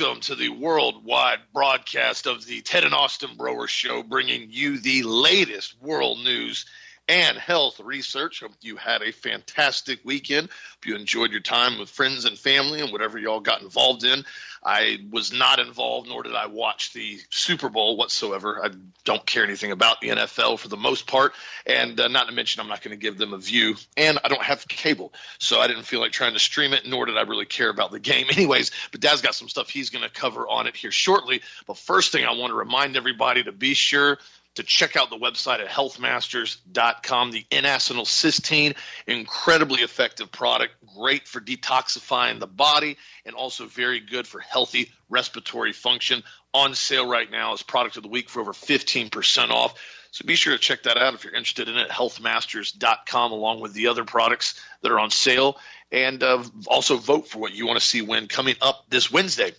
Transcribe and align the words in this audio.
welcome 0.00 0.20
to 0.20 0.34
the 0.34 0.48
worldwide 0.48 1.38
broadcast 1.52 2.26
of 2.26 2.44
the 2.46 2.60
Ted 2.62 2.82
and 2.82 2.94
Austin 2.94 3.36
Broer 3.36 3.68
Show, 3.68 4.02
bringing 4.02 4.48
you 4.50 4.78
the 4.78 5.04
latest 5.04 5.80
world 5.80 6.18
news 6.18 6.66
and 7.08 7.38
health 7.38 7.78
research. 7.78 8.40
Hope 8.40 8.52
you 8.60 8.74
had 8.74 9.02
a 9.02 9.12
fantastic 9.12 10.00
weekend. 10.04 10.48
Hope 10.48 10.86
you 10.86 10.96
enjoyed 10.96 11.30
your 11.30 11.42
time 11.42 11.78
with 11.78 11.90
friends 11.90 12.24
and 12.24 12.36
family 12.36 12.80
and 12.80 12.90
whatever 12.90 13.18
y'all 13.18 13.38
got 13.38 13.62
involved 13.62 14.02
in. 14.02 14.24
I 14.64 14.98
was 15.10 15.32
not 15.32 15.58
involved, 15.58 16.08
nor 16.08 16.22
did 16.22 16.34
I 16.34 16.46
watch 16.46 16.92
the 16.94 17.18
Super 17.30 17.68
Bowl 17.68 17.96
whatsoever. 17.96 18.64
I 18.64 18.70
don't 19.04 19.24
care 19.26 19.44
anything 19.44 19.72
about 19.72 20.00
the 20.00 20.08
NFL 20.08 20.58
for 20.58 20.68
the 20.68 20.76
most 20.76 21.06
part, 21.06 21.32
and 21.66 22.00
uh, 22.00 22.08
not 22.08 22.28
to 22.28 22.34
mention 22.34 22.62
I'm 22.62 22.68
not 22.68 22.82
going 22.82 22.96
to 22.96 23.00
give 23.00 23.18
them 23.18 23.34
a 23.34 23.38
view, 23.38 23.76
and 23.96 24.18
I 24.24 24.28
don't 24.28 24.42
have 24.42 24.66
cable, 24.66 25.12
so 25.38 25.60
I 25.60 25.66
didn't 25.66 25.82
feel 25.82 26.00
like 26.00 26.12
trying 26.12 26.32
to 26.32 26.38
stream 26.38 26.72
it, 26.72 26.86
nor 26.86 27.04
did 27.04 27.18
I 27.18 27.22
really 27.22 27.44
care 27.44 27.68
about 27.68 27.90
the 27.90 28.00
game, 28.00 28.26
anyways. 28.30 28.70
But 28.90 29.00
Dad's 29.00 29.20
got 29.20 29.34
some 29.34 29.48
stuff 29.48 29.68
he's 29.68 29.90
going 29.90 30.04
to 30.04 30.10
cover 30.10 30.48
on 30.48 30.66
it 30.66 30.76
here 30.76 30.92
shortly. 30.92 31.42
But 31.66 31.76
first 31.76 32.10
thing 32.12 32.24
I 32.24 32.32
want 32.32 32.50
to 32.50 32.56
remind 32.56 32.96
everybody 32.96 33.42
to 33.42 33.52
be 33.52 33.74
sure 33.74 34.18
to 34.54 34.62
check 34.62 34.96
out 34.96 35.10
the 35.10 35.16
website 35.16 35.60
at 35.60 35.68
healthmasters.com. 35.68 37.30
The 37.30 37.44
N-acetyl 37.50 38.04
cysteine, 38.04 38.76
incredibly 39.06 39.82
effective 39.82 40.30
product, 40.30 40.74
great 40.96 41.26
for 41.26 41.40
detoxifying 41.40 42.40
the 42.40 42.46
body, 42.46 42.96
and 43.26 43.34
also 43.34 43.66
very 43.66 44.00
good 44.00 44.26
for 44.26 44.40
healthy 44.40 44.90
respiratory 45.08 45.72
function. 45.72 46.22
On 46.52 46.74
sale 46.74 47.08
right 47.08 47.28
now 47.28 47.52
as 47.52 47.62
product 47.62 47.96
of 47.96 48.04
the 48.04 48.08
week 48.08 48.28
for 48.28 48.40
over 48.40 48.52
15% 48.52 49.50
off. 49.50 49.74
So 50.12 50.24
be 50.24 50.36
sure 50.36 50.52
to 50.52 50.58
check 50.60 50.84
that 50.84 50.96
out 50.96 51.14
if 51.14 51.24
you're 51.24 51.34
interested 51.34 51.68
in 51.68 51.76
it. 51.76 51.90
Healthmasters.com, 51.90 53.32
along 53.32 53.58
with 53.58 53.72
the 53.72 53.88
other 53.88 54.04
products 54.04 54.54
that 54.82 54.92
are 54.92 55.00
on 55.00 55.10
sale, 55.10 55.58
and 55.90 56.22
uh, 56.22 56.44
also 56.68 56.96
vote 56.96 57.26
for 57.26 57.40
what 57.40 57.52
you 57.52 57.66
want 57.66 57.80
to 57.80 57.84
see 57.84 58.00
win 58.00 58.28
coming 58.28 58.54
up 58.62 58.84
this 58.88 59.10
Wednesday. 59.10 59.50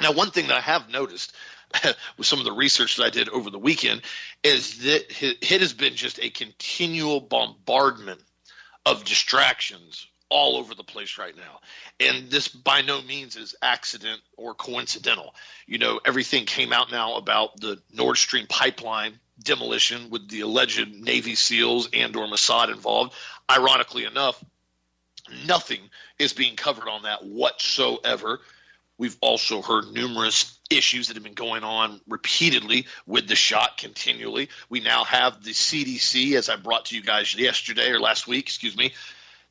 Now, 0.00 0.12
one 0.12 0.30
thing 0.30 0.46
that 0.46 0.56
I 0.56 0.60
have 0.60 0.88
noticed 0.88 1.34
with 2.16 2.26
some 2.26 2.38
of 2.38 2.44
the 2.44 2.52
research 2.52 2.96
that 2.96 3.04
I 3.04 3.10
did 3.10 3.28
over 3.28 3.50
the 3.50 3.58
weekend 3.58 4.02
is 4.42 4.78
that 4.78 5.22
it 5.22 5.60
has 5.60 5.72
been 5.72 5.94
just 5.94 6.18
a 6.20 6.30
continual 6.30 7.20
bombardment 7.20 8.20
of 8.84 9.04
distractions 9.04 10.06
all 10.32 10.56
over 10.56 10.74
the 10.74 10.82
place 10.82 11.18
right 11.18 11.36
now. 11.36 11.60
And 12.00 12.30
this 12.30 12.48
by 12.48 12.80
no 12.80 13.02
means 13.02 13.36
is 13.36 13.54
accident 13.60 14.20
or 14.36 14.54
coincidental. 14.54 15.34
You 15.66 15.78
know, 15.78 16.00
everything 16.04 16.46
came 16.46 16.72
out 16.72 16.90
now 16.90 17.16
about 17.16 17.60
the 17.60 17.80
Nord 17.92 18.16
Stream 18.16 18.46
pipeline 18.48 19.18
demolition 19.42 20.08
with 20.08 20.28
the 20.28 20.40
alleged 20.40 20.88
Navy 20.94 21.34
SEALs 21.34 21.88
and 21.92 22.16
or 22.16 22.26
Mossad 22.26 22.70
involved. 22.70 23.14
Ironically 23.50 24.04
enough, 24.04 24.42
nothing 25.46 25.80
is 26.18 26.32
being 26.32 26.56
covered 26.56 26.88
on 26.88 27.02
that 27.02 27.24
whatsoever. 27.24 28.40
We've 29.02 29.18
also 29.20 29.62
heard 29.62 29.92
numerous 29.92 30.60
issues 30.70 31.08
that 31.08 31.14
have 31.14 31.24
been 31.24 31.34
going 31.34 31.64
on 31.64 32.00
repeatedly 32.06 32.86
with 33.04 33.26
the 33.26 33.34
shot 33.34 33.76
continually. 33.76 34.48
We 34.68 34.78
now 34.78 35.02
have 35.02 35.42
the 35.42 35.50
CDC, 35.50 36.36
as 36.36 36.48
I 36.48 36.54
brought 36.54 36.84
to 36.84 36.94
you 36.94 37.02
guys 37.02 37.34
yesterday 37.34 37.90
or 37.90 37.98
last 37.98 38.28
week, 38.28 38.44
excuse 38.44 38.76
me, 38.76 38.92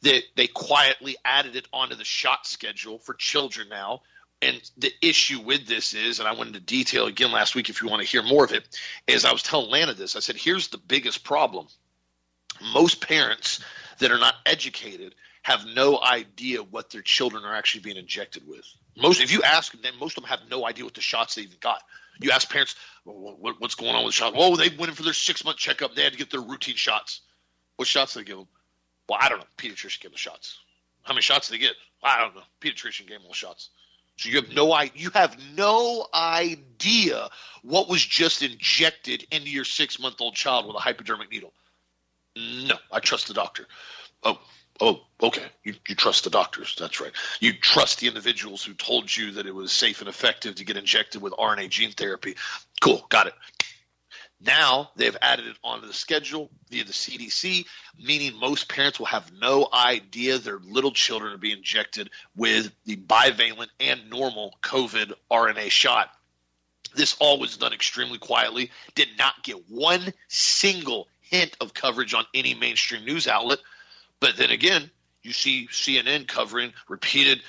that 0.04 0.22
they 0.38 0.48
quietly 0.48 1.18
added 1.26 1.58
it 1.58 1.68
onto 1.74 1.96
the 1.96 2.06
shot 2.06 2.48
schedule 2.48 2.98
for 2.98 3.14
children 3.14 3.68
now. 3.68 4.04
And 4.42 4.62
the 4.78 4.94
issue 5.02 5.42
with 5.42 5.68
this 5.68 5.94
is, 5.96 6.20
and 6.20 6.30
I 6.30 6.32
went 6.32 6.48
into 6.56 6.62
detail 6.62 7.08
again 7.08 7.34
last 7.34 7.54
week 7.54 7.68
if 7.68 7.82
you 7.82 7.90
want 7.90 8.02
to 8.02 8.08
hear 8.08 8.24
more 8.24 8.46
of 8.46 8.54
it, 8.54 8.64
is 9.06 9.26
I 9.26 9.34
was 9.34 9.44
telling 9.44 9.70
Lana 9.70 9.96
this. 9.96 10.16
I 10.16 10.22
said, 10.22 10.38
here's 10.38 10.70
the 10.70 10.78
biggest 10.78 11.26
problem. 11.26 11.68
Most 12.74 13.06
parents 13.06 13.60
that 14.00 14.12
are 14.12 14.18
not 14.18 14.36
educated 14.46 15.14
have 15.42 15.66
no 15.66 16.00
idea 16.02 16.64
what 16.64 16.90
their 16.90 17.02
children 17.02 17.44
are 17.44 17.54
actually 17.54 17.82
being 17.82 17.98
injected 17.98 18.48
with. 18.48 18.66
Most, 18.98 19.22
if 19.22 19.32
you 19.32 19.42
ask 19.44 19.80
them, 19.82 19.94
most 20.00 20.18
of 20.18 20.24
them 20.24 20.30
have 20.30 20.42
no 20.50 20.66
idea 20.66 20.84
what 20.84 20.94
the 20.94 21.02
shots 21.02 21.36
they 21.36 21.44
even 21.44 21.58
got. 21.60 21.82
You 22.20 22.32
ask 22.32 22.50
parents, 22.50 22.76
well, 23.06 23.36
what, 23.40 23.60
what's 23.60 23.76
going 23.76 23.96
on 23.96 24.04
with 24.04 24.14
the 24.14 24.18
shots? 24.18 24.36
Oh, 24.38 24.56
they 24.56 24.70
went 24.70 24.90
in 24.90 24.96
for 24.96 25.04
their 25.04 25.14
six 25.14 25.44
month 25.46 25.58
checkup. 25.58 25.96
They 25.96 26.04
had 26.04 26.12
to 26.12 26.18
get 26.18 26.30
their 26.30 26.42
routine 26.42 26.76
shots. 26.76 27.22
What 27.78 27.88
shots 27.88 28.14
did 28.14 28.22
they 28.22 28.24
give 28.26 28.38
them? 28.38 28.48
Well, 29.10 29.20
I 29.22 29.30
don't 29.30 29.40
know. 29.40 29.46
Pediatrician 29.58 30.02
gave 30.02 30.12
them 30.12 30.18
shots. 30.18 30.60
How 31.04 31.14
many 31.14 31.22
shots 31.22 31.50
did 31.50 31.56
they 31.56 31.64
get? 31.64 31.74
I 32.04 32.20
don't 32.22 32.36
know. 32.36 32.42
Pediatrician 32.60 33.08
gave 33.08 33.20
them 33.20 33.28
all 33.28 33.34
shots. 33.34 33.70
So 34.18 34.30
you 34.30 34.36
have 34.36 34.54
no 34.54 34.80
you 34.94 35.10
have 35.12 35.36
no 35.56 36.06
idea 36.14 37.30
what 37.64 37.90
was 37.90 38.06
just 38.06 38.44
injected 38.44 39.26
into 39.32 39.50
your 39.50 39.66
six 39.66 40.00
month 40.00 40.18
old 40.20 40.36
child 40.36 40.68
with 40.68 40.76
a 40.76 40.80
hypodermic 40.80 41.32
needle. 41.32 41.54
No, 42.36 42.76
I 42.92 43.00
trust 43.00 43.28
the 43.28 43.34
doctor. 43.34 43.68
Oh, 44.24 44.40
Oh, 44.82 45.00
okay. 45.22 45.46
You, 45.64 45.76
you 45.88 45.96
trust 45.96 46.24
the 46.24 46.32
doctors. 46.32 46.76
That's 46.78 47.00
right. 47.00 47.12
You 47.40 47.54
trust 47.54 48.00
the 48.00 48.08
individuals 48.08 48.64
who 48.64 48.74
told 48.74 49.16
you 49.16 49.34
that 49.34 49.46
it 49.46 49.54
was 49.54 49.72
safe 49.72 50.00
and 50.00 50.10
effective 50.10 50.56
to 50.56 50.66
get 50.66 50.76
injected 50.76 51.22
with 51.22 51.34
RNA 51.34 51.70
gene 51.70 51.92
therapy. 51.92 52.36
Cool. 52.82 53.06
Got 53.10 53.28
it. 53.28 53.34
Now 54.44 54.90
they've 54.96 55.16
added 55.22 55.46
it 55.46 55.58
onto 55.64 55.86
the 55.86 55.94
schedule 55.94 56.50
via 56.72 56.84
the 56.84 56.94
CDC, 56.94 57.66
meaning 58.04 58.40
most 58.40 58.68
parents 58.68 58.98
will 58.98 59.06
have 59.06 59.32
no 59.40 59.68
idea 59.72 60.40
their 60.40 60.58
little 60.58 60.92
children 60.92 61.34
are 61.34 61.38
being 61.38 61.58
injected 61.58 62.10
with 62.36 62.72
the 62.86 62.96
bivalent 62.96 63.70
and 63.80 64.10
normal 64.10 64.56
COVID 64.64 65.14
RNA 65.32 65.70
shot. 65.70 66.10
This 66.96 67.16
all 67.20 67.40
was 67.40 67.58
done 67.58 67.72
extremely 67.72 68.18
quietly, 68.18 68.72
did 68.96 69.10
not 69.18 69.44
get 69.44 69.70
one 69.70 70.12
single 70.28 71.08
hint 71.22 71.56
of 71.62 71.76
coverage 71.76 72.16
on 72.16 72.26
any 72.34 72.56
mainstream 72.56 73.06
news 73.06 73.28
outlet. 73.28 73.60
But 74.22 74.38
then 74.38 74.52
again, 74.52 74.90
you 75.24 75.34
see 75.34 75.68
CNN 75.68 76.28
covering 76.28 76.72
repeated 76.88 77.42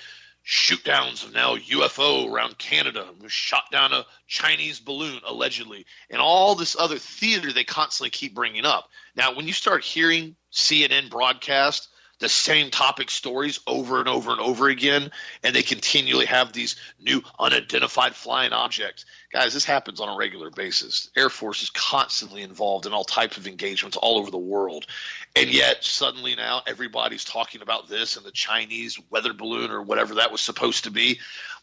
shoot 0.43 0.83
downs 0.83 1.22
of 1.22 1.33
now 1.33 1.56
UFO 1.56 2.28
around 2.28 2.59
Canada, 2.59 3.06
shot 3.28 3.71
down 3.71 3.93
a 3.93 4.05
Chinese 4.27 4.81
balloon 4.81 5.21
allegedly, 5.25 5.87
and 6.11 6.21
all 6.21 6.56
this 6.56 6.77
other 6.77 6.99
theater 6.99 7.53
they 7.53 7.62
constantly 7.62 8.11
keep 8.11 8.34
bringing 8.34 8.65
up. 8.65 8.88
Now, 9.15 9.34
when 9.37 9.47
you 9.47 9.53
start 9.53 9.84
hearing 9.84 10.34
CNN 10.53 11.11
broadcast 11.11 11.88
the 12.22 12.28
same 12.28 12.71
topic 12.71 13.10
stories 13.10 13.59
over 13.66 13.99
and 13.99 14.09
over 14.09 14.31
and 14.31 14.41
over 14.41 14.69
again, 14.69 15.10
and 15.43 15.55
they 15.55 15.62
continually 15.62 16.27
have 16.27 16.53
these 16.53 16.77
new 17.00 17.21
unidentified 17.38 18.15
flying 18.15 18.53
objects. 18.53 19.05
Guys, 19.33 19.53
this 19.53 19.65
happens 19.65 20.00
on 20.00 20.09
a 20.09 20.16
regular 20.16 20.49
basis. 20.49 21.11
Air 21.16 21.28
Force 21.28 21.62
is 21.62 21.71
constantly 21.71 22.43
involved 22.43 22.87
in 22.87 22.93
all 22.93 23.03
types 23.03 23.38
of 23.38 23.49
engagements 23.49 23.97
all 23.97 24.19
over 24.19 24.31
the 24.31 24.38
world. 24.38 24.87
And 25.34 25.53
yet, 25.53 25.82
suddenly 25.82 26.37
now, 26.37 26.62
everybody's 26.65 27.25
talking 27.25 27.61
about 27.61 27.88
this 27.88 28.16
and 28.16 28.25
the 28.25 28.31
Chinese 28.31 29.00
weather 29.11 29.32
balloon 29.32 29.72
or 29.72 29.82
whatever 29.82 30.15
that 30.15 30.31
was 30.31 30.41
supposed 30.41 30.84
to 30.84 30.93
be. 30.93 31.19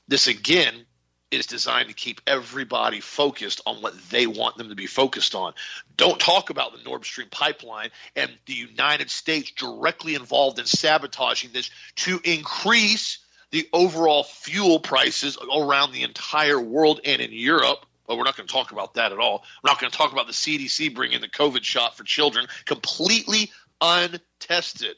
This, 0.09 0.27
again, 0.27 0.85
is 1.31 1.45
designed 1.45 1.89
to 1.89 1.93
keep 1.93 2.21
everybody 2.25 2.99
focused 2.99 3.61
on 3.65 3.81
what 3.81 3.93
they 4.09 4.25
want 4.25 4.57
them 4.57 4.69
to 4.69 4.75
be 4.75 4.87
focused 4.87 5.35
on. 5.35 5.53
Don't 5.95 6.19
talk 6.19 6.49
about 6.49 6.75
the 6.75 6.83
Nord 6.83 7.05
Stream 7.05 7.27
pipeline 7.29 7.89
and 8.15 8.31
the 8.45 8.53
United 8.53 9.09
States 9.09 9.51
directly 9.51 10.15
involved 10.15 10.59
in 10.59 10.65
sabotaging 10.65 11.51
this 11.53 11.69
to 11.97 12.19
increase 12.23 13.19
the 13.51 13.67
overall 13.73 14.23
fuel 14.23 14.79
prices 14.79 15.37
around 15.55 15.91
the 15.91 16.03
entire 16.03 16.59
world 16.59 17.01
and 17.05 17.21
in 17.21 17.31
Europe. 17.31 17.85
Well, 18.07 18.17
we're 18.17 18.23
not 18.23 18.37
going 18.37 18.47
to 18.47 18.53
talk 18.53 18.71
about 18.71 18.95
that 18.95 19.11
at 19.11 19.19
all. 19.19 19.43
We're 19.63 19.69
not 19.69 19.79
going 19.79 19.91
to 19.91 19.97
talk 19.97 20.11
about 20.11 20.27
the 20.27 20.33
CDC 20.33 20.95
bringing 20.95 21.21
the 21.21 21.29
COVID 21.29 21.63
shot 21.63 21.95
for 21.95 22.03
children 22.03 22.47
completely 22.65 23.51
untested. 23.81 24.95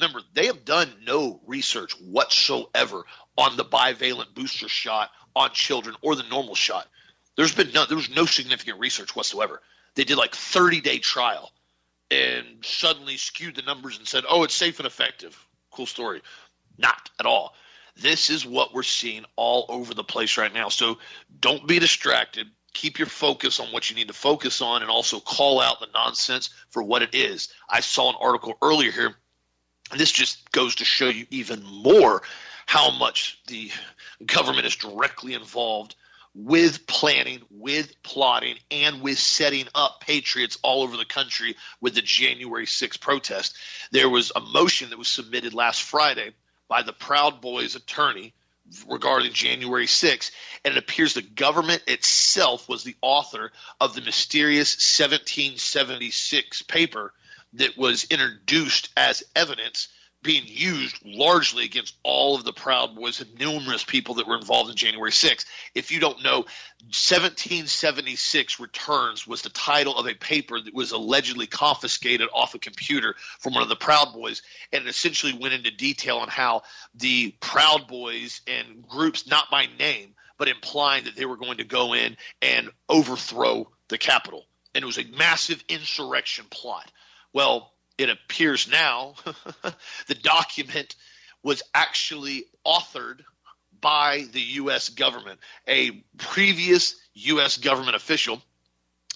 Remember, 0.00 0.20
they 0.32 0.46
have 0.46 0.64
done 0.64 0.90
no 1.04 1.40
research 1.46 1.92
whatsoever 2.00 3.04
on 3.36 3.56
the 3.56 3.64
bivalent 3.64 4.34
booster 4.34 4.68
shot 4.68 5.10
on 5.34 5.50
children 5.52 5.96
or 6.02 6.14
the 6.14 6.24
normal 6.24 6.54
shot. 6.54 6.86
There's 7.36 7.54
been 7.54 7.72
no, 7.72 7.86
there 7.86 7.96
was 7.96 8.10
no 8.10 8.26
significant 8.26 8.78
research 8.78 9.16
whatsoever. 9.16 9.60
They 9.94 10.04
did 10.04 10.16
like 10.16 10.34
30 10.34 10.80
day 10.80 10.98
trial 10.98 11.52
and 12.10 12.46
suddenly 12.62 13.16
skewed 13.16 13.56
the 13.56 13.62
numbers 13.62 13.98
and 13.98 14.06
said, 14.06 14.24
oh, 14.28 14.42
it's 14.42 14.54
safe 14.54 14.78
and 14.78 14.86
effective. 14.86 15.38
Cool 15.70 15.86
story. 15.86 16.20
Not 16.78 17.10
at 17.18 17.26
all. 17.26 17.54
This 17.96 18.30
is 18.30 18.46
what 18.46 18.74
we're 18.74 18.82
seeing 18.82 19.24
all 19.36 19.66
over 19.68 19.94
the 19.94 20.04
place 20.04 20.38
right 20.38 20.52
now. 20.52 20.68
So 20.68 20.98
don't 21.40 21.66
be 21.66 21.78
distracted. 21.78 22.48
Keep 22.72 22.98
your 22.98 23.08
focus 23.08 23.60
on 23.60 23.68
what 23.68 23.90
you 23.90 23.96
need 23.96 24.08
to 24.08 24.14
focus 24.14 24.62
on 24.62 24.82
and 24.82 24.90
also 24.90 25.20
call 25.20 25.60
out 25.60 25.80
the 25.80 25.88
nonsense 25.92 26.50
for 26.70 26.82
what 26.82 27.02
it 27.02 27.14
is. 27.14 27.48
I 27.68 27.80
saw 27.80 28.10
an 28.10 28.16
article 28.18 28.54
earlier 28.62 28.90
here, 28.90 29.14
and 29.90 30.00
this 30.00 30.10
just 30.10 30.50
goes 30.52 30.76
to 30.76 30.86
show 30.86 31.08
you 31.08 31.26
even 31.30 31.62
more 31.62 32.22
how 32.64 32.90
much 32.90 33.38
the 33.46 33.70
government 34.26 34.66
is 34.66 34.76
directly 34.76 35.34
involved 35.34 35.94
with 36.34 36.86
planning, 36.86 37.42
with 37.50 38.02
plotting, 38.02 38.56
and 38.70 39.02
with 39.02 39.18
setting 39.18 39.66
up 39.74 40.00
patriots 40.00 40.58
all 40.62 40.82
over 40.82 40.96
the 40.96 41.04
country 41.04 41.56
with 41.80 41.94
the 41.94 42.02
January 42.02 42.64
6th 42.64 43.00
protest. 43.00 43.54
There 43.90 44.08
was 44.08 44.32
a 44.34 44.40
motion 44.40 44.90
that 44.90 44.98
was 44.98 45.08
submitted 45.08 45.52
last 45.52 45.82
Friday 45.82 46.30
by 46.68 46.82
the 46.82 46.92
Proud 46.92 47.40
Boys 47.42 47.74
attorney 47.74 48.32
regarding 48.88 49.32
January 49.32 49.86
6th, 49.86 50.30
and 50.64 50.74
it 50.74 50.78
appears 50.78 51.12
the 51.12 51.22
government 51.22 51.82
itself 51.86 52.68
was 52.68 52.84
the 52.84 52.96
author 53.02 53.52
of 53.80 53.94
the 53.94 54.00
mysterious 54.00 54.76
1776 54.98 56.62
paper 56.62 57.12
that 57.54 57.76
was 57.76 58.04
introduced 58.04 58.88
as 58.96 59.22
evidence 59.36 59.88
being 60.22 60.44
used 60.46 60.98
largely 61.04 61.64
against 61.64 61.96
all 62.02 62.36
of 62.36 62.44
the 62.44 62.52
Proud 62.52 62.94
Boys 62.94 63.20
and 63.20 63.38
numerous 63.38 63.84
people 63.84 64.14
that 64.14 64.28
were 64.28 64.36
involved 64.36 64.70
in 64.70 64.76
January 64.76 65.10
6th. 65.10 65.44
If 65.74 65.90
you 65.90 65.98
don't 65.98 66.22
know, 66.22 66.44
1776 66.90 68.60
Returns 68.60 69.26
was 69.26 69.42
the 69.42 69.50
title 69.50 69.98
of 69.98 70.06
a 70.06 70.14
paper 70.14 70.60
that 70.60 70.74
was 70.74 70.92
allegedly 70.92 71.46
confiscated 71.46 72.28
off 72.32 72.54
a 72.54 72.60
computer 72.60 73.16
from 73.40 73.54
one 73.54 73.62
of 73.62 73.68
the 73.68 73.76
Proud 73.76 74.12
Boys, 74.12 74.42
and 74.72 74.84
it 74.84 74.88
essentially 74.88 75.32
went 75.32 75.54
into 75.54 75.70
detail 75.70 76.18
on 76.18 76.28
how 76.28 76.62
the 76.94 77.34
Proud 77.40 77.88
Boys 77.88 78.42
and 78.46 78.86
groups, 78.88 79.26
not 79.26 79.50
by 79.50 79.66
name, 79.78 80.14
but 80.38 80.48
implying 80.48 81.04
that 81.04 81.16
they 81.16 81.26
were 81.26 81.36
going 81.36 81.58
to 81.58 81.64
go 81.64 81.94
in 81.94 82.16
and 82.40 82.70
overthrow 82.88 83.68
the 83.88 83.98
Capitol. 83.98 84.44
And 84.74 84.82
it 84.82 84.86
was 84.86 84.98
a 84.98 85.04
massive 85.16 85.62
insurrection 85.68 86.46
plot. 86.48 86.90
Well, 87.32 87.72
it 87.98 88.10
appears 88.10 88.68
now 88.68 89.14
the 90.08 90.14
document 90.14 90.94
was 91.42 91.62
actually 91.74 92.44
authored 92.66 93.20
by 93.80 94.24
the 94.32 94.40
U.S. 94.40 94.90
government. 94.90 95.40
A 95.68 96.04
previous 96.16 96.94
U.S. 97.14 97.58
government 97.58 97.96
official 97.96 98.40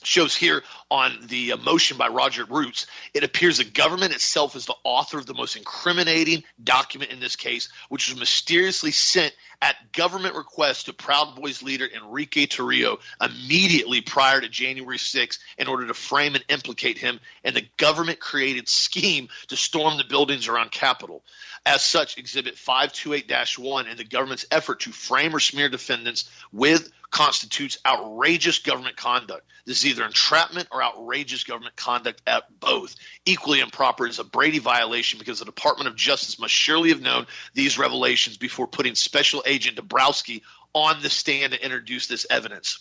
shows 0.02 0.36
here 0.36 0.62
on 0.90 1.16
the 1.28 1.52
uh, 1.52 1.56
motion 1.56 1.96
by 1.96 2.08
Roger 2.08 2.44
Roots, 2.44 2.86
it 3.14 3.24
appears 3.24 3.58
the 3.58 3.64
government 3.64 4.14
itself 4.14 4.54
is 4.54 4.66
the 4.66 4.74
author 4.84 5.18
of 5.18 5.26
the 5.26 5.34
most 5.34 5.56
incriminating 5.56 6.44
document 6.62 7.10
in 7.10 7.20
this 7.20 7.36
case, 7.36 7.68
which 7.88 8.08
was 8.08 8.18
mysteriously 8.18 8.90
sent 8.90 9.34
at 9.62 9.92
government 9.92 10.34
request 10.34 10.86
to 10.86 10.92
Proud 10.92 11.34
Boys 11.36 11.62
leader 11.62 11.86
Enrique 11.86 12.46
Tarrio 12.46 12.98
immediately 13.20 14.00
prior 14.00 14.40
to 14.40 14.48
January 14.48 14.98
6 14.98 15.38
in 15.58 15.66
order 15.66 15.86
to 15.86 15.94
frame 15.94 16.34
and 16.34 16.44
implicate 16.48 16.98
him 16.98 17.18
in 17.42 17.54
the 17.54 17.66
government 17.76 18.20
created 18.20 18.68
scheme 18.68 19.28
to 19.48 19.56
storm 19.56 19.96
the 19.96 20.04
buildings 20.04 20.48
around 20.48 20.70
Capitol. 20.70 21.22
As 21.66 21.82
such, 21.82 22.16
Exhibit 22.16 22.56
528 22.56 23.58
1 23.58 23.86
in 23.88 23.96
the 23.96 24.04
government's 24.04 24.46
effort 24.52 24.80
to 24.80 24.92
frame 24.92 25.34
or 25.34 25.40
smear 25.40 25.68
defendants 25.68 26.30
with 26.52 26.92
constitutes 27.10 27.78
outrageous 27.84 28.60
government 28.60 28.96
conduct. 28.96 29.42
This 29.64 29.78
is 29.78 29.86
either 29.86 30.04
entrapment 30.04 30.68
or 30.70 30.80
outrageous 30.80 31.42
government 31.42 31.74
conduct 31.74 32.22
at 32.24 32.44
both. 32.60 32.94
Equally 33.24 33.58
improper 33.58 34.06
is 34.06 34.20
a 34.20 34.24
Brady 34.24 34.60
violation 34.60 35.18
because 35.18 35.40
the 35.40 35.44
Department 35.44 35.88
of 35.88 35.96
Justice 35.96 36.38
must 36.38 36.54
surely 36.54 36.90
have 36.90 37.00
known 37.00 37.26
these 37.52 37.78
revelations 37.78 38.36
before 38.36 38.68
putting 38.68 38.94
Special 38.94 39.42
Agent 39.44 39.76
Dabrowski 39.76 40.42
on 40.72 41.02
the 41.02 41.10
stand 41.10 41.52
to 41.52 41.64
introduce 41.64 42.06
this 42.06 42.26
evidence. 42.30 42.78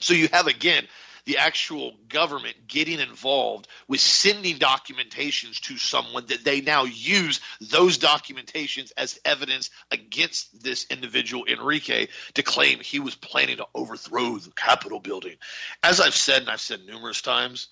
So 0.00 0.12
you 0.12 0.28
have 0.30 0.46
again 0.46 0.86
the 1.30 1.38
actual 1.38 1.92
government 2.08 2.56
getting 2.66 2.98
involved 2.98 3.68
with 3.86 4.00
sending 4.00 4.58
documentations 4.58 5.60
to 5.60 5.76
someone 5.76 6.26
that 6.26 6.42
they 6.42 6.60
now 6.60 6.82
use 6.82 7.38
those 7.60 7.98
documentations 7.98 8.90
as 8.96 9.20
evidence 9.24 9.70
against 9.92 10.64
this 10.64 10.86
individual 10.90 11.44
Enrique 11.46 12.08
to 12.34 12.42
claim 12.42 12.80
he 12.80 12.98
was 12.98 13.14
planning 13.14 13.58
to 13.58 13.66
overthrow 13.76 14.38
the 14.38 14.50
Capitol 14.50 14.98
building. 14.98 15.36
As 15.84 16.00
I've 16.00 16.16
said, 16.16 16.42
and 16.42 16.50
I've 16.50 16.60
said 16.60 16.80
numerous 16.84 17.22
times, 17.22 17.68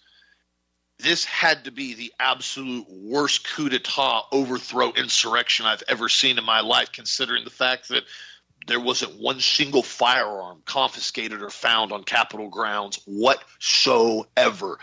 this 1.01 1.25
had 1.25 1.65
to 1.65 1.73
be 1.73 1.95
the 1.95 2.13
absolute 2.21 2.87
worst 2.89 3.43
coup 3.43 3.71
d'etat 3.71 4.23
overthrow 4.31 4.93
insurrection 4.93 5.67
I've 5.67 5.83
ever 5.89 6.09
seen 6.09 6.39
in 6.39 6.45
my 6.45 6.61
life, 6.61 6.93
considering 6.93 7.43
the 7.43 7.51
fact 7.51 7.89
that 7.89 8.05
there 8.69 8.81
wasn't 8.81 9.19
one 9.19 9.41
single 9.41 9.83
firearm 9.83 10.63
confiscated 10.65 11.43
or 11.43 11.51
found 11.51 11.91
on 11.91 12.05
Capitol 12.05 12.49
grounds 12.49 13.01
whatsoever. 13.07 14.79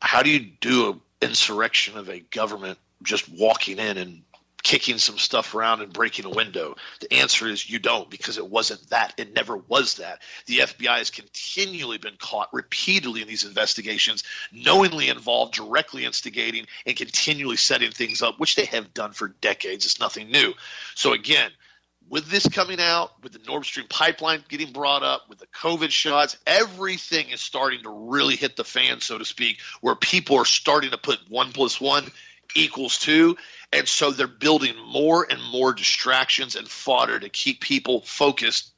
How 0.00 0.22
do 0.22 0.30
you 0.30 0.40
do 0.60 0.90
an 0.90 1.00
insurrection 1.22 1.96
of 1.96 2.10
a 2.10 2.20
government 2.20 2.78
just 3.02 3.28
walking 3.28 3.78
in 3.78 3.96
and 3.96 4.22
kicking 4.62 4.98
some 4.98 5.18
stuff 5.18 5.54
around 5.54 5.80
and 5.80 5.92
breaking 5.92 6.24
a 6.24 6.30
window? 6.30 6.74
The 7.00 7.14
answer 7.14 7.48
is 7.48 7.68
you 7.68 7.78
don't 7.78 8.10
because 8.10 8.36
it 8.36 8.50
wasn't 8.50 8.90
that. 8.90 9.14
It 9.16 9.34
never 9.34 9.56
was 9.56 9.94
that. 9.94 10.20
The 10.46 10.58
FBI 10.58 10.98
has 10.98 11.10
continually 11.10 11.98
been 11.98 12.16
caught 12.18 12.52
repeatedly 12.52 13.22
in 13.22 13.28
these 13.28 13.44
investigations, 13.44 14.24
knowingly 14.52 15.08
involved, 15.08 15.54
directly 15.54 16.04
instigating, 16.04 16.66
and 16.84 16.96
continually 16.96 17.56
setting 17.56 17.92
things 17.92 18.22
up, 18.22 18.40
which 18.40 18.56
they 18.56 18.64
have 18.66 18.92
done 18.92 19.12
for 19.12 19.28
decades. 19.28 19.86
It's 19.86 20.00
nothing 20.00 20.30
new. 20.30 20.52
So, 20.96 21.12
again, 21.12 21.50
with 22.08 22.28
this 22.28 22.46
coming 22.48 22.80
out, 22.80 23.10
with 23.22 23.32
the 23.32 23.40
Nord 23.46 23.64
Stream 23.64 23.86
pipeline 23.88 24.44
getting 24.48 24.72
brought 24.72 25.02
up, 25.02 25.22
with 25.28 25.38
the 25.38 25.46
COVID 25.46 25.90
shots, 25.90 26.36
everything 26.46 27.30
is 27.30 27.40
starting 27.40 27.82
to 27.82 27.90
really 27.90 28.36
hit 28.36 28.56
the 28.56 28.64
fan, 28.64 29.00
so 29.00 29.18
to 29.18 29.24
speak, 29.24 29.58
where 29.80 29.94
people 29.94 30.36
are 30.36 30.44
starting 30.44 30.90
to 30.90 30.98
put 30.98 31.18
one 31.28 31.52
plus 31.52 31.80
one 31.80 32.04
equals 32.54 32.98
two. 32.98 33.36
And 33.72 33.88
so 33.88 34.10
they're 34.10 34.28
building 34.28 34.76
more 34.86 35.26
and 35.28 35.42
more 35.42 35.72
distractions 35.72 36.56
and 36.56 36.68
fodder 36.68 37.18
to 37.18 37.28
keep 37.28 37.60
people 37.60 38.02
focused, 38.02 38.72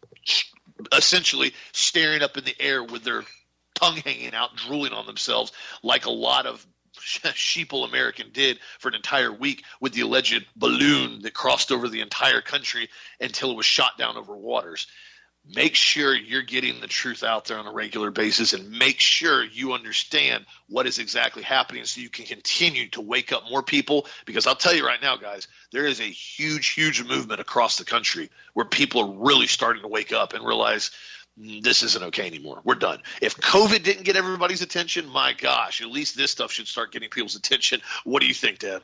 essentially 0.93 1.53
staring 1.73 2.23
up 2.23 2.37
in 2.37 2.45
the 2.45 2.57
air 2.61 2.83
with 2.83 3.03
their 3.03 3.23
tongue 3.75 3.97
hanging 3.97 4.35
out, 4.35 4.57
drooling 4.57 4.93
on 4.93 5.07
themselves, 5.07 5.53
like 5.83 6.07
a 6.07 6.11
lot 6.11 6.47
of 6.47 6.67
sheeple 7.01 7.89
American 7.89 8.31
did 8.33 8.59
for 8.79 8.89
an 8.89 8.95
entire 8.95 9.33
week 9.33 9.65
with 9.81 9.93
the 9.93 10.03
alleged 10.03 10.45
balloon 10.57 11.23
that 11.23 11.35
crossed 11.35 11.73
over 11.73 11.89
the 11.89 12.01
entire 12.01 12.41
country 12.41 12.89
until 13.21 13.51
it 13.51 13.57
was 13.57 13.67
shot 13.67 13.99
down 13.99 14.17
over 14.17 14.37
waters. 14.37 14.87
Make 15.55 15.77
sure 15.77 16.13
you're 16.13 16.43
getting 16.43 16.81
the 16.81 16.89
truth 16.89 17.23
out 17.23 17.45
there 17.45 17.59
on 17.59 17.69
a 17.69 17.73
regular 17.73 18.11
basis 18.11 18.53
and 18.53 18.69
make 18.69 18.99
sure 18.99 19.45
you 19.45 19.75
understand 19.75 20.45
what 20.69 20.89
is 20.89 20.99
exactly 20.99 21.45
happening 21.45 21.85
so 21.85 22.01
you 22.01 22.09
can 22.09 22.27
continue 22.27 22.89
to 22.89 23.01
wake 23.01 23.33
up 23.33 23.45
more 23.49 23.63
people. 23.63 24.07
Because 24.25 24.49
I'll 24.49 24.57
tell 24.57 24.75
you 24.75 24.85
right 24.85 25.01
now, 25.01 25.17
guys, 25.17 25.47
there 25.71 25.87
is 25.87 26.01
a 26.01 26.05
huge, 26.05 26.71
huge 26.71 27.05
movement 27.05 27.41
across 27.41 27.77
the 27.77 27.85
country 27.85 28.29
where 28.55 28.67
people 28.67 29.03
are 29.03 29.25
really 29.25 29.47
starting 29.47 29.83
to 29.83 29.89
wake 29.89 30.13
up 30.13 30.33
and 30.33 30.45
realize 30.45 30.91
this 31.37 31.83
isn't 31.83 32.03
okay 32.05 32.27
anymore. 32.27 32.61
We're 32.65 32.77
done. 32.77 33.01
If 33.21 33.37
COVID 33.37 33.83
didn't 33.83 34.05
get 34.05 34.17
everybody's 34.17 34.63
attention, 34.63 35.09
my 35.09 35.35
gosh, 35.35 35.83
at 35.83 35.89
least 35.89 36.17
this 36.17 36.31
stuff 36.31 36.51
should 36.51 36.67
start 36.67 36.93
getting 36.93 37.11
people's 37.11 37.37
attention. 37.37 37.81
What 38.05 38.21
do 38.21 38.27
you 38.27 38.35
think, 38.35 38.61
Dad? 38.61 38.83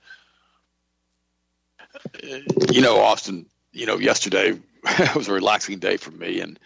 You 2.70 2.80
know, 2.82 3.00
Austin, 3.00 3.46
you 3.72 3.86
know, 3.86 3.98
yesterday 3.98 4.58
was 5.14 5.28
a 5.28 5.32
relaxing 5.32 5.78
day 5.78 5.96
for 5.96 6.10
me. 6.10 6.40
And 6.40 6.58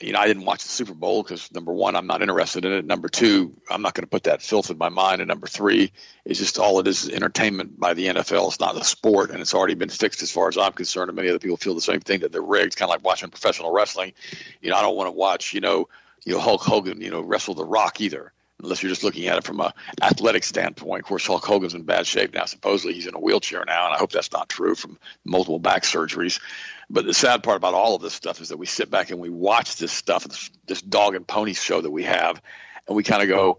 you 0.00 0.12
know, 0.12 0.18
I 0.18 0.26
didn't 0.26 0.44
watch 0.44 0.62
the 0.62 0.68
Super 0.68 0.92
Bowl 0.92 1.22
because 1.22 1.52
number 1.52 1.72
one, 1.72 1.94
I'm 1.96 2.06
not 2.06 2.20
interested 2.20 2.64
in 2.64 2.72
it. 2.72 2.84
Number 2.84 3.08
two, 3.08 3.54
I'm 3.70 3.80
not 3.80 3.94
going 3.94 4.02
to 4.02 4.10
put 4.10 4.24
that 4.24 4.42
filth 4.42 4.70
in 4.70 4.76
my 4.76 4.88
mind. 4.88 5.20
And 5.20 5.28
number 5.28 5.46
three, 5.46 5.92
is 6.24 6.38
just 6.38 6.58
all 6.58 6.80
it 6.80 6.88
is, 6.88 7.04
is 7.04 7.10
entertainment 7.10 7.78
by 7.78 7.94
the 7.94 8.08
NFL. 8.08 8.48
It's 8.48 8.60
not 8.60 8.76
a 8.76 8.84
sport, 8.84 9.30
and 9.30 9.40
it's 9.40 9.54
already 9.54 9.74
been 9.74 9.88
fixed 9.88 10.22
as 10.22 10.30
far 10.30 10.48
as 10.48 10.58
I'm 10.58 10.72
concerned. 10.72 11.08
And 11.08 11.16
many 11.16 11.28
other 11.28 11.38
people 11.38 11.56
feel 11.56 11.74
the 11.74 11.80
same 11.80 12.00
thing 12.00 12.20
that 12.20 12.32
they're 12.32 12.42
rigged, 12.42 12.76
kind 12.76 12.90
of 12.90 12.94
like 12.94 13.04
watching 13.04 13.30
professional 13.30 13.72
wrestling. 13.72 14.12
You 14.60 14.70
know, 14.70 14.76
I 14.76 14.82
don't 14.82 14.96
want 14.96 15.08
to 15.08 15.12
watch, 15.12 15.54
you 15.54 15.60
know, 15.60 15.88
you 16.24 16.34
know 16.34 16.40
Hulk 16.40 16.62
Hogan, 16.62 17.00
you 17.00 17.10
know, 17.10 17.20
wrestle 17.20 17.54
The 17.54 17.64
Rock 17.64 18.00
either 18.00 18.33
unless 18.62 18.82
you're 18.82 18.90
just 18.90 19.04
looking 19.04 19.26
at 19.26 19.36
it 19.36 19.44
from 19.44 19.60
a 19.60 19.74
athletic 20.00 20.44
standpoint. 20.44 21.02
Of 21.02 21.08
course, 21.08 21.26
Hulk 21.26 21.44
Hogan's 21.44 21.74
in 21.74 21.82
bad 21.82 22.06
shape 22.06 22.34
now. 22.34 22.44
Supposedly 22.44 22.94
he's 22.94 23.06
in 23.06 23.14
a 23.14 23.20
wheelchair 23.20 23.64
now, 23.66 23.86
and 23.86 23.94
I 23.94 23.98
hope 23.98 24.12
that's 24.12 24.32
not 24.32 24.48
true 24.48 24.74
from 24.74 24.98
multiple 25.24 25.58
back 25.58 25.82
surgeries. 25.82 26.40
But 26.88 27.04
the 27.04 27.14
sad 27.14 27.42
part 27.42 27.56
about 27.56 27.74
all 27.74 27.96
of 27.96 28.02
this 28.02 28.14
stuff 28.14 28.40
is 28.40 28.50
that 28.50 28.58
we 28.58 28.66
sit 28.66 28.90
back 28.90 29.10
and 29.10 29.20
we 29.20 29.30
watch 29.30 29.76
this 29.76 29.92
stuff, 29.92 30.24
this, 30.24 30.50
this 30.66 30.82
dog 30.82 31.14
and 31.14 31.26
pony 31.26 31.54
show 31.54 31.80
that 31.80 31.90
we 31.90 32.04
have, 32.04 32.40
and 32.86 32.96
we 32.96 33.02
kind 33.02 33.22
of 33.22 33.28
go, 33.28 33.58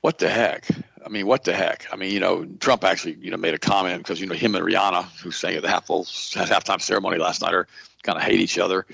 "What 0.00 0.18
the 0.18 0.28
heck?" 0.28 0.68
I 1.04 1.08
mean, 1.08 1.26
what 1.26 1.44
the 1.44 1.54
heck? 1.54 1.86
I 1.92 1.96
mean, 1.96 2.12
you 2.12 2.18
know, 2.18 2.44
Trump 2.44 2.82
actually, 2.82 3.16
you 3.20 3.30
know, 3.30 3.36
made 3.36 3.54
a 3.54 3.58
comment 3.58 3.98
because 3.98 4.20
you 4.20 4.26
know 4.26 4.34
him 4.34 4.56
and 4.56 4.64
Rihanna, 4.64 5.04
who 5.20 5.30
sang 5.30 5.54
at 5.54 5.62
the 5.62 5.68
half 5.68 5.86
halftime 5.86 6.80
ceremony 6.80 7.18
last 7.18 7.42
night, 7.42 7.54
are 7.54 7.68
kind 8.02 8.18
of 8.18 8.24
hate 8.24 8.40
each 8.40 8.58
other. 8.58 8.86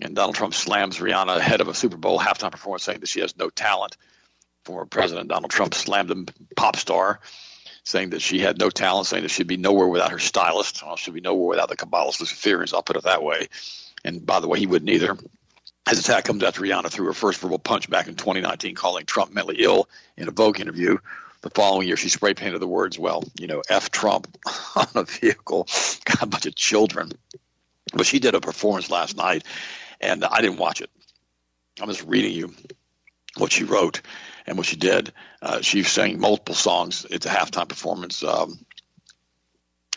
And 0.00 0.14
Donald 0.14 0.36
Trump 0.36 0.54
slams 0.54 0.98
Rihanna 0.98 1.36
ahead 1.36 1.60
of 1.60 1.68
a 1.68 1.74
Super 1.74 1.96
Bowl 1.96 2.18
halftime 2.18 2.52
performance, 2.52 2.84
saying 2.84 3.00
that 3.00 3.08
she 3.08 3.20
has 3.20 3.36
no 3.36 3.50
talent. 3.50 3.96
Former 4.68 4.84
President 4.84 5.28
Donald 5.30 5.50
Trump 5.50 5.72
slammed 5.72 6.10
the 6.10 6.30
pop 6.54 6.76
star 6.76 7.20
saying 7.84 8.10
that 8.10 8.20
she 8.20 8.38
had 8.38 8.58
no 8.58 8.68
talent, 8.68 9.06
saying 9.06 9.22
that 9.22 9.30
she'd 9.30 9.46
be 9.46 9.56
nowhere 9.56 9.88
without 9.88 10.10
her 10.10 10.18
stylist. 10.18 10.84
Well, 10.84 10.96
she'd 10.96 11.14
be 11.14 11.22
nowhere 11.22 11.48
without 11.48 11.70
the 11.70 11.76
Kabbalist 11.76 12.20
Luciferians, 12.20 12.74
I'll 12.74 12.82
put 12.82 12.96
it 12.96 13.04
that 13.04 13.22
way. 13.22 13.48
And 14.04 14.26
by 14.26 14.40
the 14.40 14.46
way, 14.46 14.58
he 14.58 14.66
wouldn't 14.66 14.90
either. 14.90 15.16
His 15.88 16.00
attack 16.00 16.24
comes 16.24 16.42
after 16.42 16.60
Rihanna 16.60 16.90
threw 16.90 17.06
her 17.06 17.14
first 17.14 17.40
verbal 17.40 17.58
punch 17.58 17.88
back 17.88 18.08
in 18.08 18.14
2019, 18.14 18.74
calling 18.74 19.06
Trump 19.06 19.32
mentally 19.32 19.56
ill 19.60 19.88
in 20.18 20.28
a 20.28 20.32
Vogue 20.32 20.60
interview. 20.60 20.98
The 21.40 21.48
following 21.48 21.88
year, 21.88 21.96
she 21.96 22.10
spray 22.10 22.34
painted 22.34 22.60
the 22.60 22.68
words, 22.68 22.98
well, 22.98 23.24
you 23.40 23.46
know, 23.46 23.62
F 23.70 23.90
Trump 23.90 24.28
on 24.76 24.88
a 24.96 25.04
vehicle, 25.04 25.66
got 26.04 26.24
a 26.24 26.26
bunch 26.26 26.44
of 26.44 26.54
children. 26.54 27.12
But 27.94 28.04
she 28.04 28.18
did 28.18 28.34
a 28.34 28.40
performance 28.42 28.90
last 28.90 29.16
night, 29.16 29.44
and 29.98 30.26
I 30.26 30.42
didn't 30.42 30.58
watch 30.58 30.82
it. 30.82 30.90
I'm 31.80 31.88
just 31.88 32.04
reading 32.04 32.34
you 32.34 32.52
what 33.38 33.52
she 33.52 33.64
wrote 33.64 34.02
and 34.48 34.56
what 34.56 34.66
she 34.66 34.76
did. 34.76 35.12
Uh, 35.42 35.60
she 35.60 35.82
sang 35.82 36.18
multiple 36.18 36.54
songs. 36.54 37.06
It's 37.10 37.26
a 37.26 37.30
halftime 37.30 37.68
performance. 37.68 38.24
Um, 38.24 38.58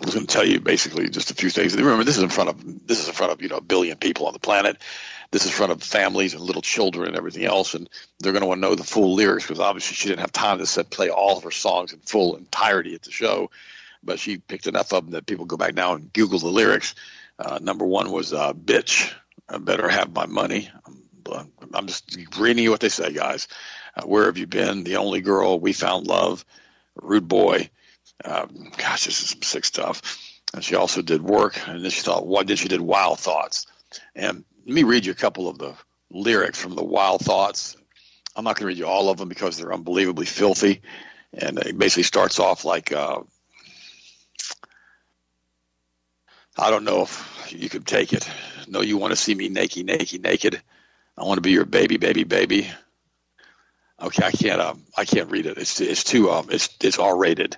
I 0.01 0.05
was 0.05 0.15
going 0.15 0.25
to 0.25 0.33
tell 0.33 0.45
you 0.45 0.59
basically 0.59 1.09
just 1.09 1.31
a 1.31 1.35
few 1.35 1.49
things. 1.49 1.75
Remember, 1.75 2.03
this 2.03 2.17
is 2.17 2.23
in 2.23 2.29
front 2.29 2.49
of 2.49 2.87
this 2.87 2.99
is 2.99 3.07
in 3.07 3.13
front 3.13 3.31
of 3.31 3.41
you 3.41 3.49
know 3.49 3.57
a 3.57 3.61
billion 3.61 3.97
people 3.97 4.27
on 4.27 4.33
the 4.33 4.39
planet. 4.39 4.77
This 5.31 5.43
is 5.43 5.51
in 5.51 5.53
front 5.53 5.71
of 5.71 5.81
families 5.81 6.33
and 6.33 6.43
little 6.43 6.61
children 6.61 7.07
and 7.07 7.15
everything 7.15 7.45
else, 7.45 7.75
and 7.75 7.89
they're 8.19 8.33
going 8.33 8.41
to 8.41 8.47
want 8.47 8.61
to 8.61 8.67
know 8.67 8.75
the 8.75 8.83
full 8.83 9.13
lyrics 9.13 9.45
because 9.45 9.59
obviously 9.59 9.95
she 9.95 10.09
didn't 10.09 10.21
have 10.21 10.31
time 10.31 10.57
to 10.57 10.65
set 10.65 10.89
play 10.89 11.09
all 11.09 11.37
of 11.37 11.43
her 11.43 11.51
songs 11.51 11.93
in 11.93 11.99
full 11.99 12.35
entirety 12.35 12.95
at 12.95 13.03
the 13.03 13.11
show. 13.11 13.49
but 14.03 14.19
she 14.19 14.37
picked 14.37 14.67
enough 14.67 14.91
of 14.91 15.05
them 15.05 15.11
that 15.13 15.25
people 15.25 15.45
go 15.45 15.57
back 15.57 15.75
now 15.75 15.93
and 15.93 16.11
Google 16.11 16.39
the 16.39 16.47
lyrics. 16.47 16.95
Uh, 17.39 17.59
number 17.61 17.85
one 17.85 18.11
was 18.11 18.33
uh, 18.33 18.53
"Bitch, 18.53 19.13
I 19.47 19.57
better 19.59 19.87
have 19.87 20.13
my 20.13 20.25
money." 20.25 20.69
I'm, 20.85 21.51
I'm 21.73 21.87
just 21.87 22.17
reading 22.37 22.63
you 22.63 22.71
what 22.71 22.79
they 22.81 22.89
say, 22.89 23.13
guys. 23.13 23.47
Uh, 23.95 24.03
where 24.03 24.25
have 24.25 24.37
you 24.37 24.47
been? 24.47 24.83
The 24.83 24.97
only 24.97 25.21
girl 25.21 25.59
we 25.59 25.73
found 25.73 26.07
love. 26.07 26.45
Rude 26.95 27.27
boy. 27.27 27.69
Um, 28.23 28.71
gosh, 28.77 29.05
this 29.05 29.21
is 29.21 29.29
some 29.29 29.41
sick 29.41 29.65
stuff. 29.65 30.01
And 30.53 30.63
she 30.63 30.75
also 30.75 31.01
did 31.01 31.21
work, 31.21 31.67
and 31.67 31.83
then 31.83 31.91
she 31.91 32.01
thought, 32.01 32.27
what? 32.27 32.47
Then 32.47 32.57
she 32.57 32.67
did 32.67 32.81
wild 32.81 33.19
thoughts. 33.19 33.67
And 34.15 34.43
let 34.65 34.75
me 34.75 34.83
read 34.83 35.05
you 35.05 35.11
a 35.11 35.15
couple 35.15 35.47
of 35.47 35.57
the 35.57 35.75
lyrics 36.09 36.59
from 36.59 36.75
the 36.75 36.83
wild 36.83 37.21
thoughts. 37.21 37.77
I'm 38.35 38.43
not 38.43 38.55
going 38.55 38.63
to 38.63 38.67
read 38.67 38.77
you 38.77 38.87
all 38.87 39.09
of 39.09 39.17
them 39.17 39.29
because 39.29 39.57
they're 39.57 39.73
unbelievably 39.73 40.25
filthy. 40.25 40.81
And 41.33 41.57
it 41.59 41.77
basically 41.77 42.03
starts 42.03 42.39
off 42.39 42.65
like, 42.65 42.91
uh, 42.91 43.21
I 46.57 46.69
don't 46.69 46.83
know 46.83 47.03
if 47.03 47.47
you 47.49 47.69
could 47.69 47.87
take 47.87 48.11
it. 48.11 48.29
No, 48.67 48.81
you 48.81 48.97
want 48.97 49.11
to 49.11 49.17
see 49.17 49.33
me 49.33 49.49
naked, 49.49 49.85
naked, 49.85 50.21
naked. 50.21 50.61
I 51.17 51.23
want 51.23 51.37
to 51.37 51.41
be 51.41 51.51
your 51.51 51.65
baby, 51.65 51.97
baby, 51.97 52.23
baby. 52.25 52.69
Okay, 54.01 54.25
I 54.25 54.31
can't. 54.31 54.59
Um, 54.59 54.81
I 54.97 55.05
can't 55.05 55.29
read 55.29 55.45
it. 55.45 55.57
It's 55.57 55.79
it's 55.79 56.03
too 56.03 56.31
um, 56.31 56.47
it's 56.49 56.75
it's 56.81 56.97
R 56.97 57.15
rated, 57.15 57.57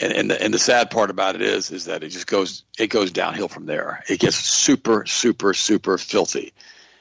and 0.00 0.12
and 0.12 0.30
the, 0.30 0.42
and 0.42 0.54
the 0.54 0.58
sad 0.58 0.90
part 0.90 1.10
about 1.10 1.34
it 1.34 1.42
is 1.42 1.70
is 1.70 1.84
that 1.86 2.02
it 2.02 2.08
just 2.08 2.26
goes 2.26 2.64
it 2.78 2.88
goes 2.88 3.12
downhill 3.12 3.48
from 3.48 3.66
there. 3.66 4.02
It 4.08 4.18
gets 4.18 4.36
super 4.36 5.04
super 5.04 5.52
super 5.52 5.98
filthy, 5.98 6.54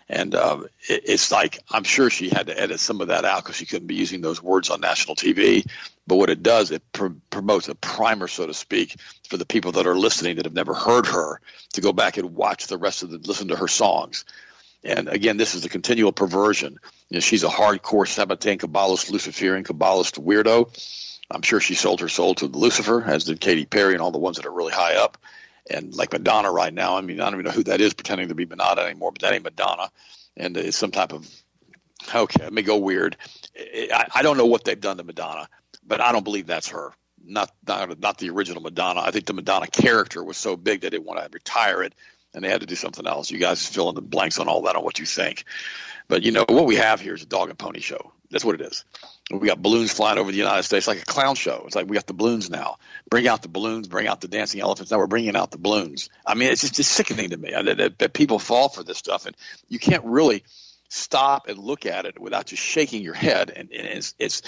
and 0.09 0.35
um, 0.35 0.67
it, 0.89 1.03
it's 1.05 1.31
like 1.31 1.59
I'm 1.69 1.83
sure 1.83 2.09
she 2.09 2.29
had 2.29 2.47
to 2.47 2.59
edit 2.59 2.81
some 2.81 2.99
of 2.99 3.07
that 3.07 3.23
out 3.23 3.43
because 3.43 3.55
she 3.55 3.65
couldn't 3.65 3.87
be 3.87 3.95
using 3.95 4.19
those 4.19 4.43
words 4.43 4.69
on 4.69 4.81
national 4.81 5.15
TV. 5.15 5.65
But 6.05 6.17
what 6.17 6.29
it 6.29 6.43
does, 6.43 6.71
it 6.71 6.83
pr- 6.91 7.07
promotes 7.29 7.69
a 7.69 7.75
primer, 7.75 8.27
so 8.27 8.45
to 8.45 8.53
speak, 8.53 8.97
for 9.29 9.37
the 9.37 9.45
people 9.45 9.73
that 9.73 9.87
are 9.87 9.95
listening 9.95 10.35
that 10.35 10.45
have 10.45 10.53
never 10.53 10.73
heard 10.73 11.05
her 11.05 11.39
to 11.73 11.81
go 11.81 11.93
back 11.93 12.17
and 12.17 12.35
watch 12.35 12.67
the 12.67 12.77
rest 12.77 13.03
of 13.03 13.11
the 13.11 13.19
listen 13.19 13.47
to 13.49 13.55
her 13.55 13.69
songs. 13.69 14.25
And 14.83 15.09
again, 15.09 15.37
this 15.37 15.53
is 15.53 15.61
the 15.61 15.69
continual 15.69 16.11
perversion. 16.11 16.79
You 17.09 17.15
know, 17.15 17.19
she's 17.19 17.43
a 17.43 17.49
hardcore 17.49 18.07
Sabbatean 18.07 18.59
Kabbalist, 18.59 19.11
Luciferian 19.11 19.63
Kabbalist 19.63 20.19
weirdo. 20.19 20.69
I'm 21.29 21.43
sure 21.43 21.59
she 21.59 21.75
sold 21.75 22.01
her 22.01 22.09
soul 22.09 22.35
to 22.35 22.47
Lucifer, 22.47 23.03
as 23.03 23.25
did 23.25 23.39
Katy 23.39 23.65
Perry 23.65 23.93
and 23.93 24.01
all 24.01 24.11
the 24.11 24.17
ones 24.17 24.37
that 24.37 24.45
are 24.45 24.51
really 24.51 24.73
high 24.73 24.95
up. 24.95 25.17
And 25.69 25.93
like 25.95 26.11
Madonna 26.11 26.51
right 26.51 26.73
now, 26.73 26.97
I 26.97 27.01
mean, 27.01 27.21
I 27.21 27.25
don't 27.25 27.35
even 27.35 27.45
know 27.45 27.51
who 27.51 27.63
that 27.63 27.79
is 27.79 27.93
pretending 27.93 28.29
to 28.29 28.35
be 28.35 28.45
Madonna 28.45 28.81
anymore, 28.81 29.11
but 29.11 29.21
that 29.21 29.33
ain't 29.33 29.43
Madonna. 29.43 29.91
And 30.35 30.57
it's 30.57 30.77
some 30.77 30.91
type 30.91 31.13
of, 31.13 31.29
okay, 32.13 32.43
let 32.43 32.53
me 32.53 32.63
go 32.63 32.77
weird. 32.77 33.15
I, 33.57 34.07
I 34.15 34.21
don't 34.23 34.37
know 34.37 34.47
what 34.47 34.63
they've 34.63 34.79
done 34.79 34.97
to 34.97 35.03
Madonna, 35.03 35.47
but 35.85 36.01
I 36.01 36.11
don't 36.11 36.23
believe 36.23 36.47
that's 36.47 36.69
her. 36.69 36.91
Not, 37.23 37.51
not 37.67 37.99
not 37.99 38.17
the 38.17 38.31
original 38.31 38.63
Madonna. 38.63 39.01
I 39.01 39.11
think 39.11 39.27
the 39.27 39.33
Madonna 39.33 39.67
character 39.67 40.23
was 40.23 40.37
so 40.37 40.57
big 40.57 40.81
they 40.81 40.97
want 40.97 41.23
to 41.23 41.29
retire 41.31 41.83
it 41.83 41.93
and 42.33 42.43
they 42.43 42.49
had 42.49 42.61
to 42.61 42.67
do 42.67 42.75
something 42.75 43.05
else. 43.05 43.31
You 43.31 43.37
guys 43.37 43.65
fill 43.65 43.89
in 43.89 43.95
the 43.95 44.01
blanks 44.01 44.39
on 44.39 44.47
all 44.47 44.63
that 44.63 44.75
on 44.75 44.83
what 44.83 44.99
you 44.99 45.05
think. 45.05 45.45
But 46.07 46.23
you 46.23 46.31
know 46.31 46.45
what 46.47 46.65
we 46.65 46.75
have 46.75 46.99
here 46.99 47.13
is 47.13 47.23
a 47.23 47.25
dog 47.25 47.49
and 47.49 47.57
pony 47.57 47.79
show. 47.79 48.11
That's 48.31 48.45
what 48.45 48.59
it 48.59 48.61
is. 48.61 48.85
We 49.29 49.47
got 49.47 49.61
balloons 49.61 49.91
flying 49.91 50.17
over 50.17 50.31
the 50.31 50.37
United 50.37 50.63
States 50.63 50.87
like 50.87 51.01
a 51.01 51.05
clown 51.05 51.35
show. 51.35 51.63
It's 51.65 51.75
like 51.75 51.87
we 51.87 51.95
got 51.95 52.07
the 52.07 52.13
balloons 52.13 52.49
now. 52.49 52.77
Bring 53.09 53.27
out 53.27 53.41
the 53.41 53.49
balloons. 53.49 53.87
Bring 53.87 54.07
out 54.07 54.21
the 54.21 54.27
dancing 54.27 54.61
elephants. 54.61 54.91
Now 54.91 54.97
we're 54.97 55.07
bringing 55.07 55.35
out 55.35 55.51
the 55.51 55.57
balloons. 55.57 56.09
I 56.25 56.35
mean, 56.35 56.49
it's 56.49 56.61
just 56.61 56.79
it's 56.79 56.87
sickening 56.87 57.29
to 57.29 57.37
me 57.37 57.53
uh, 57.53 57.63
that, 57.63 57.77
that, 57.77 57.99
that 57.99 58.13
people 58.13 58.39
fall 58.39 58.69
for 58.69 58.83
this 58.83 58.97
stuff, 58.97 59.25
and 59.25 59.35
you 59.67 59.79
can't 59.79 60.03
really 60.05 60.43
stop 60.89 61.47
and 61.47 61.57
look 61.57 61.85
at 61.85 62.05
it 62.05 62.19
without 62.19 62.45
just 62.45 62.61
shaking 62.63 63.03
your 63.03 63.13
head. 63.13 63.49
And, 63.49 63.69
and 63.71 63.87
it's, 63.87 64.15
it's 64.19 64.41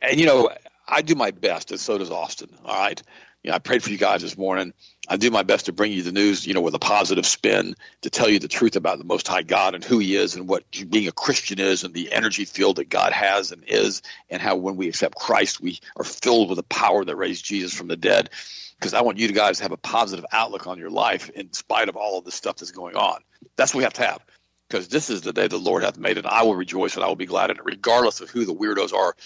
and 0.00 0.18
you 0.18 0.26
know 0.26 0.50
I 0.86 1.02
do 1.02 1.14
my 1.14 1.30
best, 1.30 1.70
and 1.70 1.80
so 1.80 1.98
does 1.98 2.10
Austin. 2.10 2.50
All 2.64 2.78
right, 2.78 3.02
you 3.42 3.50
know, 3.50 3.56
I 3.56 3.58
prayed 3.58 3.82
for 3.82 3.90
you 3.90 3.98
guys 3.98 4.22
this 4.22 4.36
morning. 4.36 4.74
I 5.08 5.16
do 5.16 5.32
my 5.32 5.42
best 5.42 5.66
to 5.66 5.72
bring 5.72 5.92
you 5.92 6.02
the 6.02 6.12
news, 6.12 6.46
you 6.46 6.54
know, 6.54 6.60
with 6.60 6.74
a 6.74 6.78
positive 6.78 7.26
spin, 7.26 7.74
to 8.02 8.10
tell 8.10 8.28
you 8.28 8.38
the 8.38 8.46
truth 8.46 8.76
about 8.76 8.98
the 8.98 9.04
Most 9.04 9.26
High 9.26 9.42
God 9.42 9.74
and 9.74 9.82
who 9.82 9.98
He 9.98 10.14
is 10.14 10.36
and 10.36 10.48
what 10.48 10.64
being 10.88 11.08
a 11.08 11.12
Christian 11.12 11.58
is 11.58 11.82
and 11.82 11.92
the 11.92 12.12
energy 12.12 12.44
field 12.44 12.76
that 12.76 12.88
God 12.88 13.12
has 13.12 13.50
and 13.50 13.64
is, 13.66 14.02
and 14.30 14.40
how 14.40 14.56
when 14.56 14.76
we 14.76 14.88
accept 14.88 15.16
Christ, 15.16 15.60
we 15.60 15.80
are 15.96 16.04
filled 16.04 16.48
with 16.48 16.56
the 16.56 16.62
power 16.62 17.04
that 17.04 17.16
raised 17.16 17.44
Jesus 17.44 17.74
from 17.74 17.88
the 17.88 17.96
dead. 17.96 18.30
Because 18.78 18.94
I 18.94 19.02
want 19.02 19.18
you 19.18 19.30
guys 19.32 19.58
to 19.58 19.64
have 19.64 19.72
a 19.72 19.76
positive 19.76 20.24
outlook 20.30 20.68
on 20.68 20.78
your 20.78 20.90
life 20.90 21.30
in 21.30 21.52
spite 21.52 21.88
of 21.88 21.96
all 21.96 22.18
of 22.18 22.24
the 22.24 22.32
stuff 22.32 22.56
that's 22.56 22.72
going 22.72 22.96
on. 22.96 23.22
That's 23.56 23.74
what 23.74 23.78
we 23.78 23.84
have 23.84 23.94
to 23.94 24.06
have. 24.06 24.20
Because 24.68 24.88
this 24.88 25.10
is 25.10 25.22
the 25.22 25.32
day 25.32 25.48
the 25.48 25.58
Lord 25.58 25.82
hath 25.82 25.98
made, 25.98 26.16
and 26.16 26.26
I 26.26 26.44
will 26.44 26.54
rejoice 26.54 26.94
and 26.94 27.04
I 27.04 27.08
will 27.08 27.16
be 27.16 27.26
glad 27.26 27.50
in 27.50 27.56
it, 27.56 27.64
regardless 27.64 28.20
of 28.20 28.30
who 28.30 28.44
the 28.44 28.54
weirdos 28.54 28.92
are 28.92 29.16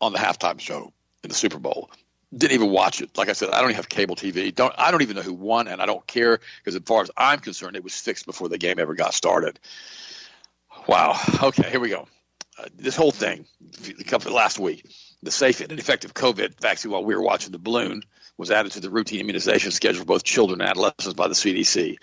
on 0.00 0.12
the 0.12 0.18
halftime 0.18 0.60
show 0.60 0.92
in 1.22 1.28
the 1.28 1.34
Super 1.34 1.58
Bowl 1.58 1.90
didn't 2.36 2.52
even 2.52 2.70
watch 2.70 3.00
it. 3.00 3.16
Like 3.16 3.28
I 3.28 3.32
said, 3.32 3.50
I 3.50 3.60
don't 3.60 3.70
even 3.70 3.76
have 3.76 3.88
cable 3.88 4.16
TV. 4.16 4.54
Don't 4.54 4.74
I 4.76 4.90
don't 4.90 5.02
even 5.02 5.16
know 5.16 5.22
who 5.22 5.34
won, 5.34 5.68
and 5.68 5.80
I 5.80 5.86
don't 5.86 6.06
care 6.06 6.40
because 6.58 6.74
as 6.74 6.82
far 6.84 7.02
as 7.02 7.10
I'm 7.16 7.40
concerned, 7.40 7.76
it 7.76 7.84
was 7.84 7.94
fixed 7.98 8.26
before 8.26 8.48
the 8.48 8.58
game 8.58 8.78
ever 8.78 8.94
got 8.94 9.14
started. 9.14 9.58
Wow. 10.86 11.18
Okay, 11.42 11.70
here 11.70 11.80
we 11.80 11.88
go. 11.88 12.08
Uh, 12.58 12.66
this 12.76 12.94
whole 12.94 13.10
thing, 13.10 13.46
last 14.30 14.58
week, 14.58 14.86
the 15.22 15.30
safe 15.30 15.60
and 15.60 15.72
effective 15.72 16.14
COVID 16.14 16.60
vaccine 16.60 16.92
while 16.92 17.04
we 17.04 17.14
were 17.14 17.22
watching 17.22 17.52
the 17.52 17.58
balloon 17.58 18.02
was 18.36 18.50
added 18.50 18.72
to 18.72 18.80
the 18.80 18.90
routine 18.90 19.20
immunization 19.20 19.70
schedule 19.70 20.00
for 20.00 20.06
both 20.06 20.24
children 20.24 20.60
and 20.60 20.70
adolescents 20.70 21.14
by 21.14 21.28
the 21.28 21.34
CDC. 21.34 21.96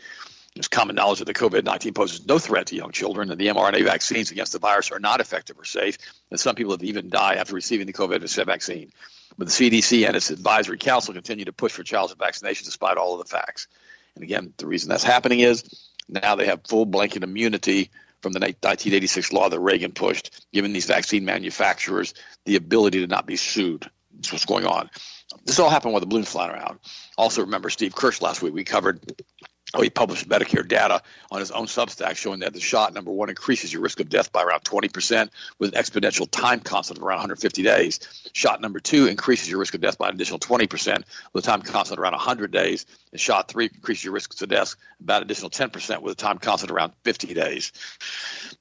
There's 0.56 0.68
common 0.68 0.98
knowledge 0.98 1.20
that 1.20 1.26
the 1.26 1.34
COVID 1.34 1.64
19 1.64 1.94
poses 1.94 2.26
no 2.26 2.38
threat 2.38 2.68
to 2.68 2.76
young 2.76 2.92
children, 2.92 3.32
and 3.32 3.40
the 3.40 3.48
mRNA 3.48 3.86
vaccines 3.86 4.32
against 4.32 4.52
the 4.52 4.60
virus 4.60 4.92
are 4.92 5.00
not 5.00 5.22
effective 5.22 5.58
or 5.58 5.64
safe, 5.64 5.98
and 6.30 6.40
some 6.40 6.56
people 6.56 6.74
have 6.74 6.84
even 6.84 7.10
died 7.10 7.38
after 7.38 7.56
receiving 7.56 7.88
the 7.88 7.94
COVID 7.94 8.46
vaccine. 8.46 8.92
But 9.38 9.48
the 9.48 9.54
CDC 9.54 10.06
and 10.08 10.16
its 10.16 10.30
advisory 10.30 10.78
council 10.78 11.14
continue 11.14 11.46
to 11.46 11.54
push 11.54 11.72
for 11.72 11.84
childhood 11.84 12.20
vaccination 12.20 12.66
despite 12.66 12.98
all 12.98 13.20
of 13.20 13.28
the 13.28 13.32
facts. 13.32 13.68
And 14.16 14.24
again, 14.24 14.54
the 14.58 14.68
reason 14.68 14.90
that's 14.90 15.04
happening 15.04 15.40
is 15.40 15.64
now 16.10 16.36
they 16.36 16.48
have 16.48 16.62
full 16.68 16.86
blanket 16.86 17.24
immunity 17.24 17.90
from 18.22 18.34
the 18.34 18.40
1986 18.40 19.34
law 19.34 19.50
that 19.50 19.60
Reagan 19.60 19.94
pushed, 19.94 20.46
giving 20.54 20.74
these 20.74 20.86
vaccine 20.86 21.26
manufacturers 21.26 22.14
the 22.46 22.56
ability 22.56 23.02
to 23.02 23.08
not 23.08 23.26
be 23.26 23.36
sued. 23.36 23.90
That's 24.14 24.32
what's 24.32 24.46
going 24.46 24.66
on. 24.66 24.90
This 25.46 25.60
all 25.60 25.70
happened 25.70 25.94
while 25.94 26.02
the 26.02 26.08
balloon's 26.08 26.30
flying 26.30 26.52
around. 26.52 26.80
Also, 27.18 27.42
remember 27.42 27.70
Steve 27.70 27.96
Kirsch 27.96 28.22
last 28.22 28.42
week. 28.42 28.54
We 28.54 28.64
covered 28.64 29.00
Oh, 29.74 29.82
he 29.82 29.90
published 29.90 30.28
Medicare 30.28 30.68
data 30.68 31.02
on 31.30 31.40
his 31.40 31.52
own 31.52 31.66
Substack 31.66 32.18
showing 32.18 32.42
that 32.42 32.54
the 32.54 32.60
shot, 32.60 32.94
number 32.94 33.12
one, 33.12 33.30
increases 33.30 33.72
your 33.72 33.82
risk 33.82 34.02
of 34.02 34.10
death 34.10 34.32
by 34.32 34.44
around 34.44 34.64
20% 34.64 35.30
with 35.60 35.74
an 35.74 35.82
exponential 35.82 36.30
time 36.30 36.60
constant 36.60 36.98
of 37.00 37.04
around 37.04 37.20
150 37.20 37.64
days. 37.64 38.00
Shot 38.34 38.60
number 38.60 38.82
two 38.82 39.08
increases 39.08 39.50
your 39.50 39.60
risk 39.60 39.74
of 39.74 39.80
death 39.80 39.98
by 39.98 40.10
an 40.10 40.16
additional 40.16 40.40
20% 40.40 41.04
with 41.32 41.46
a 41.46 41.48
time 41.48 41.62
constant 41.62 42.00
around 42.02 42.12
100 42.12 42.52
days. 42.52 42.86
And 43.14 43.22
shot 43.22 43.48
three 43.48 43.70
increases 43.74 44.04
your 44.04 44.14
risk 44.14 44.42
of 44.42 44.50
death 44.50 44.76
about 45.00 45.22
an 45.22 45.28
additional 45.28 45.50
10% 45.50 46.02
with 46.02 46.14
a 46.14 46.16
time 46.16 46.38
constant 46.38 46.72
around 46.72 46.92
50 47.04 47.34
days. 47.34 47.72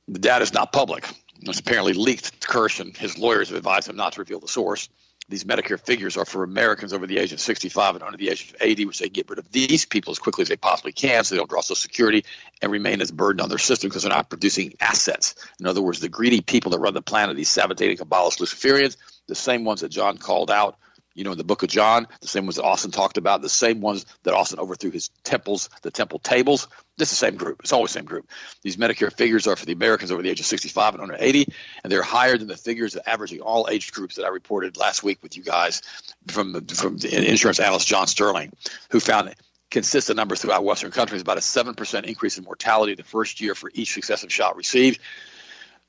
The 0.06 0.20
data 0.20 0.44
is 0.44 0.52
not 0.52 0.72
public. 0.72 1.08
It's 1.42 1.58
apparently 1.58 1.94
leaked 1.94 2.40
to 2.40 2.46
Kirsch, 2.46 2.78
and 2.78 2.96
his 2.96 3.18
lawyers 3.18 3.48
have 3.48 3.58
advised 3.58 3.88
him 3.88 3.96
not 3.96 4.12
to 4.12 4.20
reveal 4.20 4.40
the 4.40 4.48
source 4.48 4.88
these 5.30 5.44
Medicare 5.44 5.80
figures 5.80 6.16
are 6.16 6.24
for 6.24 6.42
Americans 6.42 6.92
over 6.92 7.06
the 7.06 7.18
age 7.18 7.32
of 7.32 7.40
65 7.40 7.94
and 7.94 8.04
under 8.04 8.18
the 8.18 8.28
age 8.28 8.50
of 8.50 8.56
80, 8.60 8.86
which 8.86 8.98
they 8.98 9.08
get 9.08 9.30
rid 9.30 9.38
of 9.38 9.50
these 9.50 9.86
people 9.86 10.10
as 10.10 10.18
quickly 10.18 10.42
as 10.42 10.48
they 10.48 10.56
possibly 10.56 10.92
can 10.92 11.24
so 11.24 11.34
they 11.34 11.38
don't 11.38 11.48
draw 11.48 11.60
Social 11.60 11.76
Security 11.76 12.24
and 12.60 12.70
remain 12.70 13.00
as 13.00 13.10
a 13.10 13.14
burden 13.14 13.40
on 13.40 13.48
their 13.48 13.58
system 13.58 13.88
because 13.88 14.02
they're 14.02 14.12
not 14.12 14.28
producing 14.28 14.74
assets. 14.80 15.34
In 15.58 15.66
other 15.66 15.80
words, 15.80 16.00
the 16.00 16.08
greedy 16.08 16.40
people 16.40 16.72
that 16.72 16.80
run 16.80 16.94
the 16.94 17.02
planet, 17.02 17.36
these 17.36 17.48
Sabbatean 17.48 17.98
Kabbalist 17.98 18.40
Luciferians, 18.40 18.96
the 19.28 19.34
same 19.34 19.64
ones 19.64 19.80
that 19.80 19.90
John 19.90 20.18
called 20.18 20.50
out 20.50 20.76
you 21.20 21.24
know, 21.24 21.32
in 21.32 21.38
the 21.38 21.44
book 21.44 21.62
of 21.62 21.68
John, 21.68 22.08
the 22.22 22.28
same 22.28 22.46
ones 22.46 22.56
that 22.56 22.64
Austin 22.64 22.92
talked 22.92 23.18
about, 23.18 23.42
the 23.42 23.50
same 23.50 23.82
ones 23.82 24.06
that 24.22 24.32
Austin 24.32 24.58
overthrew 24.58 24.90
his 24.90 25.10
temples, 25.22 25.68
the 25.82 25.90
temple 25.90 26.18
tables. 26.18 26.66
This 26.96 27.12
is 27.12 27.20
the 27.20 27.26
same 27.26 27.36
group. 27.36 27.60
It's 27.60 27.74
always 27.74 27.92
the 27.92 27.98
same 27.98 28.06
group. 28.06 28.26
These 28.62 28.78
Medicare 28.78 29.12
figures 29.12 29.46
are 29.46 29.54
for 29.54 29.66
the 29.66 29.74
Americans 29.74 30.12
over 30.12 30.22
the 30.22 30.30
age 30.30 30.40
of 30.40 30.46
65 30.46 30.94
and 30.94 31.02
under 31.02 31.16
80, 31.18 31.52
and 31.84 31.92
they're 31.92 32.02
higher 32.02 32.38
than 32.38 32.48
the 32.48 32.56
figures 32.56 32.96
of 32.96 33.02
averaging 33.06 33.42
all 33.42 33.68
age 33.70 33.92
groups 33.92 34.16
that 34.16 34.24
I 34.24 34.28
reported 34.28 34.78
last 34.78 35.02
week 35.02 35.22
with 35.22 35.36
you 35.36 35.42
guys 35.42 35.82
from 36.28 36.54
the, 36.54 36.74
from 36.74 36.96
the 36.96 37.30
insurance 37.30 37.60
analyst 37.60 37.86
John 37.86 38.06
Sterling, 38.06 38.54
who 38.88 38.98
found 38.98 39.34
consistent 39.70 40.16
numbers 40.16 40.40
throughout 40.40 40.64
Western 40.64 40.90
countries, 40.90 41.20
about 41.20 41.36
a 41.36 41.40
7% 41.40 42.04
increase 42.04 42.38
in 42.38 42.44
mortality 42.44 42.94
the 42.94 43.02
first 43.02 43.42
year 43.42 43.54
for 43.54 43.70
each 43.74 43.92
successive 43.92 44.32
shot 44.32 44.56
received 44.56 45.00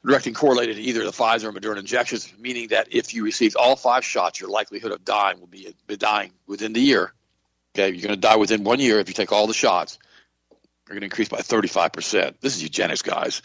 directly 0.05 0.31
correlated 0.31 0.77
to 0.77 0.81
either 0.81 1.03
the 1.03 1.11
Pfizer 1.11 1.45
or 1.45 1.53
Moderna 1.53 1.79
injections, 1.79 2.31
meaning 2.39 2.69
that 2.69 2.87
if 2.91 3.13
you 3.13 3.23
received 3.23 3.55
all 3.55 3.75
five 3.75 4.03
shots, 4.03 4.39
your 4.39 4.49
likelihood 4.49 4.91
of 4.91 5.05
dying 5.05 5.39
will 5.39 5.47
be, 5.47 5.75
be 5.87 5.97
dying 5.97 6.31
within 6.47 6.73
the 6.73 6.81
year. 6.81 7.13
Okay, 7.73 7.89
you're 7.89 8.01
going 8.01 8.15
to 8.15 8.19
die 8.19 8.35
within 8.35 8.63
one 8.63 8.79
year 8.79 8.99
if 8.99 9.07
you 9.07 9.13
take 9.13 9.31
all 9.31 9.47
the 9.47 9.53
shots. 9.53 9.99
You're 10.87 10.95
going 10.95 11.01
to 11.01 11.05
increase 11.05 11.29
by 11.29 11.37
35%. 11.37 12.35
This 12.41 12.55
is 12.55 12.63
eugenics, 12.63 13.01
guys. 13.01 13.41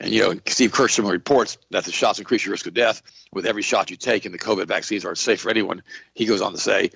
And 0.00 0.10
you 0.10 0.22
know, 0.22 0.40
Steve 0.46 0.72
Kirschman 0.72 1.10
reports 1.10 1.58
that 1.70 1.84
the 1.84 1.92
shots 1.92 2.18
increase 2.18 2.44
your 2.44 2.52
risk 2.52 2.66
of 2.66 2.74
death 2.74 3.02
with 3.32 3.46
every 3.46 3.62
shot 3.62 3.90
you 3.90 3.96
take, 3.96 4.24
and 4.24 4.34
the 4.34 4.38
COVID 4.38 4.66
vaccines 4.66 5.04
aren't 5.04 5.18
safe 5.18 5.40
for 5.40 5.50
anyone. 5.50 5.82
He 6.14 6.26
goes 6.26 6.42
on 6.42 6.52
to 6.52 6.58
say, 6.58 6.90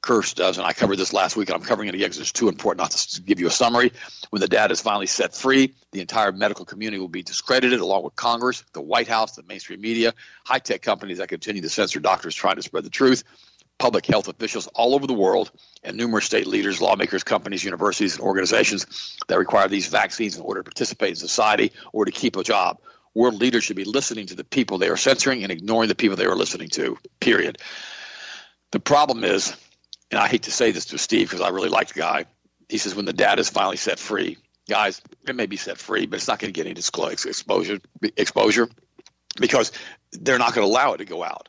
Kirsch 0.00 0.34
does, 0.34 0.58
and 0.58 0.66
I 0.66 0.72
covered 0.72 0.96
this 0.96 1.12
last 1.12 1.36
week, 1.36 1.48
and 1.48 1.56
I'm 1.56 1.62
covering 1.62 1.88
it 1.88 1.94
again 1.94 2.06
because 2.06 2.20
it's 2.20 2.32
too 2.32 2.48
important 2.48 2.80
not 2.80 2.90
to 2.90 3.22
give 3.22 3.40
you 3.40 3.46
a 3.46 3.50
summary. 3.50 3.92
When 4.30 4.40
the 4.40 4.48
data 4.48 4.72
is 4.72 4.80
finally 4.80 5.06
set 5.06 5.34
free, 5.34 5.74
the 5.92 6.00
entire 6.00 6.32
medical 6.32 6.64
community 6.64 6.98
will 6.98 7.08
be 7.08 7.22
discredited, 7.22 7.80
along 7.80 8.04
with 8.04 8.16
Congress, 8.16 8.64
the 8.72 8.80
White 8.80 9.08
House, 9.08 9.36
the 9.36 9.42
mainstream 9.42 9.80
media, 9.80 10.14
high 10.44 10.58
tech 10.58 10.82
companies 10.82 11.18
that 11.18 11.28
continue 11.28 11.62
to 11.62 11.68
censor 11.68 12.00
doctors 12.00 12.34
trying 12.34 12.56
to 12.56 12.62
spread 12.62 12.84
the 12.84 12.90
truth. 12.90 13.24
public 13.78 14.06
health 14.06 14.28
officials 14.28 14.66
all 14.68 14.94
over 14.94 15.06
the 15.06 15.14
world 15.14 15.50
and 15.82 15.96
numerous 15.96 16.24
state 16.24 16.46
leaders, 16.46 16.80
lawmakers, 16.80 17.22
companies, 17.22 17.64
universities, 17.64 18.14
and 18.14 18.22
organizations 18.22 19.16
that 19.28 19.38
require 19.38 19.68
these 19.68 19.86
vaccines 19.86 20.36
in 20.36 20.42
order 20.42 20.60
to 20.60 20.64
participate 20.64 21.10
in 21.10 21.16
society 21.16 21.72
or 21.92 22.04
to 22.04 22.10
keep 22.10 22.36
a 22.36 22.42
job. 22.42 22.78
World 23.14 23.34
leaders 23.34 23.64
should 23.64 23.76
be 23.76 23.84
listening 23.84 24.26
to 24.26 24.34
the 24.34 24.44
people 24.44 24.78
they 24.78 24.88
are 24.88 24.96
censoring 24.96 25.42
and 25.42 25.52
ignoring 25.52 25.88
the 25.88 25.94
people 25.94 26.16
they 26.16 26.26
are 26.26 26.36
listening 26.36 26.68
to, 26.70 26.98
period. 27.20 27.58
The 28.72 28.80
problem 28.80 29.24
is, 29.24 29.56
and 30.10 30.20
I 30.20 30.28
hate 30.28 30.44
to 30.44 30.50
say 30.50 30.70
this 30.70 30.86
to 30.86 30.98
Steve 30.98 31.28
because 31.28 31.40
I 31.40 31.50
really 31.50 31.68
like 31.68 31.88
the 31.88 32.00
guy, 32.00 32.26
he 32.68 32.78
says 32.78 32.94
when 32.94 33.04
the 33.04 33.12
data 33.12 33.40
is 33.40 33.48
finally 33.48 33.76
set 33.76 33.98
free, 33.98 34.38
guys, 34.68 35.00
it 35.26 35.36
may 35.36 35.46
be 35.46 35.56
set 35.56 35.78
free, 35.78 36.06
but 36.06 36.16
it's 36.16 36.28
not 36.28 36.38
going 36.38 36.52
to 36.52 36.56
get 36.56 36.66
any 36.66 36.74
disclosure 36.74 37.28
exposure, 37.28 37.78
exposure 38.16 38.68
because 39.40 39.72
they're 40.12 40.38
not 40.38 40.54
going 40.54 40.66
to 40.66 40.70
allow 40.70 40.92
it 40.94 40.98
to 40.98 41.04
go 41.04 41.22
out 41.22 41.48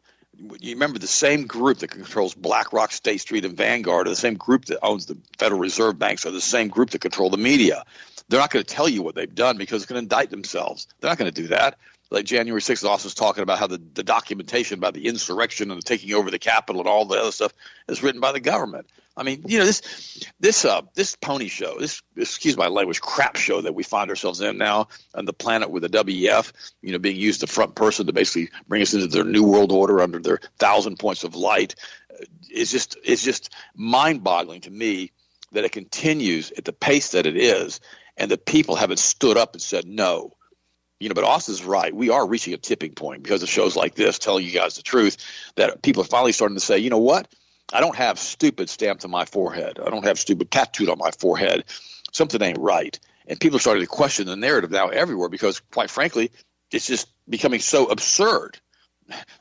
you 0.59 0.73
remember 0.73 0.99
the 0.99 1.07
same 1.07 1.47
group 1.47 1.79
that 1.79 1.89
controls 1.89 2.33
BlackRock, 2.33 2.91
State 2.91 3.19
Street, 3.19 3.45
and 3.45 3.57
Vanguard 3.57 4.07
are 4.07 4.09
the 4.09 4.15
same 4.15 4.35
group 4.35 4.65
that 4.65 4.79
owns 4.81 5.05
the 5.05 5.17
Federal 5.37 5.59
Reserve 5.59 5.99
banks 5.99 6.25
are 6.25 6.31
the 6.31 6.41
same 6.41 6.69
group 6.69 6.91
that 6.91 7.01
control 7.01 7.29
the 7.29 7.37
media. 7.37 7.83
They're 8.29 8.39
not 8.39 8.51
going 8.51 8.63
to 8.63 8.73
tell 8.73 8.87
you 8.87 9.01
what 9.01 9.15
they've 9.15 9.33
done 9.33 9.57
because 9.57 9.81
it's 9.81 9.89
going 9.89 9.99
to 9.99 10.03
indict 10.03 10.29
themselves. 10.29 10.87
They're 10.99 11.09
not 11.09 11.17
going 11.17 11.31
to 11.31 11.41
do 11.41 11.47
that. 11.49 11.77
Like 12.11 12.25
January 12.25 12.61
6th, 12.61 12.83
also 12.83 13.05
was 13.05 13.13
talking 13.13 13.43
about 13.43 13.59
how 13.59 13.67
the, 13.67 13.81
the 13.93 14.03
documentation 14.03 14.79
about 14.79 14.95
the 14.95 15.07
insurrection 15.07 15.69
and 15.69 15.79
the 15.79 15.85
taking 15.85 16.13
over 16.13 16.31
the 16.31 16.39
Capitol 16.39 16.81
and 16.81 16.89
all 16.89 17.05
the 17.05 17.19
other 17.19 17.31
stuff 17.31 17.53
is 17.87 18.01
written 18.01 18.19
by 18.19 18.31
the 18.31 18.39
government. 18.39 18.87
I 19.19 19.23
mean, 19.23 19.43
you 19.47 19.59
know, 19.59 19.65
this 19.65 20.23
this 20.39 20.63
uh 20.63 20.81
this 20.95 21.17
pony 21.17 21.49
show, 21.49 21.77
this 21.77 22.01
excuse 22.15 22.55
my 22.55 22.67
language, 22.67 23.01
crap 23.01 23.35
show 23.35 23.59
that 23.59 23.75
we 23.75 23.83
find 23.83 24.09
ourselves 24.09 24.39
in 24.39 24.57
now 24.57 24.87
on 25.13 25.25
the 25.25 25.33
planet 25.33 25.69
with 25.69 25.83
the 25.83 25.89
WEF, 25.89 26.53
you 26.81 26.93
know, 26.93 26.99
being 26.99 27.17
used 27.17 27.41
the 27.41 27.47
front 27.47 27.75
person 27.75 28.07
to 28.07 28.13
basically 28.13 28.49
bring 28.67 28.81
us 28.81 28.93
into 28.93 29.07
their 29.07 29.25
new 29.25 29.43
world 29.43 29.73
order 29.73 29.99
under 29.99 30.19
their 30.19 30.39
thousand 30.57 30.99
points 30.99 31.25
of 31.25 31.35
light, 31.35 31.75
uh, 32.11 32.23
is 32.49 32.71
just 32.71 32.97
is 33.03 33.21
just 33.21 33.53
mind-boggling 33.75 34.61
to 34.61 34.71
me 34.71 35.11
that 35.51 35.65
it 35.65 35.73
continues 35.73 36.51
at 36.57 36.63
the 36.63 36.73
pace 36.73 37.11
that 37.11 37.25
it 37.25 37.35
is, 37.35 37.81
and 38.15 38.31
the 38.31 38.37
people 38.37 38.75
haven't 38.75 38.99
stood 38.99 39.35
up 39.35 39.53
and 39.53 39.61
said 39.61 39.85
no. 39.85 40.33
You 40.99 41.09
know, 41.09 41.15
but 41.15 41.23
Austin's 41.23 41.63
right. 41.63 41.93
We 41.95 42.09
are 42.09 42.27
reaching 42.27 42.53
a 42.53 42.57
tipping 42.57 42.93
point 42.93 43.23
because 43.23 43.41
of 43.41 43.49
shows 43.49 43.75
like 43.75 43.95
this 43.95 44.19
telling 44.19 44.45
you 44.45 44.51
guys 44.51 44.75
the 44.75 44.83
truth 44.83 45.17
that 45.55 45.81
people 45.81 46.01
are 46.03 46.05
finally 46.05 46.33
starting 46.33 46.57
to 46.57 46.63
say, 46.63 46.79
you 46.79 46.89
know 46.89 46.97
what? 46.97 47.27
I 47.71 47.79
don't 47.79 47.95
have 47.95 48.19
stupid 48.19 48.69
stamped 48.69 49.05
on 49.05 49.11
my 49.11 49.25
forehead. 49.25 49.79
I 49.79 49.89
don't 49.89 50.05
have 50.05 50.19
stupid 50.19 50.51
tattooed 50.51 50.89
on 50.89 50.97
my 50.97 51.11
forehead. 51.11 51.65
Something 52.11 52.41
ain't 52.41 52.57
right. 52.57 52.99
And 53.27 53.39
people 53.39 53.57
are 53.57 53.61
starting 53.61 53.83
to 53.83 53.87
question 53.87 54.25
the 54.25 54.35
narrative 54.35 54.71
now 54.71 54.89
everywhere 54.89 55.29
because, 55.29 55.59
quite 55.59 55.89
frankly, 55.89 56.31
it's 56.71 56.87
just 56.87 57.07
becoming 57.29 57.59
so 57.59 57.85
absurd 57.85 58.59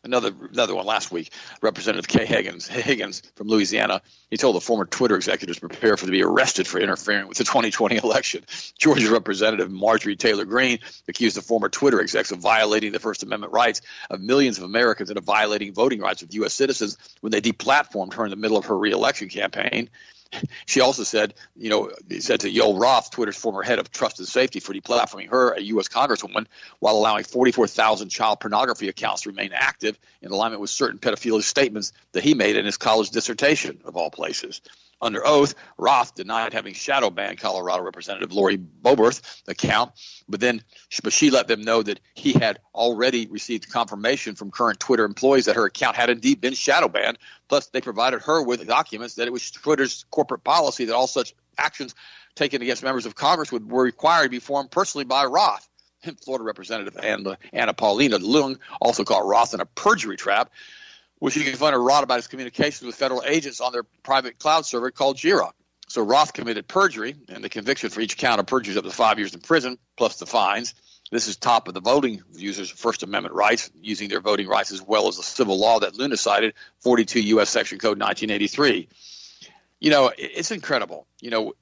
another 0.04 0.32
another 0.52 0.74
one 0.74 0.86
last 0.86 1.10
week. 1.10 1.32
Representative 1.62 2.08
Clay 2.08 2.26
Higgins, 2.26 2.66
Higgins 2.66 3.22
from 3.36 3.48
Louisiana, 3.48 4.02
he 4.30 4.36
told 4.36 4.56
the 4.56 4.60
former 4.60 4.84
Twitter 4.84 5.16
executives 5.16 5.58
prepare 5.58 5.96
for 5.96 6.06
to 6.06 6.12
be 6.12 6.22
arrested 6.22 6.66
for 6.66 6.80
interfering 6.80 7.28
with 7.28 7.38
the 7.38 7.44
2020 7.44 7.96
election. 7.96 8.44
Georgia 8.78 9.10
Representative 9.10 9.70
Marjorie 9.70 10.16
Taylor 10.16 10.44
Greene 10.44 10.78
accused 11.08 11.36
the 11.36 11.42
former 11.42 11.68
Twitter 11.68 12.00
execs 12.00 12.30
of 12.30 12.38
violating 12.38 12.92
the 12.92 12.98
First 12.98 13.22
Amendment 13.22 13.52
rights 13.52 13.80
of 14.10 14.20
millions 14.20 14.58
of 14.58 14.64
Americans 14.64 15.10
and 15.10 15.18
of 15.18 15.24
violating 15.24 15.72
voting 15.72 16.00
rights 16.00 16.22
of 16.22 16.32
U.S. 16.34 16.54
citizens 16.54 16.96
when 17.20 17.32
they 17.32 17.40
deplatformed 17.40 18.14
her 18.14 18.24
in 18.24 18.30
the 18.30 18.36
middle 18.36 18.56
of 18.56 18.66
her 18.66 18.78
reelection 18.78 19.28
campaign. 19.28 19.88
She 20.66 20.80
also 20.80 21.02
said, 21.02 21.34
you 21.56 21.70
know, 21.70 21.90
he 22.08 22.20
said 22.20 22.40
to 22.40 22.50
Yoel 22.50 22.78
Roth, 22.78 23.10
Twitter's 23.10 23.36
former 23.36 23.62
head 23.62 23.78
of 23.78 23.90
trust 23.90 24.18
and 24.18 24.28
safety, 24.28 24.60
for 24.60 24.74
deplatforming 24.74 25.30
her, 25.30 25.52
a 25.52 25.60
U.S. 25.60 25.88
Congresswoman, 25.88 26.46
while 26.78 26.96
allowing 26.96 27.24
44,000 27.24 28.10
child 28.10 28.40
pornography 28.40 28.88
accounts 28.88 29.22
to 29.22 29.30
remain 29.30 29.52
active 29.54 29.98
in 30.20 30.30
alignment 30.30 30.60
with 30.60 30.70
certain 30.70 30.98
pedophilic 30.98 31.44
statements 31.44 31.92
that 32.12 32.22
he 32.22 32.34
made 32.34 32.56
in 32.56 32.66
his 32.66 32.76
college 32.76 33.10
dissertation, 33.10 33.80
of 33.84 33.96
all 33.96 34.10
places. 34.10 34.60
Under 35.00 35.24
oath, 35.24 35.54
Roth 35.76 36.14
denied 36.14 36.52
having 36.52 36.74
shadow 36.74 37.10
banned 37.10 37.38
Colorado 37.38 37.82
Representative 37.84 38.32
Lori 38.32 38.58
Boebert 38.58 39.20
account, 39.46 39.92
but 40.28 40.40
then 40.40 40.62
but 41.04 41.12
she 41.12 41.30
let 41.30 41.46
them 41.46 41.62
know 41.62 41.82
that 41.82 42.00
he 42.14 42.32
had 42.32 42.58
already 42.74 43.28
received 43.28 43.70
confirmation 43.70 44.34
from 44.34 44.50
current 44.50 44.80
Twitter 44.80 45.04
employees 45.04 45.44
that 45.44 45.56
her 45.56 45.66
account 45.66 45.94
had 45.94 46.10
indeed 46.10 46.40
been 46.40 46.54
shadow 46.54 46.88
banned. 46.88 47.18
Plus, 47.48 47.68
they 47.68 47.80
provided 47.80 48.22
her 48.22 48.42
with 48.42 48.66
documents 48.66 49.14
that 49.14 49.28
it 49.28 49.32
was 49.32 49.50
Twitter's 49.50 50.04
corporate 50.10 50.42
policy 50.42 50.86
that 50.86 50.94
all 50.94 51.06
such 51.06 51.34
actions 51.56 51.94
taken 52.34 52.60
against 52.62 52.82
members 52.82 53.06
of 53.06 53.14
Congress 53.14 53.52
would, 53.52 53.70
were 53.70 53.82
required 53.82 54.24
to 54.24 54.30
be 54.30 54.38
formed 54.40 54.70
personally 54.70 55.04
by 55.04 55.24
Roth. 55.24 55.68
Florida 56.24 56.44
Representative 56.44 56.96
Anna, 57.02 57.38
Anna 57.52 57.74
Paulina 57.74 58.18
Luna 58.18 58.56
also 58.80 59.04
caught 59.04 59.26
Roth 59.26 59.54
in 59.54 59.60
a 59.60 59.66
perjury 59.66 60.16
trap 60.16 60.50
which 61.18 61.36
you 61.36 61.44
can 61.44 61.54
find 61.54 61.74
a 61.74 61.78
Roth 61.78 62.04
about 62.04 62.16
his 62.16 62.26
communications 62.26 62.86
with 62.86 62.94
federal 62.94 63.22
agents 63.24 63.60
on 63.60 63.72
their 63.72 63.84
private 64.02 64.38
cloud 64.38 64.66
server 64.66 64.90
called 64.90 65.16
Jira. 65.16 65.50
So 65.88 66.02
Roth 66.02 66.32
committed 66.32 66.68
perjury, 66.68 67.16
and 67.28 67.42
the 67.42 67.48
conviction 67.48 67.90
for 67.90 68.00
each 68.00 68.18
count 68.18 68.40
of 68.40 68.46
perjury 68.46 68.72
is 68.72 68.76
up 68.76 68.84
to 68.84 68.90
five 68.90 69.18
years 69.18 69.34
in 69.34 69.40
prison, 69.40 69.78
plus 69.96 70.18
the 70.18 70.26
fines. 70.26 70.74
This 71.10 71.26
is 71.26 71.36
top 71.36 71.68
of 71.68 71.74
the 71.74 71.80
voting 71.80 72.22
users' 72.34 72.68
First 72.68 73.02
Amendment 73.02 73.34
rights, 73.34 73.70
using 73.80 74.10
their 74.10 74.20
voting 74.20 74.46
rights 74.46 74.72
as 74.72 74.82
well 74.82 75.08
as 75.08 75.16
the 75.16 75.22
civil 75.22 75.58
law 75.58 75.80
that 75.80 75.94
Luna 75.94 76.18
cited, 76.18 76.52
42 76.80 77.20
U.S. 77.20 77.48
Section 77.48 77.78
Code 77.78 77.98
1983. 77.98 78.88
You 79.80 79.90
know, 79.90 80.12
it's 80.18 80.50
incredible. 80.50 81.06
You 81.22 81.30
know, 81.30 81.54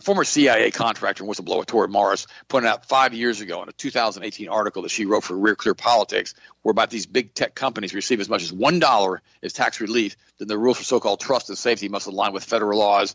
former 0.00 0.24
CIA 0.24 0.70
contractor 0.70 1.24
and 1.24 1.32
whistleblower 1.32 1.64
Tori 1.64 1.88
Morris 1.88 2.26
pointed 2.48 2.68
out 2.68 2.86
five 2.86 3.14
years 3.14 3.40
ago 3.40 3.62
in 3.62 3.68
a 3.68 3.72
2018 3.72 4.48
article 4.48 4.82
that 4.82 4.90
she 4.90 5.06
wrote 5.06 5.24
for 5.24 5.36
Real 5.36 5.54
Clear 5.54 5.74
Politics, 5.74 6.34
where 6.62 6.70
about 6.70 6.90
these 6.90 7.06
big 7.06 7.34
tech 7.34 7.54
companies 7.54 7.94
receive 7.94 8.20
as 8.20 8.28
much 8.28 8.42
as 8.42 8.52
one 8.52 8.78
dollar 8.78 9.22
as 9.42 9.52
tax 9.52 9.80
relief, 9.80 10.16
then 10.38 10.48
the 10.48 10.58
rules 10.58 10.78
for 10.78 10.84
so-called 10.84 11.20
trust 11.20 11.48
and 11.48 11.58
safety 11.58 11.88
must 11.88 12.06
align 12.06 12.32
with 12.32 12.44
federal 12.44 12.78
laws, 12.78 13.14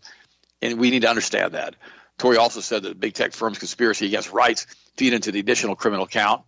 and 0.62 0.80
we 0.80 0.90
need 0.90 1.04
to 1.04 1.10
understand 1.10 1.54
that. 1.54 1.76
Tori 2.18 2.38
also 2.38 2.62
said 2.62 2.84
that 2.84 3.00
big 3.00 3.14
tech 3.14 3.34
firms' 3.34 3.60
conspiracy 3.60 4.08
against 4.08 4.32
rights 4.32 4.66
feed 4.96 5.14
into 5.14 5.32
the 5.32 5.40
additional 5.40 5.76
criminal 5.76 6.08
count, 6.08 6.42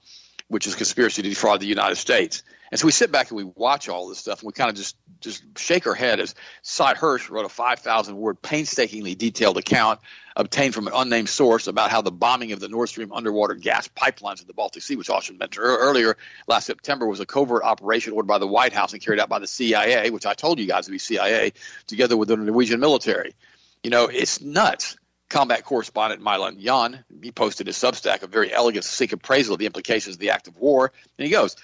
which 0.47 0.65
is 0.65 0.75
conspiracy 0.75 1.21
to 1.21 1.29
defraud 1.29 1.59
the 1.59 1.67
United 1.67 1.95
States. 1.95 2.43
And 2.71 2.79
so 2.79 2.85
we 2.85 2.91
sit 2.91 3.11
back 3.11 3.29
and 3.29 3.37
we 3.37 3.43
watch 3.43 3.89
all 3.89 4.07
this 4.07 4.19
stuff, 4.19 4.41
and 4.41 4.47
we 4.47 4.53
kind 4.53 4.69
of 4.69 4.75
just 4.75 4.95
just 5.19 5.43
shake 5.57 5.87
our 5.87 5.93
head 5.93 6.19
as 6.19 6.35
Sy 6.61 6.93
Hersh 6.93 7.29
wrote 7.29 7.45
a 7.45 7.49
5,000 7.49 8.15
word, 8.15 8.41
painstakingly 8.41 9.15
detailed 9.15 9.57
account 9.57 9.99
obtained 10.35 10.73
from 10.73 10.87
an 10.87 10.93
unnamed 10.95 11.27
source 11.27 11.67
about 11.67 11.91
how 11.91 12.01
the 12.01 12.11
bombing 12.11 12.53
of 12.53 12.61
the 12.61 12.69
Nord 12.69 12.87
Stream 12.87 13.11
underwater 13.11 13.55
gas 13.55 13.89
pipelines 13.89 14.39
in 14.39 14.47
the 14.47 14.53
Baltic 14.53 14.81
Sea, 14.83 14.95
which 14.95 15.09
Austin 15.09 15.37
mentioned 15.37 15.65
earlier 15.65 16.15
last 16.47 16.67
September, 16.67 17.05
was 17.05 17.19
a 17.19 17.25
covert 17.25 17.63
operation 17.63 18.13
ordered 18.13 18.27
by 18.27 18.37
the 18.37 18.47
White 18.47 18.71
House 18.71 18.93
and 18.93 19.01
carried 19.01 19.19
out 19.19 19.27
by 19.27 19.39
the 19.39 19.47
CIA, 19.47 20.09
which 20.11 20.25
I 20.25 20.33
told 20.33 20.59
you 20.59 20.65
guys 20.65 20.87
would 20.87 20.93
be 20.93 20.99
CIA, 20.99 21.51
together 21.87 22.15
with 22.15 22.29
the 22.29 22.37
Norwegian 22.37 22.79
military. 22.79 23.35
You 23.83 23.89
know, 23.89 24.05
it's 24.05 24.39
nuts 24.41 24.95
combat 25.29 25.63
correspondent 25.63 26.21
Michael 26.21 26.53
Yon, 26.53 27.03
he 27.21 27.31
posted 27.31 27.67
his 27.67 27.77
Substack 27.77 28.23
a 28.23 28.27
very 28.27 28.51
elegant, 28.51 28.83
succinct 28.83 29.13
appraisal 29.13 29.53
of 29.53 29.59
the 29.59 29.67
implications 29.67 30.15
of 30.15 30.19
the 30.19 30.31
act 30.31 30.47
of 30.47 30.57
war. 30.57 30.91
And 31.17 31.25
he 31.25 31.31
goes, 31.31 31.55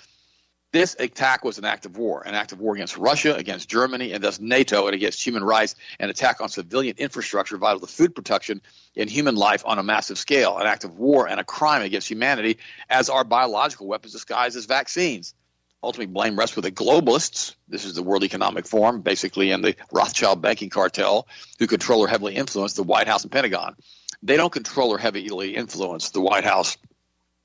this 0.76 0.94
attack 1.00 1.46
was 1.46 1.58
an 1.58 1.64
act 1.64 1.86
of 1.86 1.98
war, 1.98 2.22
an 2.28 2.36
act 2.36 2.52
of 2.52 2.60
war 2.60 2.76
against 2.76 2.98
Russia, 2.98 3.34
against 3.34 3.70
Germany, 3.70 4.12
and 4.12 4.22
thus 4.22 4.42
NATO, 4.42 4.88
and 4.88 4.94
against 4.94 5.26
human 5.26 5.42
rights, 5.42 5.74
an 6.02 6.10
attack 6.10 6.42
on 6.42 6.50
civilian 6.50 6.98
infrastructure 6.98 7.56
vital 7.56 7.80
to 7.80 7.88
food 7.88 8.14
production 8.14 8.62
and 8.98 9.10
human 9.10 9.36
life 9.36 9.64
on 9.66 9.80
a 9.80 9.84
massive 9.84 10.18
scale, 10.18 10.58
an 10.58 10.68
act 10.68 10.84
of 10.84 11.00
war 11.00 11.30
and 11.30 11.40
a 11.40 11.46
crime 11.46 11.82
against 11.82 12.10
humanity, 12.10 12.58
as 12.90 13.10
are 13.10 13.24
biological 13.24 13.88
weapons 13.88 14.12
disguised 14.12 14.58
as 14.58 14.66
vaccines. 14.66 15.34
Ultimately, 15.82 16.12
blame 16.12 16.38
rests 16.38 16.58
with 16.58 16.66
the 16.66 16.72
globalists. 16.72 17.56
This 17.70 17.86
is 17.86 17.96
the 17.96 18.04
World 18.04 18.26
Economic 18.26 18.68
Forum, 18.68 19.00
basically, 19.00 19.52
and 19.52 19.64
the 19.64 19.78
Rothschild 19.94 20.42
banking 20.42 20.70
cartel, 20.70 21.26
who 21.58 21.68
control 21.68 22.02
or 22.02 22.10
heavily 22.10 22.36
influence 22.36 22.74
the 22.74 22.84
White 22.84 23.08
House 23.08 23.24
and 23.24 23.32
Pentagon. 23.32 23.78
They 24.24 24.36
don't 24.36 24.52
control 24.52 24.90
or 24.90 24.98
heavily 24.98 25.56
influence 25.56 26.10
the 26.10 26.20
White 26.20 26.44
House 26.44 26.76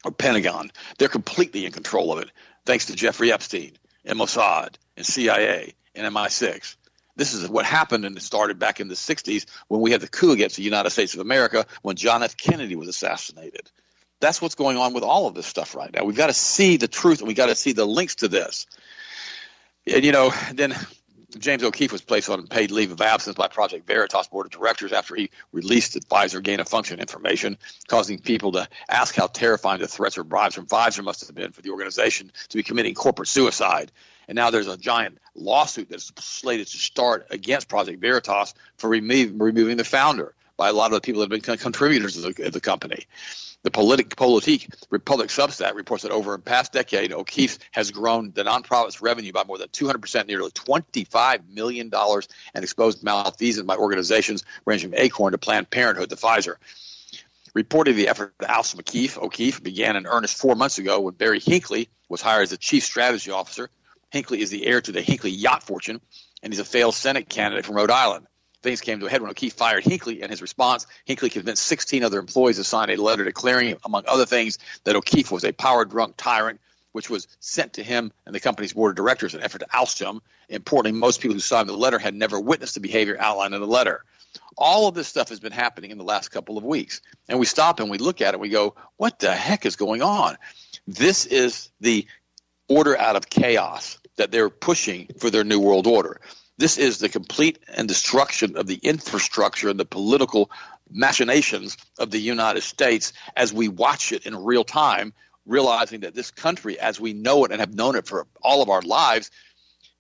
or 0.05 0.11
Pentagon. 0.11 0.71
They're 0.99 1.09
completely 1.09 1.67
in 1.67 1.73
control 1.73 2.13
of 2.13 2.21
it 2.21 2.31
thanks 2.65 2.87
to 2.87 2.95
Jeffrey 2.95 3.33
Epstein 3.33 3.73
and 4.05 4.19
Mossad 4.19 4.75
and 4.97 5.07
CIA 5.07 5.75
and 5.95 6.15
MI6. 6.15 6.77
This 7.17 7.35
is 7.35 7.49
what 7.49 7.67
happened 7.67 8.05
and 8.05 8.17
it 8.17 8.23
started 8.23 8.59
back 8.59 8.81
in 8.81 8.89
the 8.89 8.95
60s 8.95 9.47
when 9.69 9.81
we 9.81 9.91
had 9.91 10.01
the 10.01 10.09
coup 10.09 10.33
against 10.33 10.57
the 10.57 10.63
United 10.63 10.91
States 10.91 11.15
of 11.15 11.21
America 11.21 11.67
when 11.83 11.97
John 11.97 12.23
F. 12.23 12.37
Kennedy 12.37 12.77
was 12.77 12.89
assassinated. 12.89 13.71
That's 14.21 14.41
what's 14.41 14.55
going 14.55 14.77
on 14.77 14.93
with 14.93 15.03
all 15.03 15.27
of 15.27 15.35
this 15.35 15.47
stuff 15.47 15.75
right 15.75 15.93
now. 15.93 16.05
We've 16.05 16.17
got 16.17 16.29
to 16.29 16.35
see 16.35 16.77
the 16.77 16.89
truth 16.89 17.21
and 17.21 17.29
we've 17.29 17.37
got 17.37 17.47
to 17.47 17.55
see 17.55 17.73
the 17.73 17.87
links 17.87 18.17
to 18.17 18.29
this. 18.29 18.67
And, 19.87 20.05
you 20.05 20.13
know, 20.13 20.33
then 20.53 20.75
James 21.39 21.63
O'Keefe 21.63 21.93
was 21.93 22.03
placed 22.03 22.29
on 22.29 22.47
paid 22.47 22.71
leave 22.71 22.91
of 22.91 23.01
absence 23.01 23.37
by 23.37 23.49
Project 23.49 23.87
Veritas 23.87 24.27
board 24.29 24.47
of 24.47 24.53
directors 24.53 24.93
after 24.93 25.15
he 25.15 25.31
released 25.53 25.95
the 25.95 26.01
Pfizer 26.01 26.43
gain 26.43 26.61
of 26.61 26.69
function 26.69 27.01
information, 27.01 27.57
causing 27.87 28.19
people 28.19 28.53
to 28.53 28.69
ask 28.89 29.15
how 29.15 29.27
terrifying 29.27 29.81
the 29.81 29.87
threats 29.87 30.19
or 30.19 30.25
bribes 30.25 30.55
from 30.55 30.67
Pfizer 30.67 31.05
must 31.05 31.27
have 31.27 31.35
been 31.35 31.53
for 31.53 31.63
the 31.63 31.71
organization 31.71 32.33
to 32.49 32.57
be 32.57 32.63
committing 32.63 32.95
corporate 32.95 33.29
suicide. 33.29 33.93
And 34.29 34.37
now 34.37 34.51
there's 34.51 34.69
a 34.69 34.77
giant 34.77 35.19
lawsuit 35.35 35.89
that's 35.89 36.13
slated 36.19 36.67
to 36.69 36.77
start 36.77 37.27
against 37.31 37.69
Project 37.69 38.01
Veritas 38.01 38.55
for 38.77 38.91
remo- 38.91 39.33
removing 39.45 39.77
the 39.77 39.85
founder 39.85 40.35
by 40.61 40.69
a 40.69 40.75
lot 40.75 40.93
of 40.93 40.97
the 40.97 41.01
people 41.01 41.23
that 41.23 41.33
have 41.33 41.43
been 41.43 41.57
contributors 41.57 42.23
of 42.23 42.35
the, 42.35 42.47
of 42.47 42.53
the 42.53 42.61
company. 42.61 43.07
The 43.63 43.71
Politic, 43.71 44.15
Politique 44.15 44.69
Republic 44.91 45.31
Substack 45.31 45.75
reports 45.75 46.03
that 46.03 46.13
over 46.13 46.33
the 46.33 46.43
past 46.43 46.71
decade, 46.71 47.15
O'Keefe 47.15 47.59
has 47.71 47.91
grown 47.91 48.33
the 48.33 48.45
nonprofit's 48.45 49.01
revenue 49.01 49.33
by 49.33 49.45
more 49.45 49.57
than 49.57 49.69
200%, 49.69 50.27
nearly 50.27 50.51
$25 50.51 51.49
million, 51.49 51.91
and 51.95 52.63
exposed 52.63 53.03
malfeasance 53.03 53.67
by 53.67 53.77
organizations 53.77 54.45
ranging 54.67 54.91
from 54.91 54.99
Acorn 54.99 55.33
to 55.33 55.39
Planned 55.39 55.71
Parenthood 55.71 56.11
to 56.11 56.17
Pfizer. 56.17 56.57
Reporting 57.55 57.97
the 57.97 58.09
effort 58.09 58.35
of 58.39 58.47
Alison 58.47 58.81
O'Keefe, 58.81 59.63
began 59.63 59.97
in 59.97 60.07
earnest 60.07 60.37
four 60.37 60.57
months 60.57 60.77
ago 60.77 61.01
when 61.01 61.15
Barry 61.15 61.41
Hinckley 61.41 61.89
was 62.11 62.21
hired 62.21 62.43
as 62.43 62.51
the 62.51 62.59
chief 62.59 62.85
strategy 62.85 63.31
officer. 63.31 63.71
Hinckley 64.11 64.43
is 64.43 64.51
the 64.51 64.67
heir 64.67 64.83
to 64.83 64.93
the 64.93 65.01
Hinckley 65.01 65.31
yacht 65.31 65.63
fortune, 65.63 66.03
and 66.43 66.53
he's 66.53 66.61
a 66.61 66.67
failed 66.67 66.95
Senate 66.95 67.31
candidate 67.31 67.65
from 67.65 67.77
Rhode 67.77 67.91
Island. 67.91 68.27
Things 68.63 68.81
came 68.83 69.01
to 69.01 69.07
a 69.07 69.11
head 69.11 69.23
when 69.23 69.31
O'Keefe 69.31 69.55
fired 69.55 69.85
Hinckley. 69.85 70.21
In 70.23 70.31
his 70.31 70.43
response, 70.43 70.87
Hinckley 71.07 71.31
convinced 71.31 71.63
16 71.63 72.05
other 72.05 72.19
employees 72.19 72.57
to 72.57 72.65
sign 72.65 72.91
a 72.91 72.97
letter 72.97 73.25
declaring, 73.25 73.77
among 73.85 74.05
other 74.07 74.27
things, 74.27 74.59
that 74.85 74.97
O'Keefe 74.97 75.33
was 75.33 75.45
a 75.45 75.53
power 75.53 75.85
drunk 75.85 76.15
tyrant, 76.19 76.61
which 76.93 77.09
was 77.09 77.27
sent 77.41 77.75
to 77.75 77.83
him 77.83 78.13
and 78.27 78.35
the 78.35 78.41
company's 78.41 78.75
board 78.75 78.91
of 78.91 78.97
directors 78.97 79.35
in 79.35 79.41
an 79.41 79.45
effort 79.45 79.61
to 79.61 79.67
oust 79.73 79.99
him. 79.99 80.21
Importantly, 80.49 80.99
most 80.99 81.21
people 81.21 81.35
who 81.35 81.41
signed 81.41 81.69
the 81.69 81.77
letter 81.77 81.99
had 81.99 82.15
never 82.15 82.39
witnessed 82.39 82.75
the 82.75 82.81
behavior 82.81 83.17
outlined 83.19 83.55
in 83.55 83.61
the 83.61 83.67
letter. 83.67 84.05
All 84.59 84.89
of 84.89 84.95
this 84.95 85.09
stuff 85.09 85.31
has 85.31 85.41
been 85.41 85.53
happening 85.53 85.91
in 85.91 85.99
the 85.99 86.05
last 86.05 86.29
couple 86.29 86.59
of 86.59 86.65
weeks. 86.65 87.01
And 87.29 87.39
we 87.39 87.47
stop 87.47 87.81
and 87.81 87.91
we 87.91 87.99
look 87.99 88.21
at 88.21 88.29
it 88.29 88.35
and 88.35 88.43
we 88.43 88.51
go, 88.51 88.75
what 88.97 89.19
the 89.19 89.33
heck 89.33 89.65
is 89.65 89.77
going 89.77 90.03
on? 90.03 90.37
This 90.87 91.25
is 91.25 91.71
the 91.81 92.07
order 92.69 92.97
out 92.97 93.17
of 93.17 93.31
chaos 93.31 93.99
that 94.17 94.31
they're 94.31 94.51
pushing 94.51 95.09
for 95.19 95.31
their 95.31 95.45
new 95.45 95.61
world 95.61 95.87
order. 95.87 96.21
This 96.61 96.77
is 96.77 96.99
the 96.99 97.09
complete 97.09 97.59
and 97.75 97.89
destruction 97.89 98.59
of 98.59 98.67
the 98.67 98.75
infrastructure 98.75 99.71
and 99.71 99.81
the 99.81 99.87
political 99.87 100.51
machinations 100.91 101.79
of 101.99 102.11
the 102.11 102.19
United 102.19 102.61
States 102.61 103.15
as 103.35 103.51
we 103.51 103.69
watch 103.69 104.13
it 104.13 104.27
in 104.27 104.45
real 104.45 104.63
time, 104.63 105.15
realizing 105.47 106.01
that 106.01 106.15
this 106.15 106.31
country, 106.31 106.79
as 106.79 107.01
we 107.01 107.15
know 107.15 107.47
it 107.47 107.51
and 107.51 107.61
have 107.61 107.75
known 107.75 107.97
it 107.97 108.07
for 108.07 108.27
all 108.43 108.61
of 108.61 108.69
our 108.69 108.83
lives, 108.83 109.31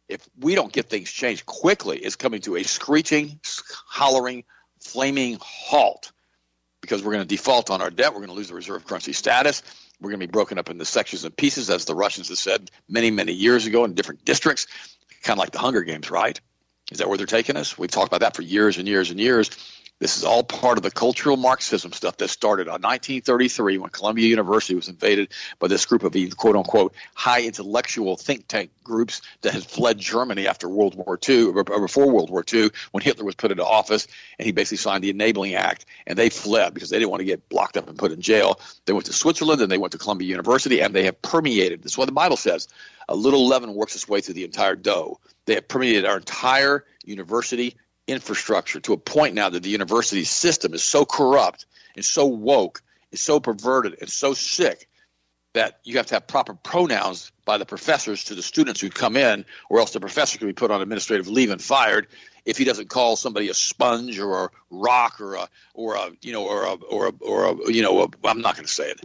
if 0.07 0.20
we 0.38 0.55
don't 0.55 0.70
get 0.70 0.90
things 0.90 1.11
changed 1.11 1.46
quickly, 1.46 1.96
is 1.96 2.16
coming 2.16 2.42
to 2.42 2.57
a 2.57 2.62
screeching, 2.62 3.40
hollering, 3.87 4.44
flaming 4.81 5.38
halt 5.40 6.12
because 6.83 7.03
we're 7.03 7.12
going 7.12 7.27
to 7.27 7.37
default 7.37 7.70
on 7.70 7.81
our 7.81 7.90
debt. 7.90 8.12
We're 8.12 8.20
going 8.20 8.29
to 8.29 8.35
lose 8.35 8.49
the 8.49 8.55
reserve 8.55 8.85
currency 8.85 9.14
status. 9.14 9.62
We're 9.99 10.11
going 10.11 10.20
to 10.20 10.27
be 10.27 10.31
broken 10.31 10.59
up 10.59 10.68
into 10.68 10.85
sections 10.85 11.25
and 11.25 11.35
pieces, 11.35 11.70
as 11.70 11.87
the 11.87 11.94
Russians 11.94 12.29
have 12.29 12.37
said 12.37 12.70
many, 12.87 13.11
many 13.11 13.33
years 13.33 13.64
ago 13.64 13.87
in 13.87 13.94
different 13.94 14.27
districts, 14.27 14.66
kind 15.23 15.38
of 15.38 15.40
like 15.40 15.53
the 15.53 15.59
Hunger 15.59 15.81
Games, 15.81 16.11
right? 16.11 16.38
Is 16.90 16.98
that 16.98 17.09
where 17.09 17.16
they're 17.16 17.26
taking 17.26 17.57
us? 17.57 17.79
We've 17.79 17.90
talked 17.90 18.09
about 18.09 18.20
that 18.20 18.35
for 18.35 18.42
years 18.42 18.79
and 18.79 18.88
years 18.88 19.11
and 19.11 19.20
years. 19.20 19.50
This 20.00 20.16
is 20.16 20.24
all 20.24 20.42
part 20.42 20.78
of 20.78 20.82
the 20.82 20.90
cultural 20.90 21.36
Marxism 21.36 21.92
stuff 21.92 22.16
that 22.16 22.28
started 22.28 22.68
on 22.68 22.80
1933 22.80 23.76
when 23.76 23.90
Columbia 23.90 24.26
University 24.26 24.74
was 24.74 24.88
invaded 24.88 25.28
by 25.58 25.68
this 25.68 25.84
group 25.84 26.04
of 26.04 26.14
quote 26.38 26.56
unquote 26.56 26.94
high 27.14 27.42
intellectual 27.42 28.16
think 28.16 28.48
tank 28.48 28.70
groups 28.82 29.20
that 29.42 29.52
had 29.52 29.62
fled 29.62 29.98
Germany 29.98 30.48
after 30.48 30.70
World 30.70 30.94
War 30.94 31.18
II, 31.28 31.48
or 31.48 31.64
before 31.64 32.10
World 32.10 32.30
War 32.30 32.42
II, 32.50 32.70
when 32.92 33.04
Hitler 33.04 33.26
was 33.26 33.34
put 33.34 33.50
into 33.50 33.62
office 33.62 34.08
and 34.38 34.46
he 34.46 34.52
basically 34.52 34.78
signed 34.78 35.04
the 35.04 35.10
Enabling 35.10 35.54
Act. 35.54 35.84
And 36.06 36.18
they 36.18 36.30
fled 36.30 36.72
because 36.72 36.88
they 36.88 36.98
didn't 36.98 37.10
want 37.10 37.20
to 37.20 37.26
get 37.26 37.50
blocked 37.50 37.76
up 37.76 37.86
and 37.86 37.98
put 37.98 38.10
in 38.10 38.22
jail. 38.22 38.58
They 38.86 38.94
went 38.94 39.04
to 39.06 39.12
Switzerland 39.12 39.60
and 39.60 39.70
they 39.70 39.76
went 39.76 39.92
to 39.92 39.98
Columbia 39.98 40.28
University 40.28 40.80
and 40.80 40.94
they 40.94 41.04
have 41.04 41.20
permeated. 41.20 41.82
That's 41.82 41.98
what 41.98 42.06
the 42.06 42.12
Bible 42.12 42.38
says. 42.38 42.68
A 43.06 43.14
little 43.14 43.46
leaven 43.46 43.74
works 43.74 43.94
its 43.94 44.08
way 44.08 44.22
through 44.22 44.34
the 44.34 44.44
entire 44.44 44.76
dough. 44.76 45.20
They 45.44 45.56
have 45.56 45.68
permeated 45.68 46.06
our 46.06 46.16
entire 46.16 46.86
university 47.04 47.76
infrastructure 48.11 48.81
to 48.81 48.92
a 48.92 48.96
point 48.96 49.35
now 49.35 49.49
that 49.49 49.62
the 49.62 49.70
university 49.70 50.25
system 50.25 50.75
is 50.75 50.83
so 50.83 51.05
corrupt 51.05 51.66
and 51.96 52.05
so 52.05 52.27
woke, 52.27 52.83
is 53.12 53.20
so 53.20 53.40
perverted 53.40 53.96
and 54.01 54.09
so 54.09 54.35
sick 54.35 54.88
that 55.53 55.81
you 55.83 55.96
have 55.96 56.07
to 56.07 56.14
have 56.14 56.27
proper 56.27 56.55
pronouns 56.55 57.33
by 57.44 57.59
the 57.59 57.66
professors 57.66 58.25
to 58.25 58.35
the 58.37 58.42
students 58.42 58.81
who 58.81 58.88
come 58.88 59.16
in, 59.16 59.44
or 59.68 59.81
else 59.81 59.90
the 59.90 59.99
professor 60.01 60.38
can 60.38 60.46
be 60.46 60.53
put 60.53 60.70
on 60.70 60.81
administrative 60.81 61.27
leave 61.27 61.51
and 61.51 61.61
fired 61.61 62.07
if 62.44 62.57
he 62.57 62.64
doesn't 62.64 62.88
call 62.88 63.16
somebody 63.16 63.49
a 63.49 63.55
sponge 63.55 64.18
or 64.18 64.44
a 64.44 64.51
rock 64.70 65.20
or 65.20 65.35
a 65.35 65.49
or 65.75 65.96
a 65.96 66.11
you 66.23 66.33
know 66.33 66.46
or 66.46 66.64
a 66.64 66.75
or 66.75 67.09
a, 67.09 67.12
or 67.20 67.44
a 67.44 67.73
you 67.73 67.83
know 67.83 68.09
i 68.25 68.31
am 68.31 68.40
not 68.40 68.55
going 68.55 68.66
to 68.66 68.73
say 68.73 68.90
it. 68.90 69.01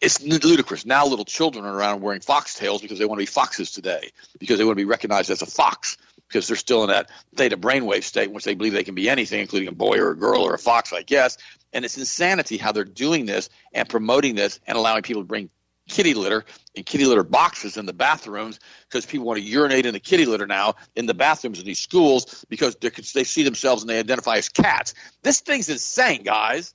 It's 0.00 0.22
ludicrous. 0.22 0.84
Now 0.84 1.06
little 1.06 1.24
children 1.24 1.64
are 1.64 1.76
around 1.76 2.00
wearing 2.00 2.20
foxtails 2.20 2.82
because 2.82 2.98
they 2.98 3.04
want 3.04 3.18
to 3.18 3.22
be 3.22 3.26
foxes 3.26 3.70
today 3.70 4.10
because 4.38 4.58
they 4.58 4.64
want 4.64 4.76
to 4.76 4.82
be 4.82 4.88
recognized 4.88 5.30
as 5.30 5.42
a 5.42 5.46
fox 5.46 5.96
because 6.30 6.46
they're 6.46 6.56
still 6.56 6.84
in 6.84 6.90
that 6.90 7.10
theta 7.34 7.56
brainwave 7.56 8.04
state 8.04 8.28
in 8.28 8.34
which 8.34 8.44
they 8.44 8.54
believe 8.54 8.72
they 8.72 8.84
can 8.84 8.94
be 8.94 9.10
anything, 9.10 9.40
including 9.40 9.68
a 9.68 9.72
boy 9.72 9.98
or 9.98 10.10
a 10.10 10.16
girl 10.16 10.42
or 10.42 10.54
a 10.54 10.58
fox, 10.58 10.92
I 10.92 11.02
guess. 11.02 11.36
And 11.72 11.84
it's 11.84 11.98
insanity 11.98 12.56
how 12.56 12.70
they're 12.70 12.84
doing 12.84 13.26
this 13.26 13.50
and 13.72 13.88
promoting 13.88 14.36
this 14.36 14.60
and 14.66 14.78
allowing 14.78 15.02
people 15.02 15.22
to 15.22 15.26
bring 15.26 15.50
kitty 15.88 16.14
litter 16.14 16.44
and 16.76 16.86
kitty 16.86 17.04
litter 17.04 17.24
boxes 17.24 17.76
in 17.76 17.84
the 17.84 17.92
bathrooms 17.92 18.60
because 18.88 19.04
people 19.04 19.26
want 19.26 19.40
to 19.40 19.44
urinate 19.44 19.86
in 19.86 19.92
the 19.92 19.98
kitty 19.98 20.24
litter 20.24 20.46
now 20.46 20.76
in 20.94 21.06
the 21.06 21.14
bathrooms 21.14 21.58
in 21.58 21.64
these 21.64 21.80
schools 21.80 22.44
because 22.48 22.76
they 22.76 23.24
see 23.24 23.42
themselves 23.42 23.82
and 23.82 23.90
they 23.90 23.98
identify 23.98 24.36
as 24.36 24.48
cats. 24.48 24.94
This 25.22 25.40
thing's 25.40 25.68
insane, 25.68 26.22
guys. 26.22 26.74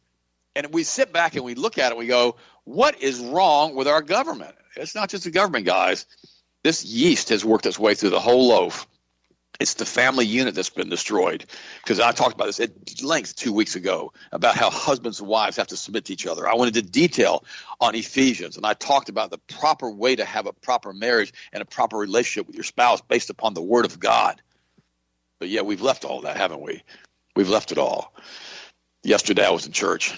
And 0.53 0.73
we 0.73 0.83
sit 0.83 1.13
back 1.13 1.35
and 1.35 1.45
we 1.45 1.55
look 1.55 1.77
at 1.77 1.87
it, 1.87 1.91
and 1.91 1.99
we 1.99 2.07
go, 2.07 2.37
what 2.63 3.01
is 3.01 3.19
wrong 3.19 3.75
with 3.75 3.87
our 3.87 4.01
government? 4.01 4.55
It's 4.77 4.95
not 4.95 5.09
just 5.09 5.25
the 5.25 5.31
government, 5.31 5.65
guys. 5.65 6.05
This 6.63 6.83
yeast 6.85 7.29
has 7.29 7.43
worked 7.43 7.65
its 7.65 7.77
way 7.77 7.93
through 7.93 8.11
the 8.11 8.19
whole 8.19 8.47
loaf. 8.47 8.87
It's 9.59 9.75
the 9.75 9.85
family 9.85 10.25
unit 10.25 10.55
that's 10.55 10.69
been 10.69 10.89
destroyed. 10.89 11.45
Because 11.83 11.99
I 11.99 12.11
talked 12.11 12.35
about 12.35 12.47
this 12.47 12.59
at 12.59 13.03
length 13.03 13.35
two 13.35 13.53
weeks 13.53 13.75
ago 13.75 14.13
about 14.31 14.55
how 14.55 14.69
husbands 14.69 15.19
and 15.19 15.29
wives 15.29 15.57
have 15.57 15.67
to 15.67 15.77
submit 15.77 16.05
to 16.05 16.13
each 16.13 16.27
other. 16.27 16.47
I 16.47 16.55
went 16.55 16.75
into 16.75 16.89
detail 16.89 17.43
on 17.79 17.95
Ephesians, 17.95 18.57
and 18.57 18.65
I 18.65 18.73
talked 18.73 19.09
about 19.09 19.31
the 19.31 19.37
proper 19.37 19.89
way 19.89 20.15
to 20.15 20.25
have 20.25 20.45
a 20.45 20.53
proper 20.53 20.93
marriage 20.93 21.33
and 21.53 21.61
a 21.61 21.65
proper 21.65 21.97
relationship 21.97 22.47
with 22.47 22.55
your 22.55 22.63
spouse 22.63 23.01
based 23.01 23.29
upon 23.29 23.53
the 23.53 23.61
Word 23.61 23.85
of 23.85 23.99
God. 23.99 24.41
But 25.39 25.49
yeah, 25.49 25.61
we've 25.61 25.81
left 25.81 26.05
all 26.05 26.21
that, 26.21 26.37
haven't 26.37 26.61
we? 26.61 26.83
We've 27.35 27.49
left 27.49 27.71
it 27.71 27.77
all. 27.77 28.13
Yesterday, 29.03 29.45
I 29.45 29.51
was 29.51 29.65
in 29.65 29.71
church. 29.71 30.13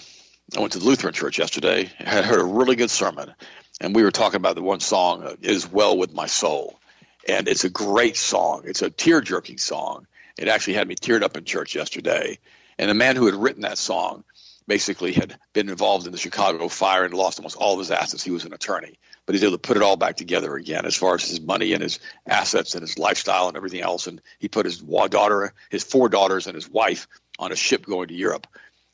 I 0.56 0.60
went 0.60 0.72
to 0.72 0.78
the 0.78 0.86
Lutheran 0.86 1.12
church 1.12 1.38
yesterday. 1.38 1.90
I 2.00 2.22
heard 2.22 2.40
a 2.40 2.44
really 2.44 2.76
good 2.76 2.90
sermon, 2.90 3.34
and 3.80 3.94
we 3.94 4.02
were 4.02 4.10
talking 4.10 4.36
about 4.36 4.54
the 4.54 4.62
one 4.62 4.80
song, 4.80 5.22
"It 5.24 5.50
Is 5.50 5.70
Well 5.70 5.98
with 5.98 6.14
My 6.14 6.26
Soul." 6.26 6.80
And 7.28 7.46
it's 7.46 7.64
a 7.64 7.70
great 7.70 8.16
song. 8.16 8.62
It's 8.64 8.82
a 8.82 8.90
tear 8.90 9.20
jerking 9.20 9.58
song. 9.58 10.06
It 10.38 10.48
actually 10.48 10.74
had 10.74 10.88
me 10.88 10.94
teared 10.94 11.22
up 11.22 11.36
in 11.36 11.44
church 11.44 11.74
yesterday. 11.74 12.38
And 12.78 12.88
the 12.88 12.94
man 12.94 13.16
who 13.16 13.26
had 13.26 13.34
written 13.34 13.62
that 13.62 13.78
song 13.78 14.24
basically 14.66 15.12
had 15.12 15.38
been 15.52 15.68
involved 15.68 16.06
in 16.06 16.12
the 16.12 16.18
Chicago 16.18 16.68
fire 16.68 17.04
and 17.04 17.14
lost 17.14 17.38
almost 17.38 17.56
all 17.56 17.74
of 17.74 17.78
his 17.80 17.90
assets. 17.90 18.22
He 18.22 18.30
was 18.30 18.44
an 18.44 18.52
attorney, 18.52 18.98
but 19.26 19.34
he's 19.34 19.42
able 19.42 19.52
to 19.52 19.58
put 19.58 19.76
it 19.76 19.82
all 19.82 19.96
back 19.96 20.16
together 20.16 20.54
again 20.54 20.84
as 20.84 20.94
far 20.94 21.14
as 21.14 21.28
his 21.28 21.40
money 21.40 21.72
and 21.72 21.82
his 21.82 21.98
assets 22.26 22.74
and 22.74 22.82
his 22.82 22.98
lifestyle 22.98 23.48
and 23.48 23.56
everything 23.56 23.80
else. 23.80 24.06
And 24.06 24.20
he 24.38 24.48
put 24.48 24.66
his 24.66 24.78
daughter, 24.78 25.54
his 25.70 25.84
four 25.84 26.08
daughters, 26.08 26.46
and 26.46 26.54
his 26.54 26.68
wife 26.68 27.08
on 27.38 27.50
a 27.52 27.56
ship 27.56 27.86
going 27.86 28.08
to 28.08 28.14
Europe. 28.14 28.46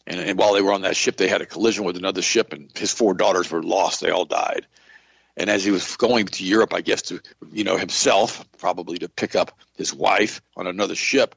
And, 0.07 0.21
and 0.21 0.39
while 0.39 0.55
they 0.55 0.63
were 0.63 0.73
on 0.73 0.83
that 0.83 0.97
ship, 0.97 1.17
they 1.17 1.29
had 1.29 1.43
a 1.43 1.47
collision 1.47 1.85
with 1.85 1.97
another 1.97 2.23
ship, 2.23 2.53
and 2.53 2.71
his 2.77 2.93
four 2.93 3.15
daughters 3.15 3.51
were 3.51 3.63
lost. 3.63 4.01
They 4.01 4.11
all 4.11 4.27
died. 4.27 4.67
And 5.37 5.51
as 5.51 5.65
he 5.65 5.71
was 5.71 5.97
going 5.97 6.27
to 6.27 6.45
Europe, 6.45 6.73
I 6.75 6.81
guess 6.81 7.03
to, 7.03 7.21
you 7.53 7.65
know, 7.65 7.77
himself, 7.77 8.45
probably 8.59 8.99
to 8.99 9.09
pick 9.09 9.35
up 9.35 9.59
his 9.77 9.93
wife 9.93 10.41
on 10.57 10.67
another 10.67 10.95
ship, 10.95 11.35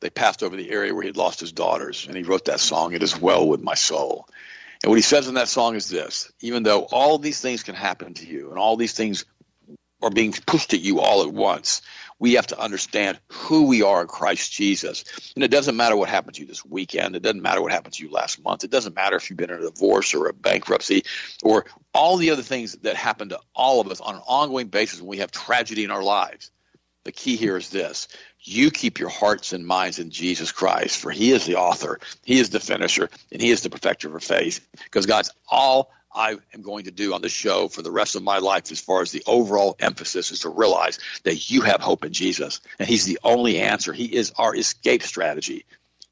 they 0.00 0.10
passed 0.10 0.42
over 0.42 0.56
the 0.56 0.70
area 0.70 0.94
where 0.94 1.04
he'd 1.04 1.16
lost 1.16 1.40
his 1.40 1.52
daughters. 1.52 2.06
And 2.06 2.16
he 2.16 2.22
wrote 2.22 2.46
that 2.46 2.60
song, 2.60 2.92
It 2.92 3.02
Is 3.02 3.20
Well 3.20 3.46
With 3.46 3.60
My 3.60 3.74
Soul. 3.74 4.26
And 4.82 4.90
what 4.90 4.96
he 4.96 5.02
says 5.02 5.28
in 5.28 5.34
that 5.34 5.48
song 5.48 5.76
is 5.76 5.88
this 5.88 6.32
even 6.40 6.62
though 6.62 6.82
all 6.82 7.18
these 7.18 7.40
things 7.40 7.62
can 7.62 7.74
happen 7.74 8.14
to 8.14 8.26
you 8.26 8.50
and 8.50 8.58
all 8.58 8.76
these 8.76 8.94
things 8.94 9.26
are 10.02 10.10
being 10.10 10.32
pushed 10.32 10.72
at 10.72 10.80
you 10.80 11.00
all 11.00 11.22
at 11.22 11.32
once, 11.32 11.82
we 12.20 12.34
have 12.34 12.46
to 12.48 12.60
understand 12.60 13.18
who 13.28 13.66
we 13.66 13.82
are 13.82 14.02
in 14.02 14.06
Christ 14.06 14.52
Jesus. 14.52 15.04
And 15.34 15.42
it 15.42 15.50
doesn't 15.50 15.76
matter 15.76 15.96
what 15.96 16.10
happened 16.10 16.36
to 16.36 16.42
you 16.42 16.46
this 16.46 16.64
weekend. 16.64 17.16
It 17.16 17.22
doesn't 17.22 17.42
matter 17.42 17.62
what 17.62 17.72
happened 17.72 17.94
to 17.94 18.04
you 18.04 18.12
last 18.12 18.44
month. 18.44 18.62
It 18.62 18.70
doesn't 18.70 18.94
matter 18.94 19.16
if 19.16 19.28
you've 19.28 19.38
been 19.38 19.50
in 19.50 19.56
a 19.56 19.70
divorce 19.70 20.14
or 20.14 20.28
a 20.28 20.32
bankruptcy 20.34 21.04
or 21.42 21.64
all 21.94 22.18
the 22.18 22.30
other 22.30 22.42
things 22.42 22.74
that 22.82 22.94
happen 22.94 23.30
to 23.30 23.40
all 23.54 23.80
of 23.80 23.90
us 23.90 24.00
on 24.00 24.14
an 24.14 24.22
ongoing 24.26 24.68
basis 24.68 25.00
when 25.00 25.08
we 25.08 25.16
have 25.18 25.32
tragedy 25.32 25.82
in 25.82 25.90
our 25.90 26.02
lives. 26.02 26.50
The 27.04 27.12
key 27.12 27.36
here 27.36 27.56
is 27.56 27.70
this 27.70 28.08
you 28.42 28.70
keep 28.70 28.98
your 28.98 29.08
hearts 29.08 29.54
and 29.54 29.66
minds 29.66 29.98
in 29.98 30.10
Jesus 30.10 30.52
Christ, 30.52 30.98
for 30.98 31.10
He 31.10 31.32
is 31.32 31.46
the 31.46 31.56
author, 31.56 31.98
He 32.22 32.38
is 32.38 32.50
the 32.50 32.60
finisher, 32.60 33.08
and 33.32 33.40
He 33.40 33.50
is 33.50 33.62
the 33.62 33.70
perfecter 33.70 34.08
of 34.08 34.14
our 34.14 34.20
faith. 34.20 34.66
Because 34.84 35.06
God's 35.06 35.30
all 35.50 35.90
I 36.12 36.36
am 36.54 36.62
going 36.62 36.84
to 36.84 36.90
do 36.90 37.14
on 37.14 37.22
the 37.22 37.28
show 37.28 37.68
for 37.68 37.82
the 37.82 37.90
rest 37.90 38.16
of 38.16 38.22
my 38.22 38.38
life, 38.38 38.72
as 38.72 38.80
far 38.80 39.02
as 39.02 39.12
the 39.12 39.22
overall 39.26 39.76
emphasis, 39.78 40.32
is 40.32 40.40
to 40.40 40.48
realize 40.48 40.98
that 41.22 41.50
you 41.50 41.62
have 41.62 41.80
hope 41.80 42.04
in 42.04 42.12
Jesus, 42.12 42.60
and 42.78 42.88
He's 42.88 43.04
the 43.04 43.20
only 43.22 43.58
answer. 43.58 43.92
He 43.92 44.06
is 44.06 44.32
our 44.36 44.54
escape 44.54 45.02
strategy. 45.02 45.64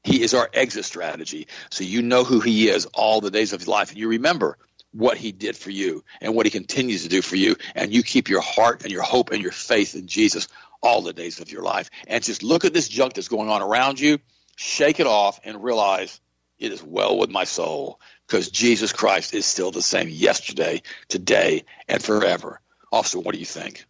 He 0.03 0.21
is 0.21 0.33
our 0.33 0.49
exit 0.53 0.85
strategy. 0.85 1.47
So 1.69 1.83
you 1.83 2.01
know 2.01 2.23
who 2.23 2.39
He 2.39 2.69
is 2.69 2.85
all 2.87 3.19
the 3.19 3.31
days 3.31 3.53
of 3.53 3.61
your 3.61 3.71
life, 3.71 3.89
and 3.89 3.99
you 3.99 4.09
remember 4.09 4.57
what 4.91 5.17
He 5.17 5.31
did 5.31 5.57
for 5.57 5.69
you 5.69 6.03
and 6.21 6.33
what 6.33 6.45
He 6.45 6.51
continues 6.51 7.03
to 7.03 7.09
do 7.09 7.21
for 7.21 7.35
you, 7.35 7.55
and 7.75 7.93
you 7.93 8.01
keep 8.01 8.29
your 8.29 8.41
heart 8.41 8.83
and 8.83 8.91
your 8.91 9.03
hope 9.03 9.31
and 9.31 9.41
your 9.41 9.51
faith 9.51 9.95
in 9.95 10.07
Jesus 10.07 10.47
all 10.81 11.01
the 11.01 11.13
days 11.13 11.39
of 11.41 11.51
your 11.51 11.61
life. 11.61 11.89
And 12.07 12.23
just 12.23 12.41
look 12.41 12.63
at 12.63 12.73
this 12.73 12.87
junk 12.87 13.13
that's 13.13 13.27
going 13.27 13.49
on 13.49 13.61
around 13.61 13.99
you, 13.99 14.19
shake 14.55 14.99
it 14.99 15.07
off, 15.07 15.39
and 15.43 15.63
realize 15.63 16.19
it 16.59 16.71
is 16.71 16.83
well 16.83 17.17
with 17.17 17.29
my 17.29 17.45
soul 17.45 17.99
because 18.27 18.49
Jesus 18.49 18.93
Christ 18.93 19.33
is 19.33 19.45
still 19.45 19.71
the 19.71 19.81
same 19.81 20.09
yesterday, 20.09 20.81
today, 21.07 21.63
and 21.87 22.03
forever. 22.03 22.59
Austin, 22.91 23.23
what 23.23 23.33
do 23.33 23.39
you 23.39 23.45
think? 23.45 23.85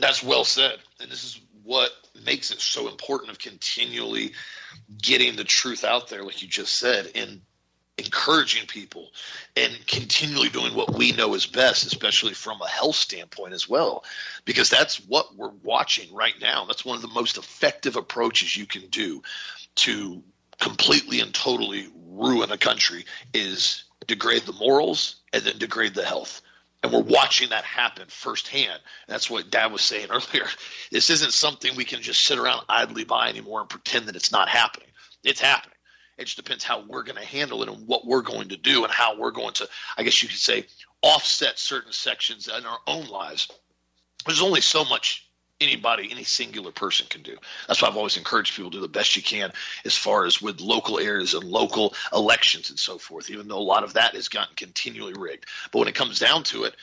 That's 0.00 0.22
well 0.22 0.44
said. 0.44 0.78
And 1.00 1.10
this 1.10 1.24
is 1.24 1.40
what 1.62 1.90
makes 2.24 2.50
it 2.50 2.60
so 2.60 2.88
important 2.88 3.30
of 3.30 3.38
continually 3.38 4.32
getting 5.02 5.36
the 5.36 5.44
truth 5.44 5.84
out 5.84 6.08
there, 6.08 6.22
like 6.22 6.42
you 6.42 6.48
just 6.48 6.76
said, 6.76 7.10
and 7.14 7.40
encouraging 7.98 8.66
people 8.66 9.08
and 9.56 9.74
continually 9.86 10.50
doing 10.50 10.74
what 10.74 10.94
we 10.94 11.12
know 11.12 11.34
is 11.34 11.46
best, 11.46 11.86
especially 11.86 12.34
from 12.34 12.60
a 12.60 12.68
health 12.68 12.94
standpoint 12.94 13.54
as 13.54 13.68
well, 13.68 14.04
because 14.44 14.68
that's 14.68 14.96
what 15.06 15.34
we're 15.34 15.52
watching 15.62 16.14
right 16.14 16.34
now. 16.40 16.66
That's 16.66 16.84
one 16.84 16.96
of 16.96 17.02
the 17.02 17.08
most 17.08 17.38
effective 17.38 17.96
approaches 17.96 18.54
you 18.54 18.66
can 18.66 18.86
do 18.88 19.22
to 19.76 20.22
completely 20.58 21.20
and 21.20 21.32
totally 21.46 21.86
ruin 22.08 22.50
a 22.50 22.58
country 22.58 23.04
is 23.32 23.84
degrade 24.08 24.42
the 24.42 24.52
morals 24.52 25.16
and 25.32 25.44
then 25.44 25.58
degrade 25.58 25.94
the 25.94 26.04
health. 26.04 26.42
And 26.82 26.92
we're 26.92 27.02
watching 27.02 27.50
that 27.50 27.62
happen 27.62 28.06
firsthand. 28.08 28.80
That's 29.06 29.30
what 29.30 29.48
Dad 29.48 29.70
was 29.70 29.82
saying 29.82 30.08
earlier. 30.10 30.46
This 30.90 31.08
isn't 31.10 31.32
something 31.32 31.76
we 31.76 31.84
can 31.84 32.02
just 32.02 32.24
sit 32.24 32.38
around 32.38 32.64
idly 32.68 33.04
by 33.04 33.28
anymore 33.28 33.60
and 33.60 33.68
pretend 33.68 34.06
that 34.06 34.16
it's 34.16 34.32
not 34.32 34.48
happening. 34.48 34.88
It's 35.22 35.40
happening. 35.40 35.76
It 36.18 36.24
just 36.24 36.36
depends 36.36 36.64
how 36.64 36.82
we're 36.84 37.04
going 37.04 37.18
to 37.18 37.24
handle 37.24 37.62
it 37.62 37.68
and 37.68 37.86
what 37.86 38.04
we're 38.04 38.22
going 38.22 38.48
to 38.48 38.56
do 38.56 38.82
and 38.82 38.92
how 38.92 39.16
we're 39.16 39.30
going 39.30 39.52
to, 39.54 39.68
I 39.96 40.02
guess 40.02 40.22
you 40.22 40.28
could 40.28 40.38
say, 40.38 40.64
offset 41.02 41.60
certain 41.60 41.92
sections 41.92 42.48
in 42.48 42.66
our 42.66 42.78
own 42.88 43.06
lives. 43.06 43.48
There's 44.24 44.42
only 44.42 44.62
so 44.62 44.84
much 44.84 45.25
anybody, 45.60 46.08
any 46.10 46.24
singular 46.24 46.72
person 46.72 47.06
can 47.08 47.22
do. 47.22 47.36
That's 47.66 47.80
why 47.80 47.88
I've 47.88 47.96
always 47.96 48.16
encouraged 48.16 48.54
people 48.56 48.70
to 48.70 48.78
do 48.78 48.82
the 48.82 48.88
best 48.88 49.16
you 49.16 49.22
can 49.22 49.52
as 49.84 49.96
far 49.96 50.26
as 50.26 50.42
with 50.42 50.60
local 50.60 50.98
areas 50.98 51.34
and 51.34 51.44
local 51.44 51.94
elections 52.12 52.70
and 52.70 52.78
so 52.78 52.98
forth, 52.98 53.30
even 53.30 53.48
though 53.48 53.58
a 53.58 53.60
lot 53.60 53.84
of 53.84 53.94
that 53.94 54.14
has 54.14 54.28
gotten 54.28 54.54
continually 54.54 55.14
rigged. 55.16 55.46
But 55.72 55.80
when 55.80 55.88
it 55.88 55.94
comes 55.94 56.18
down 56.18 56.44
to 56.44 56.64
it, 56.64 56.74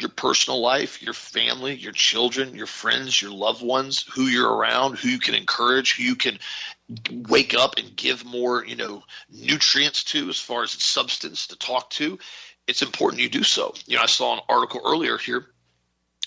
your 0.00 0.08
personal 0.08 0.60
life, 0.60 1.02
your 1.02 1.12
family, 1.12 1.74
your 1.74 1.92
children, 1.92 2.54
your 2.54 2.66
friends, 2.66 3.20
your 3.20 3.30
loved 3.30 3.62
ones, 3.62 4.04
who 4.14 4.22
you're 4.22 4.50
around, 4.50 4.96
who 4.96 5.08
you 5.08 5.18
can 5.18 5.34
encourage, 5.34 5.96
who 5.96 6.02
you 6.02 6.16
can 6.16 6.38
wake 7.10 7.54
up 7.54 7.74
and 7.76 7.94
give 7.94 8.24
more, 8.24 8.64
you 8.64 8.74
know, 8.74 9.02
nutrients 9.30 10.04
to 10.04 10.28
as 10.28 10.38
far 10.38 10.62
as 10.62 10.70
substance 10.70 11.48
to 11.48 11.56
talk 11.56 11.90
to, 11.90 12.18
it's 12.66 12.82
important 12.82 13.22
you 13.22 13.28
do 13.28 13.42
so. 13.42 13.74
You 13.86 13.96
know, 13.96 14.02
I 14.02 14.06
saw 14.06 14.34
an 14.34 14.40
article 14.48 14.80
earlier 14.84 15.18
here. 15.18 15.46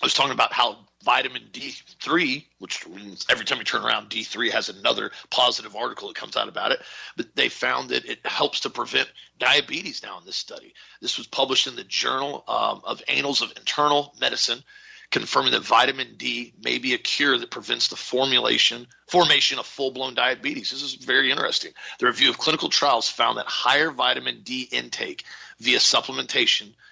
I 0.01 0.05
was 0.05 0.13
talking 0.13 0.33
about 0.33 0.53
how 0.53 0.77
vitamin 1.05 1.43
D3, 1.53 2.43
which 2.57 2.85
means 2.87 3.25
every 3.29 3.45
time 3.45 3.59
you 3.59 3.63
turn 3.63 3.85
around, 3.85 4.09
D3 4.09 4.51
has 4.51 4.69
another 4.69 5.11
positive 5.29 5.75
article 5.75 6.07
that 6.07 6.17
comes 6.17 6.35
out 6.35 6.49
about 6.49 6.71
it. 6.71 6.81
But 7.15 7.35
they 7.35 7.47
found 7.47 7.89
that 7.89 8.05
it 8.05 8.25
helps 8.25 8.61
to 8.61 8.71
prevent 8.71 9.09
diabetes 9.39 10.01
now 10.03 10.17
in 10.17 10.25
this 10.25 10.35
study. 10.35 10.73
This 11.01 11.17
was 11.19 11.27
published 11.27 11.67
in 11.67 11.75
the 11.75 11.83
Journal 11.83 12.43
um, 12.47 12.81
of 12.83 13.03
Annals 13.07 13.43
of 13.43 13.53
Internal 13.55 14.15
Medicine, 14.19 14.63
confirming 15.11 15.51
that 15.51 15.61
vitamin 15.61 16.15
D 16.17 16.53
may 16.61 16.79
be 16.79 16.95
a 16.95 16.97
cure 16.97 17.37
that 17.37 17.51
prevents 17.51 17.89
the 17.89 17.95
formulation 17.95 18.87
formation 19.07 19.59
of 19.59 19.67
full-blown 19.67 20.15
diabetes. 20.15 20.71
This 20.71 20.81
is 20.81 20.95
very 20.95 21.29
interesting. 21.29 21.71
The 21.99 22.07
review 22.07 22.31
of 22.31 22.39
clinical 22.39 22.69
trials 22.69 23.07
found 23.07 23.37
that 23.37 23.45
higher 23.45 23.91
vitamin 23.91 24.41
D 24.41 24.63
intake 24.63 25.23
via 25.59 25.77
supplementation– 25.77 26.73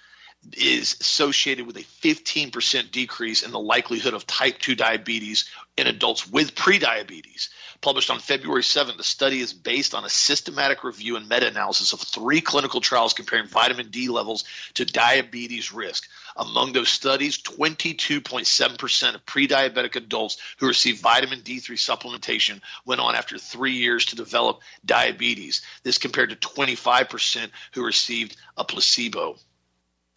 is 0.52 0.96
associated 1.00 1.66
with 1.66 1.76
a 1.76 1.80
15% 1.80 2.90
decrease 2.90 3.42
in 3.42 3.50
the 3.50 3.60
likelihood 3.60 4.14
of 4.14 4.26
type 4.26 4.58
2 4.58 4.74
diabetes 4.74 5.48
in 5.76 5.86
adults 5.86 6.30
with 6.30 6.54
prediabetes. 6.54 7.48
Published 7.80 8.10
on 8.10 8.18
February 8.18 8.62
7th, 8.62 8.96
the 8.96 9.04
study 9.04 9.40
is 9.40 9.52
based 9.52 9.94
on 9.94 10.04
a 10.04 10.08
systematic 10.08 10.84
review 10.84 11.16
and 11.16 11.28
meta 11.28 11.48
analysis 11.48 11.92
of 11.92 12.00
three 12.00 12.40
clinical 12.40 12.80
trials 12.80 13.12
comparing 13.12 13.46
vitamin 13.46 13.90
D 13.90 14.08
levels 14.08 14.44
to 14.74 14.84
diabetes 14.84 15.72
risk. 15.72 16.08
Among 16.36 16.72
those 16.72 16.88
studies, 16.88 17.38
22.7% 17.38 19.14
of 19.14 19.26
pre 19.26 19.46
diabetic 19.46 19.96
adults 19.96 20.38
who 20.58 20.66
received 20.66 21.02
vitamin 21.02 21.40
D3 21.40 21.72
supplementation 21.72 22.60
went 22.86 23.00
on 23.00 23.14
after 23.14 23.36
three 23.36 23.74
years 23.74 24.06
to 24.06 24.16
develop 24.16 24.60
diabetes. 24.84 25.62
This 25.82 25.98
compared 25.98 26.30
to 26.30 26.36
25% 26.36 27.50
who 27.72 27.84
received 27.84 28.36
a 28.56 28.64
placebo. 28.64 29.36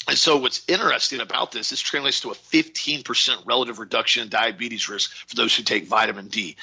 And 0.07 0.17
so, 0.17 0.37
what's 0.37 0.63
interesting 0.67 1.19
about 1.19 1.51
this, 1.51 1.69
this 1.69 1.81
translates 1.81 2.21
to 2.21 2.31
a 2.31 2.35
15% 2.35 3.45
relative 3.45 3.79
reduction 3.79 4.23
in 4.23 4.29
diabetes 4.29 4.87
risk 4.87 5.11
for 5.27 5.35
those 5.35 5.55
who 5.55 5.63
take 5.63 5.87
vitamin 5.87 6.27
D. 6.27 6.55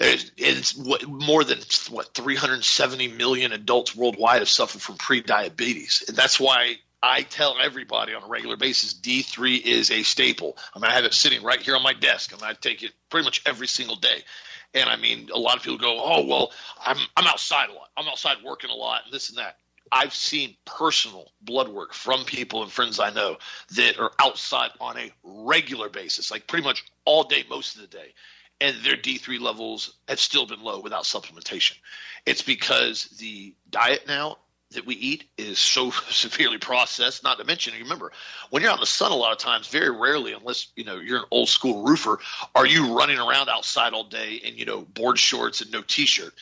It's 0.00 0.76
more 0.76 1.44
than 1.44 1.58
what 1.90 2.14
370 2.14 3.08
million 3.08 3.52
adults 3.52 3.94
worldwide 3.94 4.40
have 4.40 4.48
suffered 4.48 4.82
from 4.82 4.96
pre-diabetes, 4.96 6.04
and 6.08 6.16
that's 6.16 6.38
why 6.38 6.76
I 7.02 7.22
tell 7.22 7.56
everybody 7.62 8.14
on 8.14 8.22
a 8.22 8.26
regular 8.26 8.56
basis 8.56 8.94
D3 8.94 9.60
is 9.60 9.90
a 9.90 10.02
staple. 10.02 10.56
I 10.74 10.78
mean, 10.78 10.90
I 10.90 10.94
have 10.94 11.04
it 11.04 11.14
sitting 11.14 11.42
right 11.42 11.60
here 11.60 11.76
on 11.76 11.82
my 11.82 11.92
desk, 11.92 12.32
and 12.32 12.42
I 12.42 12.54
take 12.54 12.82
it 12.82 12.92
pretty 13.10 13.24
much 13.24 13.42
every 13.46 13.66
single 13.66 13.96
day. 13.96 14.24
And 14.72 14.88
I 14.88 14.96
mean, 14.96 15.28
a 15.32 15.38
lot 15.38 15.56
of 15.56 15.62
people 15.62 15.78
go, 15.78 16.02
"Oh, 16.02 16.24
well, 16.24 16.52
I'm 16.84 16.96
I'm 17.16 17.26
outside 17.26 17.68
a 17.70 17.72
lot. 17.72 17.90
I'm 17.96 18.08
outside 18.08 18.38
working 18.44 18.70
a 18.70 18.74
lot, 18.74 19.02
and 19.04 19.12
this 19.12 19.28
and 19.28 19.38
that." 19.38 19.58
I've 19.92 20.14
seen 20.14 20.56
personal 20.64 21.30
blood 21.42 21.68
work 21.68 21.92
from 21.92 22.24
people 22.24 22.62
and 22.62 22.72
friends 22.72 22.98
I 22.98 23.10
know 23.10 23.36
that 23.76 23.98
are 23.98 24.12
outside 24.20 24.70
on 24.80 24.96
a 24.98 25.12
regular 25.22 25.88
basis, 25.88 26.30
like 26.30 26.46
pretty 26.46 26.64
much 26.64 26.84
all 27.04 27.24
day, 27.24 27.44
most 27.48 27.76
of 27.76 27.82
the 27.82 27.86
day, 27.88 28.14
and 28.60 28.76
their 28.82 28.96
D3 28.96 29.40
levels 29.40 29.94
have 30.08 30.20
still 30.20 30.46
been 30.46 30.62
low 30.62 30.80
without 30.80 31.04
supplementation. 31.04 31.76
It's 32.24 32.42
because 32.42 33.04
the 33.18 33.54
diet 33.70 34.04
now 34.08 34.38
that 34.70 34.86
we 34.86 34.94
eat 34.94 35.24
is 35.36 35.58
so 35.58 35.90
severely 36.10 36.58
processed. 36.58 37.22
Not 37.22 37.38
to 37.38 37.44
mention, 37.44 37.74
remember, 37.80 38.12
when 38.50 38.62
you're 38.62 38.70
out 38.70 38.78
in 38.78 38.80
the 38.80 38.86
sun, 38.86 39.12
a 39.12 39.16
lot 39.16 39.32
of 39.32 39.38
times, 39.38 39.68
very 39.68 39.90
rarely, 39.90 40.32
unless 40.32 40.68
you 40.76 40.84
know 40.84 40.96
you're 40.96 41.18
an 41.18 41.24
old 41.30 41.48
school 41.48 41.84
roofer, 41.84 42.18
are 42.54 42.66
you 42.66 42.96
running 42.96 43.18
around 43.18 43.48
outside 43.48 43.92
all 43.92 44.04
day 44.04 44.34
in 44.34 44.56
you 44.56 44.64
know 44.64 44.80
board 44.80 45.18
shorts 45.18 45.60
and 45.60 45.70
no 45.70 45.82
t-shirt 45.82 46.34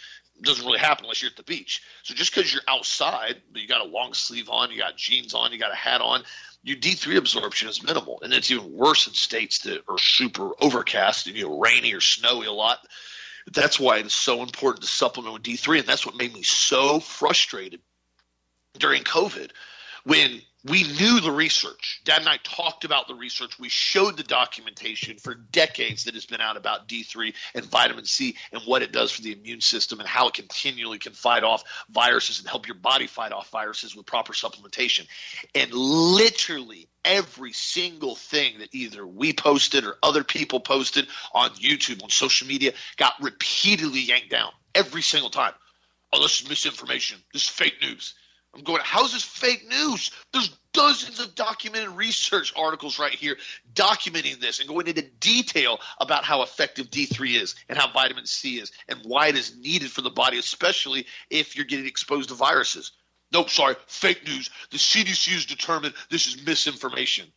doesn't 0.43 0.65
really 0.65 0.79
happen 0.79 1.05
unless 1.05 1.23
you're 1.23 1.31
at 1.31 1.37
the 1.37 1.43
beach. 1.43 1.83
So 2.03 2.15
just 2.15 2.35
because 2.35 2.53
you're 2.53 2.63
outside, 2.69 3.41
but 3.53 3.63
you 3.63 3.69
got 3.69 3.87
a 3.87 3.89
long 3.89 4.15
sleeve 4.15 4.49
on, 4.49 4.71
you 4.71 4.79
got 4.79 4.97
jeans 4.97 5.35
on, 5.35 5.53
you 5.53 5.59
got 5.59 5.73
a 5.73 5.77
hat 5.77 6.01
on, 6.01 6.23
your 6.63 6.77
D3 6.77 7.17
absorption 7.17 7.69
is 7.69 7.83
minimal. 7.83 8.21
And 8.23 8.33
it's 8.33 8.51
even 8.51 8.73
worse 8.73 9.07
in 9.07 9.15
states 9.15 9.61
that 9.61 9.83
are 9.89 9.99
super 9.99 10.51
overcast 10.61 11.27
and 11.27 11.37
you 11.37 11.49
know 11.49 11.59
rainy 11.59 11.93
or 11.95 12.01
snowy 12.01 12.47
a 12.47 12.53
lot. 12.53 12.79
That's 13.53 13.79
why 13.79 13.99
it's 13.99 14.15
so 14.15 14.43
important 14.43 14.83
to 14.83 14.89
supplement 14.89 15.35
with 15.35 15.43
D3, 15.43 15.81
and 15.81 15.89
that's 15.89 16.07
what 16.07 16.17
made 16.17 16.33
me 16.33 16.43
so 16.43 17.01
frustrated 17.01 17.81
during 18.79 19.03
COVID 19.03 19.51
when 20.05 20.41
we 20.65 20.85
knew 20.85 21.21
the 21.21 21.33
research. 21.33 22.01
Dad 22.05 22.21
and 22.21 22.29
I 22.29 22.39
talked 22.43 22.85
about 22.85 23.09
the 23.09 23.15
research. 23.15 23.59
We 23.59 23.69
showed 23.69 24.17
the 24.17 24.23
documentation 24.23 25.19
for 25.19 25.35
decades 25.35 26.05
that 26.05 26.15
has 26.15 26.25
been 26.25 26.41
out 26.41 26.57
about 26.57 26.87
D3 26.89 27.35
and 27.55 27.65
vitamin 27.65 28.05
C 28.05 28.37
and 28.53 28.63
what 28.63 28.83
it 28.83 28.93
does 28.93 29.11
for 29.11 29.23
the 29.23 29.33
immune 29.33 29.61
system 29.61 29.99
and 29.99 30.09
how 30.09 30.29
it 30.29 30.35
continually 30.35 30.99
can 30.99 31.15
fight 31.15 31.43
off 31.43 31.65
viruses 31.91 32.39
and 32.39 32.49
help 32.49 32.69
your 32.69 32.77
body 32.77 33.09
fight 33.09 33.33
off 33.33 33.51
viruses 33.51 33.97
with 33.97 34.07
proper 34.07 34.33
supplementation. 34.33 35.07
And 35.55 35.73
literally 35.73 36.89
every 37.05 37.53
single 37.53 38.15
thing 38.15 38.61
that 38.61 38.73
either 38.73 39.05
we 39.05 39.33
posted 39.33 39.85
or 39.85 39.97
other 40.03 40.23
people 40.23 40.61
posted 40.61 41.09
on 41.35 41.51
YouTube, 41.51 42.03
on 42.05 42.11
social 42.11 42.47
media, 42.47 42.73
got 42.97 43.15
repeatedly 43.21 44.01
yanked 44.01 44.31
down 44.31 44.53
every 44.75 45.03
single 45.03 45.31
time. 45.31 45.55
Oh, 46.13 46.23
this 46.23 46.41
is 46.41 46.49
misinformation. 46.49 47.19
This 47.33 47.45
is 47.45 47.49
fake 47.49 47.81
news. 47.81 48.15
I'm 48.55 48.63
going, 48.63 48.83
how's 48.85 49.13
this 49.13 49.23
fake 49.23 49.67
news? 49.69 50.11
There's 50.33 50.59
dozens 50.73 51.21
of 51.21 51.35
documented 51.35 51.91
research 51.91 52.53
articles 52.57 52.99
right 52.99 53.13
here 53.13 53.37
documenting 53.75 54.41
this 54.41 54.59
and 54.59 54.69
going 54.69 54.87
into 54.87 55.03
detail 55.21 55.79
about 56.01 56.25
how 56.25 56.43
effective 56.43 56.91
D3 56.91 57.41
is 57.41 57.55
and 57.69 57.79
how 57.79 57.91
vitamin 57.93 58.27
C 58.27 58.59
is 58.59 58.73
and 58.89 58.99
why 59.05 59.29
it 59.29 59.37
is 59.37 59.57
needed 59.57 59.91
for 59.91 60.03
the 60.03 60.11
body, 60.11 60.39
especially 60.39 61.07
if 61.31 61.57
you're 61.57 61.65
getting 61.65 61.87
exposed 61.87 62.29
to 62.29 62.35
viruses. 62.35 62.93
Nope, 63.33 63.49
sorry, 63.49 63.77
fake 63.87 64.27
news. 64.27 64.51
The 64.71 64.77
CDC 64.77 65.33
has 65.33 65.47
determined 65.47 65.95
this 66.11 66.27
is 66.27 66.45
misinformation. 66.45 67.33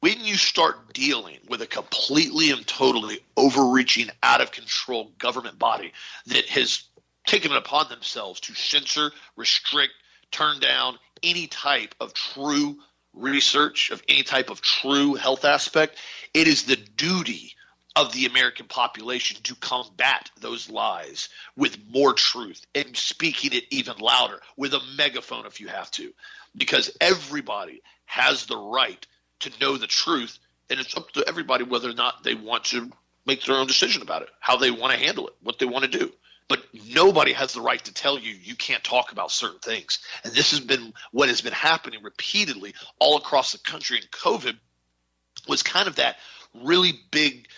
When 0.00 0.24
you 0.24 0.34
start 0.34 0.94
dealing 0.94 1.38
with 1.48 1.62
a 1.62 1.66
completely 1.66 2.50
and 2.50 2.66
totally 2.66 3.20
overreaching, 3.36 4.08
out 4.22 4.40
of 4.40 4.50
control 4.50 5.12
government 5.18 5.58
body 5.58 5.92
that 6.26 6.46
has 6.46 6.84
taken 7.26 7.52
it 7.52 7.58
upon 7.58 7.88
themselves 7.88 8.40
to 8.40 8.54
censor, 8.54 9.12
restrict, 9.36 9.92
turn 10.30 10.60
down 10.60 10.98
any 11.22 11.46
type 11.46 11.94
of 12.00 12.14
true 12.14 12.76
research, 13.14 13.90
of 13.90 14.02
any 14.08 14.22
type 14.22 14.50
of 14.50 14.60
true 14.60 15.14
health 15.14 15.44
aspect. 15.44 15.98
It 16.34 16.48
is 16.48 16.64
the 16.64 16.76
duty 16.76 17.54
of 17.94 18.12
the 18.12 18.26
American 18.26 18.66
population 18.66 19.36
to 19.42 19.54
combat 19.56 20.30
those 20.40 20.70
lies 20.70 21.28
with 21.56 21.76
more 21.90 22.14
truth 22.14 22.64
and 22.74 22.96
speaking 22.96 23.52
it 23.52 23.64
even 23.70 23.98
louder 23.98 24.40
with 24.56 24.72
a 24.72 24.80
megaphone 24.96 25.44
if 25.46 25.60
you 25.60 25.68
have 25.68 25.90
to. 25.90 26.12
Because 26.56 26.96
everybody 27.00 27.82
has 28.06 28.46
the 28.46 28.56
right 28.56 29.06
to 29.40 29.50
know 29.60 29.76
the 29.76 29.86
truth, 29.86 30.38
and 30.70 30.80
it's 30.80 30.96
up 30.96 31.10
to 31.12 31.24
everybody 31.28 31.64
whether 31.64 31.90
or 31.90 31.94
not 31.94 32.24
they 32.24 32.34
want 32.34 32.64
to 32.64 32.90
make 33.26 33.44
their 33.44 33.56
own 33.56 33.66
decision 33.66 34.02
about 34.02 34.22
it, 34.22 34.28
how 34.40 34.56
they 34.56 34.70
want 34.70 34.92
to 34.92 34.98
handle 34.98 35.28
it, 35.28 35.34
what 35.42 35.58
they 35.58 35.66
want 35.66 35.84
to 35.84 35.98
do. 35.98 36.10
But 36.52 36.62
nobody 36.94 37.32
has 37.32 37.54
the 37.54 37.62
right 37.62 37.82
to 37.82 37.94
tell 37.94 38.18
you 38.18 38.34
you 38.34 38.54
can't 38.54 38.84
talk 38.84 39.10
about 39.10 39.30
certain 39.30 39.60
things. 39.60 40.00
And 40.22 40.34
this 40.34 40.50
has 40.50 40.60
been 40.60 40.92
what 41.10 41.30
has 41.30 41.40
been 41.40 41.54
happening 41.54 42.02
repeatedly 42.02 42.74
all 42.98 43.16
across 43.16 43.52
the 43.52 43.58
country. 43.58 43.96
And 43.96 44.10
COVID 44.10 44.58
was 45.48 45.62
kind 45.62 45.88
of 45.88 45.96
that 45.96 46.16
really 46.62 46.92
big 47.10 47.48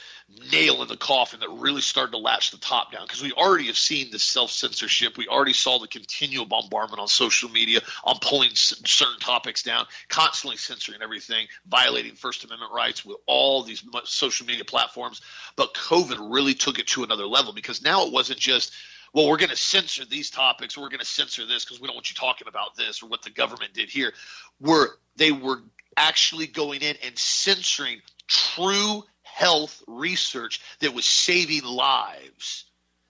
nail 0.52 0.82
in 0.82 0.88
the 0.88 0.96
coffin 0.96 1.40
that 1.40 1.50
really 1.50 1.80
started 1.80 2.12
to 2.12 2.18
latch 2.18 2.50
the 2.50 2.58
top 2.58 2.92
down 2.92 3.02
because 3.06 3.22
we 3.22 3.32
already 3.32 3.66
have 3.66 3.76
seen 3.76 4.10
the 4.10 4.18
self 4.18 4.50
censorship. 4.50 5.16
We 5.16 5.28
already 5.28 5.52
saw 5.52 5.78
the 5.78 5.88
continual 5.88 6.46
bombardment 6.46 7.00
on 7.00 7.08
social 7.08 7.48
media 7.48 7.80
on 8.04 8.18
pulling 8.20 8.50
certain 8.52 9.18
topics 9.20 9.62
down, 9.62 9.86
constantly 10.08 10.56
censoring 10.56 11.02
everything, 11.02 11.46
violating 11.66 12.14
First 12.14 12.44
Amendment 12.44 12.72
rights 12.72 13.04
with 13.04 13.16
all 13.26 13.62
these 13.62 13.84
social 14.04 14.46
media 14.46 14.64
platforms. 14.64 15.20
But 15.56 15.74
COVID 15.74 16.32
really 16.32 16.54
took 16.54 16.78
it 16.78 16.86
to 16.88 17.04
another 17.04 17.26
level 17.26 17.52
because 17.52 17.82
now 17.82 18.06
it 18.06 18.12
wasn't 18.12 18.38
just 18.38 18.72
well, 19.12 19.28
we're 19.28 19.36
going 19.36 19.50
to 19.50 19.56
censor 19.56 20.04
these 20.04 20.28
topics, 20.28 20.76
we're 20.76 20.88
going 20.88 20.98
to 20.98 21.06
censor 21.06 21.46
this 21.46 21.64
because 21.64 21.80
we 21.80 21.86
don't 21.86 21.94
want 21.94 22.10
you 22.10 22.16
talking 22.16 22.48
about 22.48 22.76
this 22.76 23.00
or 23.00 23.06
what 23.06 23.22
the 23.22 23.30
government 23.30 23.72
did 23.72 23.88
here. 23.88 24.12
Were 24.60 24.88
they 25.16 25.30
were 25.30 25.62
actually 25.96 26.48
going 26.48 26.82
in 26.82 26.96
and 27.04 27.16
censoring 27.16 28.00
true 28.26 29.04
health 29.34 29.82
research 29.88 30.60
that 30.80 30.94
was 30.94 31.04
saving 31.04 31.64
lives. 31.64 32.66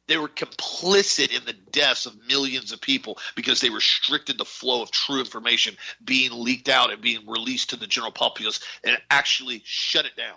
They 0.06 0.16
were 0.16 0.28
complicit 0.28 1.36
in 1.36 1.44
the 1.44 1.52
deaths 1.52 2.06
of 2.06 2.16
millions 2.26 2.72
of 2.72 2.80
people 2.80 3.18
because 3.36 3.60
they 3.60 3.70
restricted 3.70 4.38
the 4.38 4.44
flow 4.44 4.82
of 4.82 4.90
true 4.90 5.20
information 5.20 5.76
being 6.02 6.30
leaked 6.32 6.68
out 6.68 6.92
and 6.92 7.02
being 7.02 7.26
released 7.26 7.70
to 7.70 7.76
the 7.76 7.86
general 7.86 8.12
populace 8.12 8.60
and 8.82 8.96
actually 9.10 9.62
shut 9.64 10.06
it 10.06 10.16
down. 10.16 10.36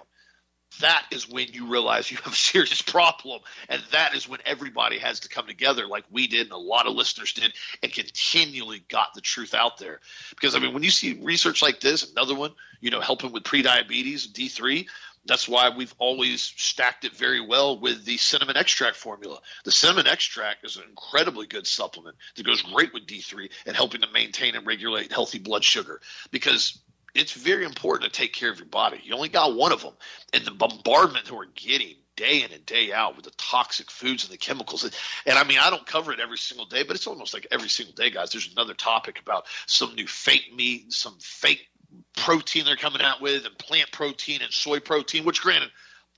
That 0.81 1.05
is 1.11 1.27
when 1.27 1.47
you 1.53 1.67
realize 1.67 2.11
you 2.11 2.17
have 2.17 2.33
a 2.33 2.35
serious 2.35 2.81
problem. 2.81 3.41
And 3.69 3.81
that 3.91 4.13
is 4.15 4.27
when 4.27 4.39
everybody 4.45 4.99
has 4.99 5.21
to 5.21 5.29
come 5.29 5.47
together, 5.47 5.87
like 5.87 6.03
we 6.11 6.27
did 6.27 6.41
and 6.41 6.51
a 6.51 6.57
lot 6.57 6.85
of 6.85 6.93
listeners 6.93 7.33
did, 7.33 7.53
and 7.81 7.91
continually 7.91 8.83
got 8.89 9.13
the 9.13 9.21
truth 9.21 9.53
out 9.53 9.77
there. 9.79 10.01
Because, 10.29 10.55
I 10.55 10.59
mean, 10.59 10.73
when 10.73 10.83
you 10.83 10.91
see 10.91 11.19
research 11.23 11.61
like 11.61 11.79
this, 11.79 12.11
another 12.11 12.35
one, 12.35 12.51
you 12.79 12.91
know, 12.91 13.01
helping 13.01 13.31
with 13.31 13.43
prediabetes, 13.43 14.27
D3, 14.27 14.87
that's 15.27 15.47
why 15.47 15.69
we've 15.75 15.93
always 15.97 16.41
stacked 16.41 17.05
it 17.05 17.15
very 17.15 17.41
well 17.41 17.79
with 17.79 18.05
the 18.05 18.17
cinnamon 18.17 18.57
extract 18.57 18.95
formula. 18.95 19.39
The 19.63 19.71
cinnamon 19.71 20.07
extract 20.07 20.65
is 20.65 20.77
an 20.77 20.83
incredibly 20.89 21.47
good 21.47 21.67
supplement 21.67 22.15
that 22.35 22.45
goes 22.45 22.61
great 22.61 22.93
with 22.93 23.07
D3 23.07 23.49
and 23.65 23.75
helping 23.75 24.01
to 24.01 24.07
maintain 24.11 24.55
and 24.55 24.65
regulate 24.65 25.11
healthy 25.11 25.39
blood 25.39 25.63
sugar 25.63 26.01
because 26.31 26.79
it's 27.15 27.33
very 27.33 27.65
important 27.65 28.11
to 28.11 28.19
take 28.19 28.33
care 28.33 28.51
of 28.51 28.59
your 28.59 28.67
body. 28.67 29.01
You 29.03 29.15
only 29.15 29.29
got 29.29 29.55
one 29.55 29.71
of 29.71 29.81
them. 29.81 29.93
And 30.33 30.45
the 30.45 30.51
bombardment 30.51 31.25
that 31.25 31.33
we're 31.33 31.45
getting 31.55 31.95
day 32.15 32.43
in 32.43 32.51
and 32.51 32.65
day 32.65 32.91
out 32.91 33.15
with 33.15 33.25
the 33.25 33.31
toxic 33.37 33.89
foods 33.89 34.23
and 34.23 34.33
the 34.33 34.37
chemicals. 34.37 34.83
And 35.25 35.37
I 35.37 35.43
mean, 35.43 35.59
I 35.61 35.69
don't 35.69 35.85
cover 35.85 36.11
it 36.11 36.19
every 36.19 36.37
single 36.37 36.65
day, 36.65 36.83
but 36.83 36.95
it's 36.95 37.07
almost 37.07 37.33
like 37.33 37.47
every 37.51 37.69
single 37.69 37.95
day, 37.95 38.09
guys. 38.09 38.31
There's 38.31 38.51
another 38.51 38.73
topic 38.73 39.19
about 39.19 39.45
some 39.67 39.95
new 39.95 40.07
fake 40.07 40.53
meat, 40.55 40.91
some 40.91 41.15
fake 41.19 41.67
protein 42.15 42.65
they're 42.65 42.75
coming 42.75 43.01
out 43.01 43.21
with 43.21 43.45
and 43.45 43.57
plant 43.57 43.91
protein 43.91 44.41
and 44.41 44.51
soy 44.51 44.79
protein, 44.79 45.25
which 45.25 45.41
granted, 45.41 45.69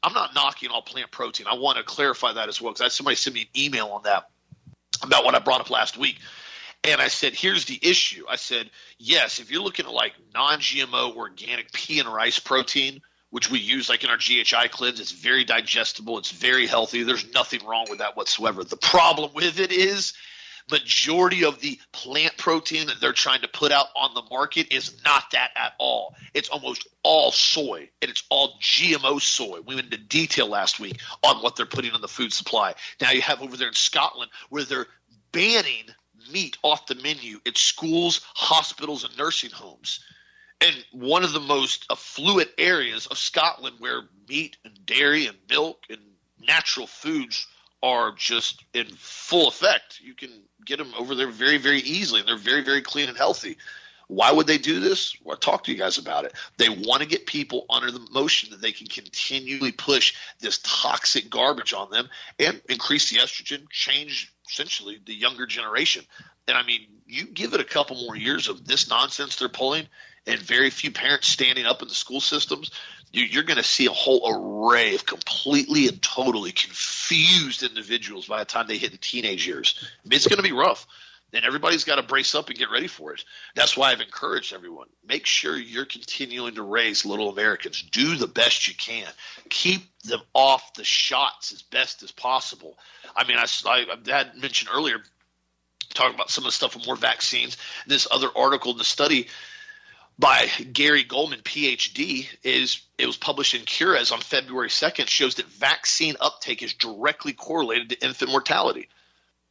I'm 0.01 0.13
not 0.13 0.33
knocking 0.33 0.69
all 0.69 0.81
plant 0.81 1.11
protein. 1.11 1.47
I 1.49 1.55
want 1.55 1.77
to 1.77 1.83
clarify 1.83 2.33
that 2.33 2.47
as 2.47 2.61
well 2.61 2.73
because 2.73 2.95
somebody 2.95 3.15
sent 3.15 3.35
me 3.35 3.41
an 3.41 3.61
email 3.61 3.87
on 3.87 4.03
that 4.03 4.29
about 5.03 5.25
what 5.25 5.35
I 5.35 5.39
brought 5.39 5.61
up 5.61 5.69
last 5.69 5.97
week. 5.97 6.19
And 6.83 7.01
I 7.01 7.09
said, 7.09 7.33
here's 7.33 7.65
the 7.65 7.77
issue. 7.81 8.23
I 8.29 8.37
said, 8.37 8.69
yes, 8.97 9.39
if 9.39 9.51
you're 9.51 9.61
looking 9.61 9.85
at 9.85 9.91
like 9.91 10.13
non 10.33 10.59
GMO 10.59 11.15
organic 11.15 11.73
pea 11.73 11.99
and 11.99 12.07
rice 12.07 12.39
protein, 12.39 13.01
which 13.31 13.51
we 13.51 13.59
use 13.59 13.89
like 13.89 14.03
in 14.03 14.09
our 14.09 14.17
GHI 14.17 14.69
cleanse, 14.69 14.99
it's 14.99 15.11
very 15.11 15.43
digestible, 15.43 16.17
it's 16.17 16.31
very 16.31 16.65
healthy. 16.65 17.03
There's 17.03 17.31
nothing 17.33 17.65
wrong 17.65 17.87
with 17.89 17.99
that 17.99 18.15
whatsoever. 18.15 18.63
The 18.63 18.77
problem 18.77 19.31
with 19.35 19.59
it 19.59 19.71
is 19.71 20.13
majority 20.71 21.45
of 21.45 21.59
the 21.61 21.79
plant 21.91 22.37
protein 22.37 22.87
that 22.87 22.99
they're 22.99 23.13
trying 23.13 23.41
to 23.41 23.47
put 23.47 23.71
out 23.71 23.87
on 23.95 24.13
the 24.13 24.23
market 24.29 24.73
is 24.73 25.01
not 25.03 25.23
that 25.31 25.51
at 25.55 25.73
all. 25.79 26.15
It's 26.33 26.49
almost 26.49 26.87
all 27.03 27.31
soy 27.31 27.89
and 28.01 28.11
it's 28.11 28.23
all 28.29 28.57
GMO 28.61 29.21
soy. 29.21 29.59
We 29.65 29.75
went 29.75 29.93
into 29.93 29.97
detail 29.97 30.47
last 30.47 30.79
week 30.79 30.99
on 31.23 31.37
what 31.37 31.55
they're 31.55 31.65
putting 31.65 31.93
in 31.93 32.01
the 32.01 32.07
food 32.07 32.33
supply. 32.33 32.75
Now 33.01 33.11
you 33.11 33.21
have 33.21 33.41
over 33.41 33.57
there 33.57 33.67
in 33.67 33.73
Scotland 33.73 34.31
where 34.49 34.63
they're 34.63 34.87
banning 35.31 35.85
meat 36.31 36.57
off 36.63 36.87
the 36.87 36.95
menu 36.95 37.39
at 37.47 37.57
schools, 37.57 38.21
hospitals, 38.35 39.03
and 39.03 39.17
nursing 39.17 39.51
homes. 39.51 39.99
And 40.61 40.75
one 40.91 41.23
of 41.23 41.31
the 41.31 41.39
most 41.39 41.85
affluent 41.89 42.49
areas 42.57 43.07
of 43.07 43.17
Scotland 43.17 43.77
where 43.79 44.01
meat 44.27 44.57
and 44.65 44.85
dairy 44.85 45.27
and 45.27 45.37
milk 45.49 45.83
and 45.89 46.01
natural 46.45 46.87
foods 46.87 47.47
are 47.81 48.11
just 48.11 48.63
in 48.73 48.87
full 48.87 49.47
effect. 49.47 49.99
You 50.01 50.13
can 50.13 50.29
get 50.65 50.77
them 50.77 50.93
over 50.97 51.15
there 51.15 51.29
very, 51.29 51.57
very 51.57 51.79
easily, 51.79 52.21
they're 52.21 52.37
very, 52.37 52.63
very 52.63 52.81
clean 52.81 53.09
and 53.09 53.17
healthy. 53.17 53.57
Why 54.07 54.31
would 54.31 54.47
they 54.47 54.57
do 54.57 54.79
this? 54.79 55.15
Well, 55.23 55.35
I 55.35 55.39
talked 55.39 55.67
to 55.67 55.71
you 55.71 55.77
guys 55.77 55.99
about 55.99 56.25
it. 56.25 56.33
They 56.57 56.69
want 56.69 57.03
to 57.03 57.07
get 57.07 57.27
people 57.27 57.67
under 57.69 57.91
the 57.91 58.05
motion 58.11 58.49
that 58.49 58.59
they 58.59 58.71
can 58.71 58.87
continually 58.87 59.71
push 59.71 60.15
this 60.39 60.59
toxic 60.63 61.29
garbage 61.29 61.73
on 61.73 61.91
them 61.91 62.09
and 62.39 62.59
increase 62.67 63.11
the 63.11 63.19
estrogen, 63.19 63.69
change 63.69 64.33
essentially 64.49 64.99
the 65.05 65.13
younger 65.13 65.45
generation. 65.45 66.03
And 66.47 66.57
I 66.57 66.63
mean, 66.63 66.87
you 67.05 67.25
give 67.25 67.53
it 67.53 67.61
a 67.61 67.65
couple 67.65 67.97
more 67.97 68.15
years 68.15 68.49
of 68.49 68.65
this 68.65 68.89
nonsense 68.89 69.35
they're 69.35 69.47
pulling, 69.47 69.87
and 70.25 70.39
very 70.39 70.71
few 70.71 70.89
parents 70.89 71.27
standing 71.27 71.67
up 71.67 71.83
in 71.83 71.87
the 71.87 71.93
school 71.93 72.19
systems, 72.19 72.71
you're 73.11 73.43
going 73.43 73.57
to 73.57 73.63
see 73.63 73.87
a 73.87 73.91
whole 73.91 74.65
array 74.65 74.95
of 74.95 75.05
completely 75.05 75.87
and 75.87 76.01
totally 76.01 76.51
confused 76.51 77.63
individuals 77.63 78.27
by 78.27 78.39
the 78.39 78.45
time 78.45 78.67
they 78.67 78.77
hit 78.77 78.91
the 78.91 78.97
teenage 78.97 79.47
years. 79.47 79.83
It's 80.05 80.27
going 80.27 80.37
to 80.37 80.43
be 80.43 80.51
rough. 80.51 80.85
And 81.31 81.45
everybody's 81.45 81.83
got 81.83 81.97
to 81.97 82.03
brace 82.03 82.33
up 82.33 82.49
and 82.49 82.57
get 82.57 82.71
ready 82.71 82.87
for 82.87 83.13
it. 83.13 83.23
That's 83.53 83.77
why 83.77 83.91
I've 83.91 84.01
encouraged 84.01 84.51
everyone. 84.51 84.87
Make 85.07 85.27
sure 85.27 85.55
you're 85.55 85.85
continuing 85.85 86.55
to 86.55 86.63
raise 86.63 87.05
little 87.05 87.29
Americans. 87.29 87.83
Do 87.83 88.15
the 88.15 88.27
best 88.27 88.67
you 88.67 88.73
can. 88.73 89.05
Keep 89.47 89.83
them 90.01 90.21
off 90.33 90.73
the 90.73 90.83
shots 90.83 91.51
as 91.51 91.61
best 91.61 92.01
as 92.01 92.11
possible. 92.11 92.79
I 93.15 93.27
mean, 93.27 93.37
I, 93.37 93.45
I, 93.65 93.85
I 93.93 94.09
had 94.11 94.37
mentioned 94.37 94.71
earlier, 94.73 95.03
talking 95.93 96.15
about 96.15 96.31
some 96.31 96.45
of 96.45 96.47
the 96.47 96.51
stuff 96.51 96.75
with 96.75 96.87
more 96.87 96.95
vaccines. 96.95 97.57
This 97.85 98.07
other 98.09 98.29
article 98.35 98.71
in 98.71 98.79
the 98.79 98.83
study 98.83 99.27
by 100.19 100.47
Gary 100.73 101.03
Goldman, 101.03 101.39
PhD, 101.39 102.27
is 102.43 102.81
it 102.97 103.05
was 103.05 103.15
published 103.15 103.55
in 103.55 103.61
Cureus 103.61 104.11
on 104.11 104.19
February 104.19 104.67
2nd, 104.67 105.07
shows 105.07 105.35
that 105.35 105.45
vaccine 105.45 106.17
uptake 106.19 106.61
is 106.61 106.73
directly 106.73 107.31
correlated 107.31 107.89
to 107.89 108.05
infant 108.05 108.29
mortality. 108.29 108.89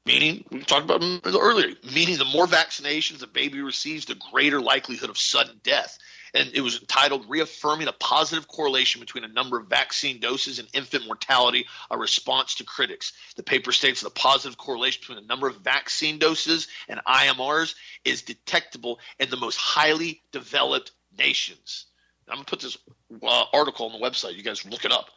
Meaning, 0.05 0.45
we 0.51 0.61
talked 0.61 0.85
about 0.85 1.03
earlier, 1.25 1.75
meaning 1.95 2.19
the 2.19 2.25
more 2.25 2.47
vaccinations 2.47 3.23
a 3.23 3.27
baby 3.27 3.61
receives, 3.61 4.05
the 4.05 4.15
greater 4.31 4.61
likelihood 4.61 5.11
of 5.11 5.19
sudden 5.19 5.61
death 5.65 5.99
and 6.35 6.51
it 6.55 6.61
was 6.61 6.81
titled 6.81 7.29
Reaffirming 7.29 7.88
a 7.88 7.93
Positive 7.93 8.47
Correlation 8.49 9.01
Between 9.01 9.25
a 9.25 9.29
Number 9.29 9.59
of 9.59 9.67
Vaccine 9.67 10.21
Doses 10.21 10.59
and 10.59 10.69
Infant 10.73 11.07
Mortality, 11.07 11.67
a 11.91 11.99
Response 11.99 12.57
to 12.57 12.64
Critics. 12.64 13.12
The 13.37 13.43
paper 13.43 13.73
states 13.73 14.01
the 14.01 14.11
positive 14.11 14.59
correlation 14.59 15.01
between 15.01 15.21
the 15.23 15.29
number 15.29 15.49
of 15.49 15.57
vaccine 15.57 16.19
doses 16.19 16.69
and 16.88 17.01
IMRs 17.07 17.75
is 18.05 18.23
detectable 18.23 18.99
in 19.19 19.31
the 19.31 19.37
most 19.37 19.57
highly 19.57 20.23
developed 20.33 20.93
nations. 21.17 21.87
I'm 22.29 22.37
going 22.37 22.45
to 22.45 22.51
put 22.51 22.61
this 22.61 22.79
uh, 23.23 23.45
article 23.53 23.87
on 23.87 23.99
the 23.99 24.07
website. 24.07 24.37
You 24.37 24.43
guys 24.43 24.64
look 24.64 24.85
it 24.85 24.93
up. 24.93 25.09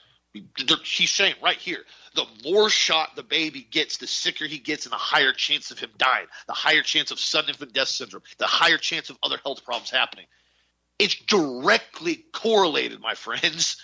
He's 0.86 1.12
saying 1.12 1.36
right 1.44 1.58
here 1.58 1.80
the 2.16 2.26
more 2.46 2.70
shot 2.70 3.18
the 3.18 3.24
baby 3.24 3.68
gets, 3.70 3.98
the 3.98 4.08
sicker 4.08 4.46
he 4.46 4.60
gets, 4.60 4.86
and 4.86 4.94
the 4.94 4.98
higher 4.98 5.34
chance 5.34 5.72
of 5.72 5.80
him 5.80 5.90
dying, 5.98 6.28
the 6.48 6.54
higher 6.54 6.82
chance 6.82 7.12
of 7.12 7.20
sudden 7.20 7.50
infant 7.50 7.74
death 7.74 7.90
syndrome, 7.90 8.24
the 8.38 8.48
higher 8.48 8.78
chance 8.78 9.10
of 9.10 9.18
other 9.24 9.38
health 9.44 9.66
problems 9.66 9.90
happening. 9.90 10.26
It's 11.02 11.16
directly 11.16 12.24
correlated, 12.32 13.02
my 13.02 13.16
friends. 13.16 13.78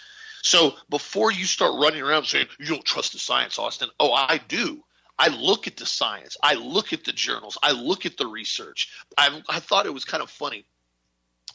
So 0.44 0.76
before 0.88 1.32
you 1.32 1.46
start 1.46 1.82
running 1.82 2.04
around 2.04 2.26
saying 2.26 2.46
you 2.60 2.68
don't 2.68 2.86
trust 2.86 3.14
the 3.14 3.20
science, 3.20 3.58
Austin, 3.58 3.90
oh, 4.00 4.14
I 4.14 4.40
do. 4.48 4.84
I 5.18 5.30
look 5.30 5.66
at 5.66 5.78
the 5.78 5.86
science. 5.88 6.38
I 6.44 6.54
look 6.54 6.94
at 6.94 7.04
the 7.04 7.12
journals. 7.12 7.58
I 7.64 7.72
look 7.72 8.06
at 8.06 8.18
the 8.18 8.28
research. 8.28 8.94
I, 9.18 9.42
I 9.50 9.60
thought 9.60 9.88
it 9.88 9.94
was 9.94 10.06
kind 10.06 10.22
of 10.22 10.30
funny 10.30 10.66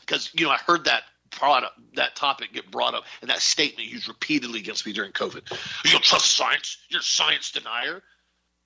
because 0.01 0.31
you 0.35 0.47
know 0.47 0.51
I 0.51 0.57
heard 0.57 0.87
that 0.87 1.05
product 1.31 1.73
that 1.95 2.17
topic 2.17 2.53
get 2.53 2.71
brought 2.71 2.95
up 2.95 3.05
and 3.21 3.31
that 3.31 3.41
statement 3.41 3.89
used 3.89 4.09
repeatedly 4.09 4.59
against 4.59 4.85
me 4.85 4.93
during 4.93 5.13
COVID. 5.13 5.49
You 5.85 5.93
don't 5.93 6.03
trust 6.03 6.33
science. 6.33 6.77
You're 6.89 7.01
a 7.01 7.05
science 7.05 7.53
denier. 7.53 8.03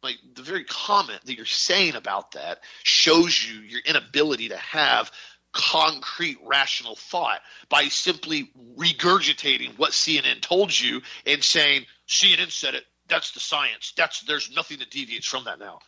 Like 0.02 0.16
the 0.34 0.42
very 0.42 0.64
comment 0.64 1.20
that 1.26 1.36
you're 1.36 1.46
saying 1.46 1.94
about 1.94 2.32
that 2.32 2.60
shows 2.82 3.44
you 3.44 3.60
your 3.60 3.80
inability 3.84 4.48
to 4.48 4.56
have 4.56 5.10
concrete 5.56 6.38
rational 6.44 6.96
thought 6.96 7.40
by 7.70 7.84
simply 7.88 8.50
regurgitating 8.76 9.78
what 9.78 9.92
CNN 9.92 10.40
told 10.42 10.78
you 10.78 11.02
and 11.26 11.42
saying 11.42 11.86
CNN 12.08 12.50
said 12.52 12.74
it. 12.74 12.84
That's 13.08 13.32
the 13.32 13.40
science. 13.40 13.92
That's 13.96 14.20
there's 14.22 14.50
nothing 14.54 14.78
that 14.80 14.90
deviates 14.90 15.26
from 15.26 15.44
that 15.44 15.58
now. 15.58 15.80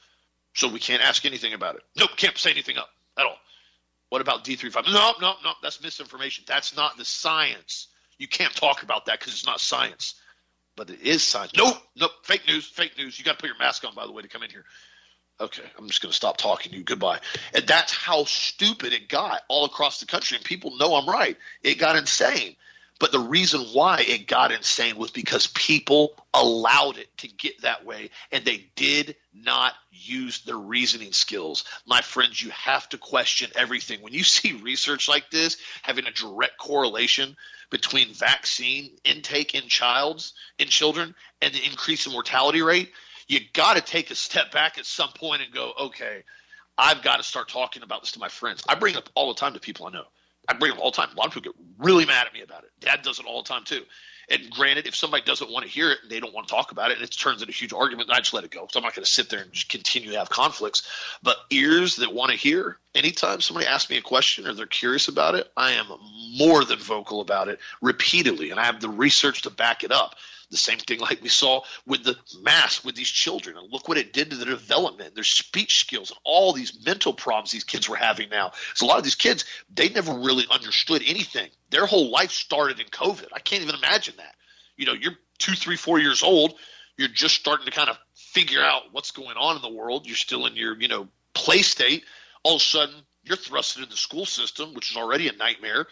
So 0.54 0.68
we 0.68 0.80
can't 0.80 1.02
ask 1.02 1.24
anything 1.26 1.54
about 1.54 1.76
it. 1.76 1.82
Nope, 1.96 2.10
can't 2.16 2.36
say 2.38 2.50
anything 2.50 2.78
up 2.78 2.88
at 3.18 3.26
all. 3.26 3.36
What 4.10 4.22
about 4.22 4.44
D35? 4.44 4.86
No, 4.86 5.12
no, 5.20 5.34
no, 5.44 5.52
that's 5.62 5.82
misinformation. 5.82 6.44
That's 6.48 6.76
not 6.76 6.96
the 6.96 7.04
science. 7.04 7.88
You 8.18 8.28
can't 8.28 8.54
talk 8.54 8.82
about 8.82 9.06
that 9.06 9.20
because 9.20 9.34
it's 9.34 9.46
not 9.46 9.60
science. 9.60 10.14
but 10.76 10.90
it 10.90 11.02
is 11.02 11.22
science. 11.22 11.52
Nope, 11.56 11.76
nope, 11.96 12.12
fake 12.24 12.42
news, 12.48 12.66
fake 12.66 12.96
news. 12.96 13.18
You 13.18 13.24
got 13.24 13.32
to 13.32 13.38
put 13.38 13.48
your 13.48 13.58
mask 13.58 13.84
on, 13.84 13.94
by 13.94 14.06
the 14.06 14.12
way, 14.12 14.22
to 14.22 14.28
come 14.28 14.42
in 14.42 14.50
here. 14.50 14.64
Okay, 15.40 15.62
I'm 15.78 15.86
just 15.86 16.02
going 16.02 16.10
to 16.10 16.16
stop 16.16 16.36
talking 16.36 16.72
to 16.72 16.78
you. 16.78 16.84
Goodbye. 16.84 17.20
And 17.54 17.66
that's 17.66 17.92
how 17.92 18.24
stupid 18.24 18.92
it 18.92 19.08
got 19.08 19.42
all 19.48 19.64
across 19.66 20.00
the 20.00 20.06
country. 20.06 20.36
And 20.36 20.44
people 20.44 20.76
know 20.76 20.96
I'm 20.96 21.08
right. 21.08 21.36
It 21.62 21.78
got 21.78 21.96
insane. 21.96 22.56
But 22.98 23.12
the 23.12 23.20
reason 23.20 23.60
why 23.72 24.00
it 24.00 24.26
got 24.26 24.50
insane 24.50 24.96
was 24.96 25.12
because 25.12 25.46
people 25.46 26.14
allowed 26.34 26.98
it 26.98 27.16
to 27.18 27.28
get 27.28 27.62
that 27.62 27.86
way 27.86 28.10
and 28.32 28.44
they 28.44 28.66
did 28.74 29.14
not 29.32 29.72
use 29.92 30.40
their 30.40 30.56
reasoning 30.56 31.12
skills. 31.12 31.64
My 31.86 32.00
friends, 32.00 32.42
you 32.42 32.50
have 32.50 32.88
to 32.88 32.98
question 32.98 33.50
everything. 33.54 34.02
When 34.02 34.14
you 34.14 34.24
see 34.24 34.54
research 34.54 35.08
like 35.08 35.30
this 35.30 35.58
having 35.82 36.06
a 36.06 36.12
direct 36.12 36.58
correlation 36.58 37.36
between 37.70 38.14
vaccine 38.14 38.90
intake 39.04 39.54
in 39.54 39.68
childs 39.68 40.32
in 40.58 40.66
children 40.68 41.14
and 41.40 41.54
the 41.54 41.64
increase 41.64 42.06
in 42.06 42.12
mortality 42.12 42.62
rate, 42.62 42.90
you 43.28 43.40
got 43.52 43.76
to 43.76 43.82
take 43.82 44.10
a 44.10 44.14
step 44.14 44.50
back 44.50 44.78
at 44.78 44.86
some 44.86 45.10
point 45.10 45.42
and 45.42 45.52
go, 45.52 45.72
okay, 45.78 46.24
I've 46.76 47.02
got 47.02 47.18
to 47.18 47.22
start 47.22 47.48
talking 47.48 47.82
about 47.82 48.02
this 48.02 48.12
to 48.12 48.18
my 48.18 48.28
friends. 48.28 48.62
I 48.68 48.74
bring 48.74 48.94
it 48.94 48.98
up 48.98 49.10
all 49.14 49.28
the 49.28 49.38
time 49.38 49.54
to 49.54 49.60
people 49.60 49.86
I 49.86 49.90
know. 49.90 50.04
I 50.48 50.54
bring 50.54 50.72
it 50.72 50.76
up 50.76 50.82
all 50.82 50.90
the 50.90 50.96
time. 50.96 51.10
A 51.12 51.16
lot 51.16 51.26
of 51.26 51.34
people 51.34 51.52
get 51.52 51.60
really 51.78 52.06
mad 52.06 52.26
at 52.26 52.32
me 52.32 52.40
about 52.40 52.64
it. 52.64 52.70
Dad 52.80 53.02
does 53.02 53.18
it 53.18 53.26
all 53.26 53.42
the 53.42 53.48
time 53.48 53.64
too. 53.64 53.82
And 54.30 54.50
granted, 54.50 54.86
if 54.86 54.94
somebody 54.94 55.24
doesn't 55.24 55.50
want 55.50 55.64
to 55.64 55.70
hear 55.70 55.90
it 55.90 55.98
and 56.02 56.10
they 56.10 56.20
don't 56.20 56.34
want 56.34 56.48
to 56.48 56.54
talk 56.54 56.70
about 56.70 56.90
it, 56.90 56.98
and 56.98 57.04
it 57.04 57.10
turns 57.10 57.40
into 57.40 57.50
a 57.50 57.54
huge 57.54 57.72
argument, 57.72 58.10
I 58.10 58.18
just 58.18 58.34
let 58.34 58.44
it 58.44 58.50
go. 58.50 58.66
So 58.70 58.78
I'm 58.78 58.84
not 58.84 58.94
going 58.94 59.04
to 59.04 59.10
sit 59.10 59.30
there 59.30 59.40
and 59.40 59.52
just 59.52 59.70
continue 59.70 60.10
to 60.12 60.18
have 60.18 60.28
conflicts. 60.28 60.86
But 61.22 61.38
ears 61.50 61.96
that 61.96 62.12
want 62.12 62.30
to 62.30 62.36
hear, 62.36 62.76
anytime 62.94 63.40
somebody 63.40 63.66
asks 63.66 63.88
me 63.88 63.96
a 63.96 64.02
question 64.02 64.46
or 64.46 64.52
they're 64.52 64.66
curious 64.66 65.08
about 65.08 65.34
it, 65.34 65.50
I 65.56 65.72
am 65.72 65.86
more 66.36 66.62
than 66.64 66.78
vocal 66.78 67.22
about 67.22 67.48
it 67.48 67.58
repeatedly, 67.80 68.50
and 68.50 68.60
I 68.60 68.64
have 68.64 68.80
the 68.80 68.90
research 68.90 69.42
to 69.42 69.50
back 69.50 69.82
it 69.82 69.92
up. 69.92 70.14
The 70.50 70.56
same 70.56 70.78
thing 70.78 71.00
like 71.00 71.20
we 71.22 71.28
saw 71.28 71.62
with 71.86 72.04
the 72.04 72.16
mask 72.40 72.84
with 72.84 72.94
these 72.94 73.08
children. 73.08 73.56
And 73.58 73.70
look 73.70 73.86
what 73.86 73.98
it 73.98 74.12
did 74.12 74.30
to 74.30 74.36
their 74.36 74.46
development, 74.46 75.14
their 75.14 75.24
speech 75.24 75.80
skills, 75.80 76.10
and 76.10 76.18
all 76.24 76.52
these 76.52 76.84
mental 76.86 77.12
problems 77.12 77.50
these 77.50 77.64
kids 77.64 77.88
were 77.88 77.96
having 77.96 78.30
now. 78.30 78.52
So 78.74 78.86
a 78.86 78.88
lot 78.88 78.98
of 78.98 79.04
these 79.04 79.14
kids, 79.14 79.44
they 79.72 79.90
never 79.90 80.12
really 80.12 80.46
understood 80.50 81.02
anything. 81.06 81.50
Their 81.70 81.84
whole 81.84 82.10
life 82.10 82.30
started 82.30 82.80
in 82.80 82.86
COVID. 82.86 83.28
I 83.34 83.40
can't 83.40 83.62
even 83.62 83.74
imagine 83.74 84.14
that. 84.16 84.34
You 84.76 84.86
know, 84.86 84.94
you're 84.94 85.16
two, 85.38 85.52
three, 85.52 85.76
four 85.76 85.98
years 85.98 86.22
old. 86.22 86.54
You're 86.96 87.08
just 87.08 87.34
starting 87.34 87.66
to 87.66 87.72
kind 87.72 87.90
of 87.90 87.98
figure 88.14 88.62
out 88.62 88.84
what's 88.92 89.10
going 89.10 89.36
on 89.36 89.56
in 89.56 89.62
the 89.62 89.72
world. 89.72 90.06
You're 90.06 90.16
still 90.16 90.46
in 90.46 90.56
your, 90.56 90.80
you 90.80 90.88
know, 90.88 91.08
play 91.34 91.62
state. 91.62 92.04
All 92.42 92.56
of 92.56 92.62
a 92.62 92.64
sudden, 92.64 92.94
you're 93.22 93.36
thrusted 93.36 93.78
into 93.78 93.90
the 93.90 93.96
school 93.96 94.24
system, 94.24 94.74
which 94.74 94.90
is 94.90 94.96
already 94.96 95.28
a 95.28 95.32
nightmare. 95.32 95.86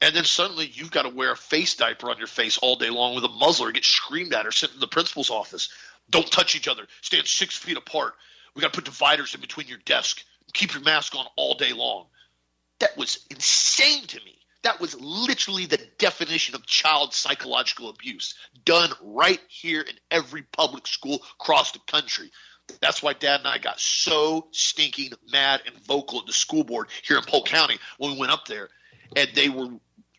And 0.00 0.14
then 0.14 0.24
suddenly 0.24 0.70
you've 0.72 0.90
got 0.90 1.02
to 1.02 1.08
wear 1.08 1.32
a 1.32 1.36
face 1.36 1.74
diaper 1.74 2.10
on 2.10 2.18
your 2.18 2.26
face 2.26 2.58
all 2.58 2.76
day 2.76 2.90
long 2.90 3.14
with 3.14 3.24
a 3.24 3.28
muzzle 3.28 3.66
or 3.66 3.72
get 3.72 3.84
screamed 3.84 4.34
at 4.34 4.46
or 4.46 4.52
sent 4.52 4.72
to 4.72 4.78
the 4.78 4.86
principal's 4.86 5.30
office. 5.30 5.70
Don't 6.10 6.30
touch 6.30 6.54
each 6.54 6.68
other. 6.68 6.86
Stand 7.00 7.26
six 7.26 7.56
feet 7.56 7.76
apart. 7.76 8.14
We 8.54 8.60
got 8.60 8.72
to 8.72 8.76
put 8.76 8.84
dividers 8.84 9.34
in 9.34 9.40
between 9.40 9.68
your 9.68 9.78
desk. 9.78 10.22
Keep 10.52 10.74
your 10.74 10.82
mask 10.82 11.14
on 11.16 11.26
all 11.36 11.54
day 11.54 11.72
long. 11.72 12.06
That 12.80 12.96
was 12.96 13.24
insane 13.30 14.06
to 14.08 14.16
me. 14.24 14.38
That 14.62 14.80
was 14.80 14.98
literally 14.98 15.66
the 15.66 15.80
definition 15.98 16.54
of 16.54 16.66
child 16.66 17.12
psychological 17.12 17.90
abuse 17.90 18.34
done 18.64 18.90
right 19.02 19.40
here 19.48 19.82
in 19.82 19.94
every 20.10 20.42
public 20.42 20.86
school 20.86 21.22
across 21.38 21.72
the 21.72 21.80
country. 21.86 22.30
That's 22.80 23.02
why 23.02 23.12
Dad 23.12 23.40
and 23.40 23.48
I 23.48 23.58
got 23.58 23.78
so 23.78 24.48
stinking 24.52 25.12
mad 25.30 25.62
and 25.66 25.76
vocal 25.84 26.20
at 26.20 26.26
the 26.26 26.32
school 26.32 26.64
board 26.64 26.88
here 27.02 27.18
in 27.18 27.24
Polk 27.24 27.46
County 27.46 27.78
when 27.98 28.12
we 28.12 28.18
went 28.18 28.32
up 28.32 28.46
there. 28.46 28.70
And 29.16 29.28
they 29.34 29.48
were 29.48 29.68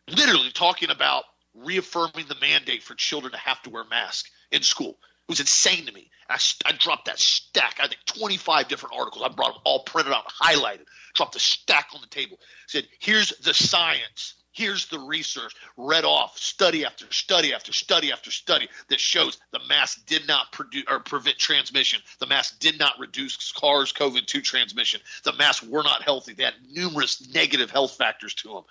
literally 0.08 0.52
talking 0.52 0.90
about 0.90 1.24
reaffirming 1.54 2.28
the 2.28 2.36
mandate 2.42 2.84
for 2.84 2.96
children 2.96 3.32
to 3.32 3.40
have 3.40 3.62
to 3.64 3.70
wear 3.70 3.84
masks 3.90 4.30
in 4.52 4.62
school. 4.62 4.90
It 4.90 5.30
was 5.30 5.40
insane 5.40 5.86
to 5.86 5.92
me. 5.92 6.12
I, 6.30 6.38
I 6.66 6.74
dropped 6.74 7.06
that 7.06 7.20
stack. 7.20 7.80
I 7.82 7.88
think 7.88 8.00
25 8.06 8.68
different 8.68 8.96
articles. 8.98 9.26
I 9.26 9.34
brought 9.34 9.54
them 9.54 9.62
all 9.64 9.84
printed 9.84 10.14
out, 10.14 10.26
highlighted, 10.28 10.86
dropped 11.14 11.36
a 11.36 11.40
stack 11.40 11.90
on 11.94 12.02
the 12.02 12.08
table. 12.08 12.38
Said, 12.68 12.88
here's 13.00 13.30
the 13.40 13.54
science. 13.54 14.36
Here's 14.56 14.86
the 14.86 15.00
research. 15.00 15.54
Read 15.76 16.06
off 16.06 16.38
study 16.38 16.86
after 16.86 17.06
study 17.12 17.54
after 17.54 17.74
study 17.74 18.14
after 18.14 18.32
study 18.32 18.70
that 18.88 19.02
shows 19.02 19.38
the 19.52 19.60
mask 19.68 20.06
did 20.06 20.30
not 20.30 20.54
produce 20.54 20.86
or 20.90 21.02
prevent 21.02 21.38
transmission. 21.38 22.00
The 22.20 22.26
mask 22.26 22.58
did 22.60 22.80
not 22.80 22.98
reduce 22.98 23.38
SARS 23.38 23.92
CoV 23.92 24.26
2 24.26 24.40
transmission. 24.40 25.02
The 25.26 25.34
masks 25.34 25.68
were 25.68 25.84
not 25.84 26.04
healthy. 26.04 26.34
They 26.34 26.46
had 26.46 26.54
numerous 26.72 27.28
negative 27.34 27.70
health 27.70 27.98
factors 27.98 28.34
to 28.36 28.48
them. 28.48 28.64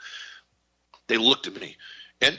They 1.07 1.19
looked 1.19 1.49
at 1.49 1.61
me. 1.61 1.77
And 2.23 2.39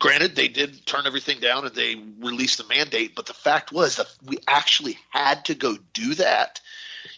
granted, 0.00 0.34
they 0.34 0.48
did 0.48 0.84
turn 0.84 1.06
everything 1.06 1.38
down 1.38 1.64
and 1.64 1.76
they 1.76 2.02
released 2.18 2.58
the 2.58 2.66
mandate, 2.66 3.14
but 3.14 3.26
the 3.26 3.32
fact 3.32 3.70
was 3.70 3.94
that 3.94 4.12
we 4.26 4.38
actually 4.48 4.98
had 5.10 5.44
to 5.44 5.54
go 5.54 5.76
do 5.92 6.16
that. 6.16 6.60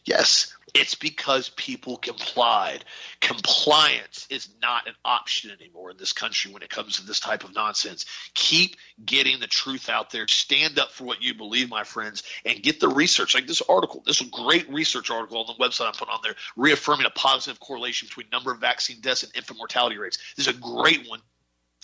Yes, 0.05 0.54
it's 0.75 0.97
because 0.97 1.49
people 1.51 1.97
complied. 1.97 2.85
Compliance 3.21 4.27
is 4.29 4.49
not 4.61 4.89
an 4.89 4.95
option 5.05 5.53
anymore 5.53 5.93
in 5.93 5.97
this 5.97 6.13
country 6.13 6.53
when 6.53 6.63
it 6.63 6.69
comes 6.69 6.97
to 6.97 7.07
this 7.07 7.21
type 7.21 7.45
of 7.45 7.55
nonsense. 7.55 8.07
Keep 8.35 8.77
getting 9.05 9.39
the 9.39 9.47
truth 9.47 9.89
out 9.89 10.11
there. 10.11 10.27
Stand 10.27 10.81
up 10.81 10.91
for 10.91 11.05
what 11.05 11.23
you 11.23 11.35
believe, 11.35 11.71
my 11.71 11.85
friends, 11.85 12.25
and 12.45 12.61
get 12.61 12.81
the 12.81 12.89
research. 12.89 13.35
Like 13.35 13.47
this 13.47 13.63
article, 13.63 14.03
this 14.05 14.21
is 14.21 14.27
a 14.27 14.31
great 14.31 14.69
research 14.69 15.13
article 15.13 15.39
on 15.39 15.47
the 15.47 15.65
website 15.65 15.87
I 15.87 15.93
put 15.93 16.09
on 16.09 16.19
there, 16.25 16.35
reaffirming 16.57 17.07
a 17.07 17.11
positive 17.11 17.61
correlation 17.61 18.09
between 18.09 18.27
number 18.33 18.51
of 18.51 18.61
vaccine 18.61 19.01
deaths 19.01 19.23
and 19.23 19.35
infant 19.37 19.59
mortality 19.59 19.97
rates. 19.97 20.19
This 20.37 20.49
is 20.49 20.57
a 20.57 20.59
great 20.59 21.09
one 21.09 21.21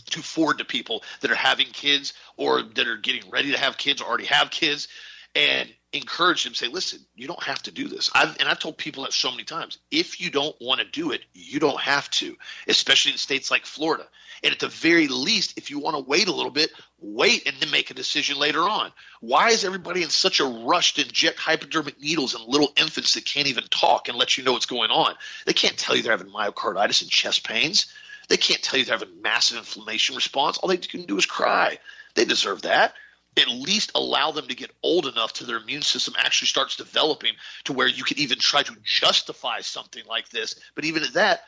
to 0.07 0.20
forward 0.20 0.59
to 0.59 0.64
people 0.64 1.05
that 1.20 1.30
are 1.30 1.36
having 1.36 1.66
kids 1.66 2.12
or 2.36 2.62
that 2.62 2.88
are 2.88 2.97
getting 2.97 3.30
ready 3.30 3.53
to 3.53 3.59
have 3.59 3.78
kids 3.78 4.03
or 4.03 4.09
already 4.09 4.24
have 4.24 4.51
kids 4.51 4.88
and 5.34 5.72
encourage 5.93 6.45
them 6.45 6.55
say 6.55 6.68
listen 6.68 7.01
you 7.16 7.26
don't 7.26 7.43
have 7.43 7.62
to 7.62 7.70
do 7.70 7.88
this. 7.88 8.11
I've, 8.14 8.36
and 8.38 8.49
i've 8.49 8.59
told 8.59 8.76
people 8.76 9.05
that 9.05 9.12
so 9.12 9.30
many 9.30 9.45
times. 9.45 9.78
If 9.91 10.20
you 10.20 10.30
don't 10.30 10.55
want 10.61 10.80
to 10.80 10.86
do 10.86 11.11
it 11.11 11.22
you 11.34 11.59
don't 11.59 11.80
have 11.80 12.09
to 12.11 12.36
especially 12.68 13.12
in 13.12 13.18
states 13.18 13.51
like 13.51 13.66
florida. 13.66 14.07
And 14.43 14.53
at 14.53 14.61
the 14.61 14.68
very 14.68 15.09
least 15.09 15.59
if 15.59 15.70
you 15.70 15.78
want 15.80 15.97
to 15.97 16.03
wait 16.03 16.28
a 16.28 16.32
little 16.32 16.53
bit 16.53 16.70
wait 17.01 17.47
and 17.47 17.57
then 17.59 17.70
make 17.70 17.91
a 17.91 17.95
decision 17.95 18.38
later 18.38 18.61
on. 18.61 18.93
Why 19.20 19.51
is 19.51 19.64
everybody 19.64 20.03
in 20.03 20.11
such 20.11 20.41
a 20.41 20.45
rush 20.45 20.95
to 20.95 21.03
inject 21.03 21.38
hypodermic 21.38 22.01
needles 22.01 22.34
in 22.34 22.47
little 22.47 22.72
infants 22.76 23.14
that 23.14 23.24
can't 23.24 23.49
even 23.49 23.64
talk 23.70 24.09
and 24.09 24.16
let 24.16 24.36
you 24.36 24.45
know 24.45 24.53
what's 24.53 24.66
going 24.66 24.91
on? 24.91 25.14
They 25.47 25.53
can't 25.53 25.76
tell 25.76 25.97
you 25.97 26.03
they're 26.03 26.16
having 26.16 26.32
myocarditis 26.32 27.03
and 27.03 27.11
chest 27.11 27.47
pains. 27.47 27.93
They 28.28 28.36
can't 28.36 28.62
tell 28.62 28.78
you 28.78 28.84
they're 28.84 28.99
having 28.99 29.22
massive 29.22 29.59
inflammation 29.59 30.14
response. 30.14 30.59
All 30.59 30.68
they 30.68 30.76
can 30.76 31.03
do 31.03 31.18
is 31.18 31.26
cry. 31.26 31.78
They 32.14 32.24
deserve 32.24 32.62
that 32.62 32.95
at 33.39 33.49
least 33.49 33.93
allow 33.95 34.33
them 34.33 34.49
to 34.49 34.55
get 34.55 34.70
old 34.83 35.07
enough 35.07 35.33
to 35.35 35.45
their 35.45 35.59
immune 35.59 35.83
system 35.83 36.14
actually 36.18 36.49
starts 36.49 36.76
developing 36.76 37.35
to 37.64 37.72
where 37.72 37.87
you 37.87 38.05
can 38.05 38.18
even 38.18 38.39
try 38.39 38.62
to 38.62 38.76
justify 38.83 39.61
something 39.61 40.03
like 40.09 40.28
this. 40.31 40.57
But 40.74 40.85
even 40.85 41.05
at 41.05 41.14
that, 41.14 41.43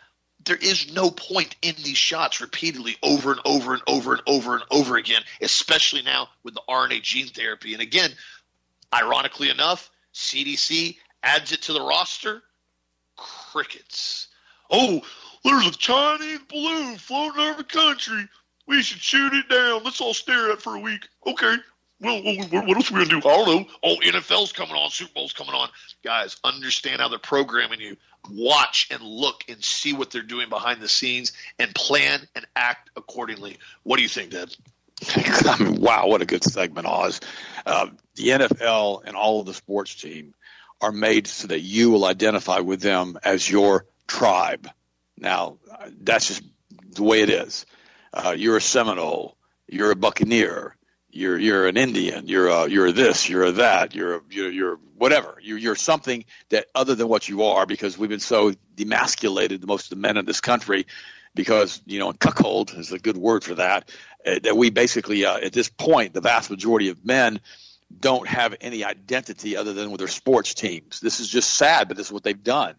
there 0.45 0.57
is 0.57 0.93
no 0.93 1.11
point 1.11 1.55
in 1.63 1.75
these 1.83 1.97
shots 1.97 2.41
repeatedly 2.41 2.97
over 3.03 3.33
and 3.33 3.41
over 3.45 3.75
and 3.75 3.83
over 3.87 4.13
and 4.13 4.23
over 4.27 4.55
and 4.55 4.65
over 4.71 4.97
again, 4.97 5.23
especially 5.41 6.03
now 6.03 6.29
with 6.43 6.55
the 6.55 6.63
RNA 6.69 7.03
gene 7.03 7.29
therapy. 7.29 7.75
And 7.75 7.83
again, 7.83 8.11
ironically 8.93 9.51
enough, 9.51 9.91
CDC 10.15 10.97
adds 11.23 11.53
it 11.53 11.63
to 11.63 11.73
the 11.73 11.83
roster. 11.83 12.43
Crickets. 13.17 14.29
Oh, 14.71 15.03
there's 15.45 15.67
a 15.67 15.73
Chinese 15.73 16.41
balloon 16.49 16.97
floating 16.97 17.41
over 17.41 17.59
the 17.59 17.65
country. 17.65 18.29
We 18.67 18.83
should 18.83 19.01
shoot 19.01 19.33
it 19.35 19.49
down. 19.49 19.85
Let's 19.85 20.01
all 20.01 20.15
stare 20.15 20.47
at 20.47 20.53
it 20.53 20.63
for 20.63 20.77
a 20.77 20.81
week. 20.81 21.07
Okay, 21.27 21.57
well, 22.03 22.21
what 22.23 22.77
else 22.77 22.91
are 22.91 22.95
we 22.95 23.07
gonna 23.07 23.21
do? 23.21 23.29
I 23.29 23.37
don't 23.37 23.47
know. 23.47 23.67
Oh, 23.83 23.97
NFL's 24.03 24.53
coming 24.53 24.75
on, 24.75 24.91
Super 24.91 25.13
Bowl's 25.15 25.33
coming 25.33 25.55
on. 25.55 25.69
Guys, 26.03 26.37
understand 26.43 27.01
how 27.01 27.09
they're 27.09 27.19
programming 27.19 27.81
you. 27.81 27.97
Watch 28.31 28.89
and 28.91 29.03
look 29.03 29.45
and 29.49 29.65
see 29.65 29.93
what 29.93 30.11
they're 30.11 30.23
doing 30.23 30.49
behind 30.49 30.81
the 30.81 30.89
scenes, 30.89 31.33
and 31.59 31.75
plan 31.75 32.21
and 32.35 32.47
act 32.57 32.91
accordingly. 32.97 33.59
What 33.85 33.97
do 33.97 34.03
you 34.03 34.09
think, 34.09 34.31
Deb? 34.31 34.51
I 35.17 35.63
mean, 35.63 35.81
wow, 35.81 36.09
what 36.09 36.23
a 36.23 36.27
good 36.27 36.45
segment, 36.45 36.87
Oz. 36.87 37.21
Uh, 37.65 37.89
the 38.17 38.29
NFL 38.29 39.03
and 39.05 39.17
all 39.17 39.41
of 39.41 39.47
the 39.47 39.55
sports 39.55 39.95
team 39.95 40.35
are 40.81 40.93
made 40.93 41.27
so 41.27 41.49
that 41.49 41.61
you 41.61 41.91
will 41.91 42.05
identify 42.05 42.59
with 42.59 42.81
them 42.81 43.17
as 43.23 43.49
your 43.49 43.87
tribe. 44.07 44.69
Now, 45.17 45.59
that's 46.01 46.29
just 46.29 46.43
the 46.93 47.03
way 47.03 47.23
it 47.23 47.31
is. 47.31 47.65
Uh, 48.13 48.35
you're 48.37 48.57
a 48.57 48.61
Seminole. 48.61 49.37
You're 49.69 49.93
a 49.93 49.97
Buccaneer 49.97 50.77
you're 51.13 51.39
you're 51.39 51.69
an 51.69 51.77
Indian, 51.77 52.27
you're 52.27 52.49
a, 52.49 52.69
you're 52.69 52.91
this, 52.91 53.29
you're 53.29 53.45
a 53.45 53.53
that, 53.53 53.95
you're 53.95 54.17
a, 54.17 54.21
you're, 54.31 54.51
you're 54.51 54.79
whatever. 54.97 55.37
You're 55.43 55.59
you're 55.59 55.77
something 55.77 56.25
that 56.49 56.67
other 56.75 56.95
than 56.95 57.09
what 57.09 57.29
you 57.29 57.45
are 57.45 57.67
because 57.67 57.99
we've 57.99 58.11
been 58.11 58.19
so 58.21 58.53
demasculated, 58.77 59.65
most 59.67 59.85
of 59.85 59.91
the 59.91 59.97
men 59.97 60.17
in 60.17 60.25
this 60.25 60.41
country, 60.41 60.87
because 61.35 61.83
you 61.87 61.99
know, 61.99 62.13
cuckold 62.13 62.73
is 62.75 62.93
a 62.93 62.99
good 62.99 63.17
word 63.17 63.45
for 63.45 63.57
that. 63.57 63.91
Uh, 64.27 64.39
that 64.43 64.57
we 64.57 64.71
basically 64.71 65.25
uh, 65.25 65.37
at 65.37 65.53
this 65.53 65.69
point, 65.69 66.15
the 66.15 66.23
vast 66.23 66.51
majority 66.51 66.89
of 66.89 67.05
men 67.05 67.41
don't 68.01 68.27
have 68.27 68.57
any 68.63 68.85
identity 68.85 69.57
other 69.57 69.75
than 69.75 69.91
with 69.91 69.99
their 69.99 70.09
sports 70.09 70.55
teams. 70.55 71.01
This 71.01 71.21
is 71.21 71.29
just 71.29 71.53
sad, 71.53 71.89
but 71.89 71.97
this 71.97 72.07
is 72.07 72.13
what 72.13 72.23
they've 72.23 72.43
done. 72.43 72.75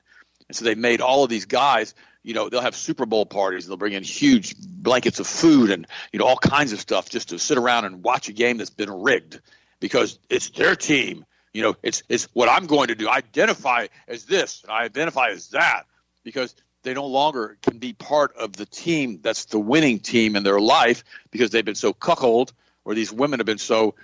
And 0.47 0.55
so 0.55 0.65
they've 0.65 0.77
made 0.77 1.01
all 1.01 1.23
of 1.23 1.29
these 1.29 1.45
guys 1.45 1.93
you 2.23 2.33
know, 2.33 2.49
they'll 2.49 2.61
have 2.61 2.75
Super 2.75 3.05
Bowl 3.05 3.25
parties. 3.25 3.67
They'll 3.67 3.77
bring 3.77 3.93
in 3.93 4.03
huge 4.03 4.55
blankets 4.57 5.19
of 5.19 5.27
food 5.27 5.69
and 5.69 5.85
you 6.11 6.19
know 6.19 6.25
all 6.25 6.37
kinds 6.37 6.73
of 6.73 6.79
stuff 6.79 7.09
just 7.09 7.29
to 7.29 7.39
sit 7.39 7.57
around 7.57 7.85
and 7.85 8.03
watch 8.03 8.29
a 8.29 8.33
game 8.33 8.57
that's 8.57 8.69
been 8.69 8.89
rigged 8.89 9.41
because 9.79 10.17
it's 10.29 10.49
their 10.51 10.75
team. 10.75 11.25
You 11.53 11.63
know, 11.63 11.75
it's 11.83 12.03
it's 12.09 12.25
what 12.33 12.49
I'm 12.49 12.65
going 12.65 12.87
to 12.87 12.95
do. 12.95 13.07
I 13.07 13.17
identify 13.17 13.87
as 14.07 14.25
this, 14.25 14.63
and 14.63 14.71
I 14.71 14.83
identify 14.83 15.29
as 15.29 15.49
that 15.49 15.83
because 16.23 16.55
they 16.83 16.93
no 16.93 17.07
longer 17.07 17.57
can 17.61 17.77
be 17.77 17.93
part 17.93 18.35
of 18.35 18.53
the 18.53 18.65
team 18.65 19.19
that's 19.21 19.45
the 19.45 19.59
winning 19.59 19.99
team 19.99 20.35
in 20.35 20.43
their 20.43 20.59
life 20.59 21.03
because 21.31 21.49
they've 21.51 21.65
been 21.65 21.75
so 21.75 21.93
cuckolded 21.93 22.51
or 22.85 22.93
these 22.93 23.11
women 23.11 23.39
have 23.39 23.45
been 23.45 23.57
so 23.57 23.95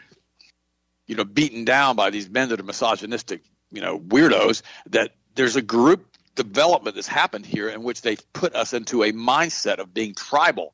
you 1.07 1.15
know 1.15 1.25
beaten 1.25 1.65
down 1.65 1.95
by 1.95 2.09
these 2.09 2.29
men 2.29 2.49
that 2.49 2.59
are 2.59 2.63
misogynistic 2.63 3.43
you 3.71 3.81
know 3.81 3.99
weirdos 3.99 4.61
that 4.89 5.11
there's 5.35 5.55
a 5.55 5.61
group 5.61 6.08
development 6.43 6.95
that's 6.95 7.07
happened 7.07 7.45
here 7.45 7.69
in 7.69 7.83
which 7.83 8.01
they've 8.01 8.21
put 8.33 8.55
us 8.55 8.73
into 8.73 9.03
a 9.03 9.11
mindset 9.11 9.79
of 9.79 9.93
being 9.93 10.13
tribal 10.13 10.73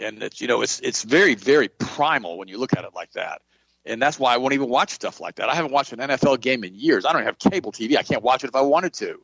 and 0.00 0.22
it's 0.22 0.40
you 0.40 0.48
know 0.48 0.62
it's 0.62 0.80
it's 0.80 1.02
very 1.02 1.34
very 1.34 1.68
primal 1.68 2.38
when 2.38 2.48
you 2.48 2.58
look 2.58 2.76
at 2.76 2.84
it 2.84 2.94
like 2.94 3.12
that 3.12 3.40
and 3.88 4.02
that's 4.02 4.18
why 4.18 4.34
I 4.34 4.36
won't 4.36 4.54
even 4.54 4.68
watch 4.68 4.90
stuff 4.90 5.20
like 5.20 5.36
that. 5.36 5.48
I 5.48 5.54
haven't 5.54 5.72
watched 5.72 5.92
an 5.92 5.98
NFL 5.98 6.40
game 6.40 6.62
in 6.62 6.74
years. 6.74 7.06
I 7.06 7.12
don't 7.12 7.22
have 7.22 7.38
cable 7.38 7.72
TV. 7.72 7.96
I 7.96 8.02
can't 8.02 8.22
watch 8.22 8.44
it 8.44 8.48
if 8.48 8.54
I 8.54 8.60
wanted 8.60 8.92
to. 8.94 9.20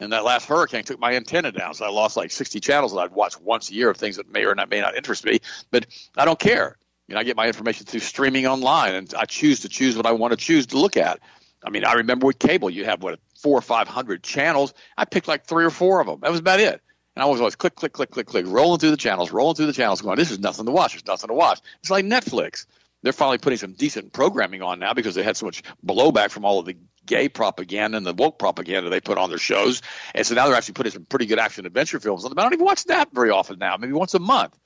And 0.00 0.12
that 0.12 0.24
last 0.24 0.46
hurricane 0.46 0.84
took 0.84 0.98
my 0.98 1.14
antenna 1.14 1.52
down, 1.52 1.74
so 1.74 1.84
I 1.84 1.90
lost 1.90 2.16
like 2.16 2.30
60 2.30 2.60
channels 2.60 2.92
that 2.92 2.98
I'd 2.98 3.12
watch 3.12 3.40
once 3.40 3.70
a 3.70 3.74
year 3.74 3.88
of 3.88 3.96
things 3.96 4.16
that 4.16 4.30
may 4.30 4.44
or 4.44 4.54
not 4.54 4.70
may 4.70 4.80
not 4.80 4.94
interest 4.94 5.24
me. 5.24 5.40
But 5.70 5.86
I 6.16 6.24
don't 6.24 6.38
care. 6.38 6.76
You 7.08 7.14
know, 7.14 7.20
I 7.20 7.24
get 7.24 7.36
my 7.36 7.46
information 7.46 7.86
through 7.86 8.00
streaming 8.00 8.46
online, 8.46 8.94
and 8.94 9.14
I 9.16 9.24
choose 9.24 9.60
to 9.60 9.68
choose 9.68 9.96
what 9.96 10.06
I 10.06 10.12
want 10.12 10.32
to 10.32 10.36
choose 10.36 10.66
to 10.68 10.78
look 10.78 10.96
at. 10.96 11.20
I 11.64 11.70
mean, 11.70 11.84
I 11.84 11.94
remember 11.94 12.26
with 12.26 12.38
cable, 12.38 12.68
you 12.68 12.84
have 12.84 13.02
what 13.02 13.18
four 13.46 13.56
or 13.56 13.62
five 13.62 13.86
hundred 13.86 14.24
channels. 14.24 14.74
I 14.98 15.04
picked 15.04 15.28
like 15.28 15.44
three 15.44 15.64
or 15.64 15.70
four 15.70 16.00
of 16.00 16.08
them. 16.08 16.18
That 16.20 16.32
was 16.32 16.40
about 16.40 16.58
it. 16.58 16.82
And 17.14 17.22
I 17.22 17.26
was 17.26 17.38
always 17.38 17.54
click, 17.54 17.76
click, 17.76 17.92
click, 17.92 18.10
click, 18.10 18.26
click, 18.26 18.44
rolling 18.44 18.80
through 18.80 18.90
the 18.90 18.96
channels, 18.96 19.30
rolling 19.30 19.54
through 19.54 19.66
the 19.66 19.72
channels, 19.72 20.02
going, 20.02 20.16
"This 20.16 20.32
is 20.32 20.40
nothing 20.40 20.66
to 20.66 20.72
watch. 20.72 20.94
There's 20.94 21.06
nothing 21.06 21.28
to 21.28 21.34
watch." 21.34 21.60
It's 21.78 21.88
like 21.88 22.04
Netflix. 22.04 22.66
They're 23.04 23.12
finally 23.12 23.38
putting 23.38 23.56
some 23.56 23.74
decent 23.74 24.12
programming 24.12 24.62
on 24.62 24.80
now 24.80 24.94
because 24.94 25.14
they 25.14 25.22
had 25.22 25.36
so 25.36 25.46
much 25.46 25.62
blowback 25.86 26.30
from 26.30 26.44
all 26.44 26.58
of 26.58 26.66
the 26.66 26.76
gay 27.06 27.28
propaganda 27.28 27.96
and 27.96 28.04
the 28.04 28.14
woke 28.14 28.36
propaganda 28.36 28.90
they 28.90 29.00
put 29.00 29.16
on 29.16 29.28
their 29.28 29.38
shows. 29.38 29.80
And 30.12 30.26
so 30.26 30.34
now 30.34 30.48
they're 30.48 30.56
actually 30.56 30.74
putting 30.74 30.90
some 30.90 31.04
pretty 31.04 31.26
good 31.26 31.38
action 31.38 31.66
adventure 31.66 32.00
films 32.00 32.24
on 32.24 32.30
them. 32.30 32.38
I 32.40 32.42
don't 32.42 32.54
even 32.54 32.66
watch 32.66 32.82
that 32.86 33.10
very 33.12 33.30
often 33.30 33.60
now, 33.60 33.76
maybe 33.76 33.92
once 33.92 34.14
a 34.14 34.18
month. 34.18 34.58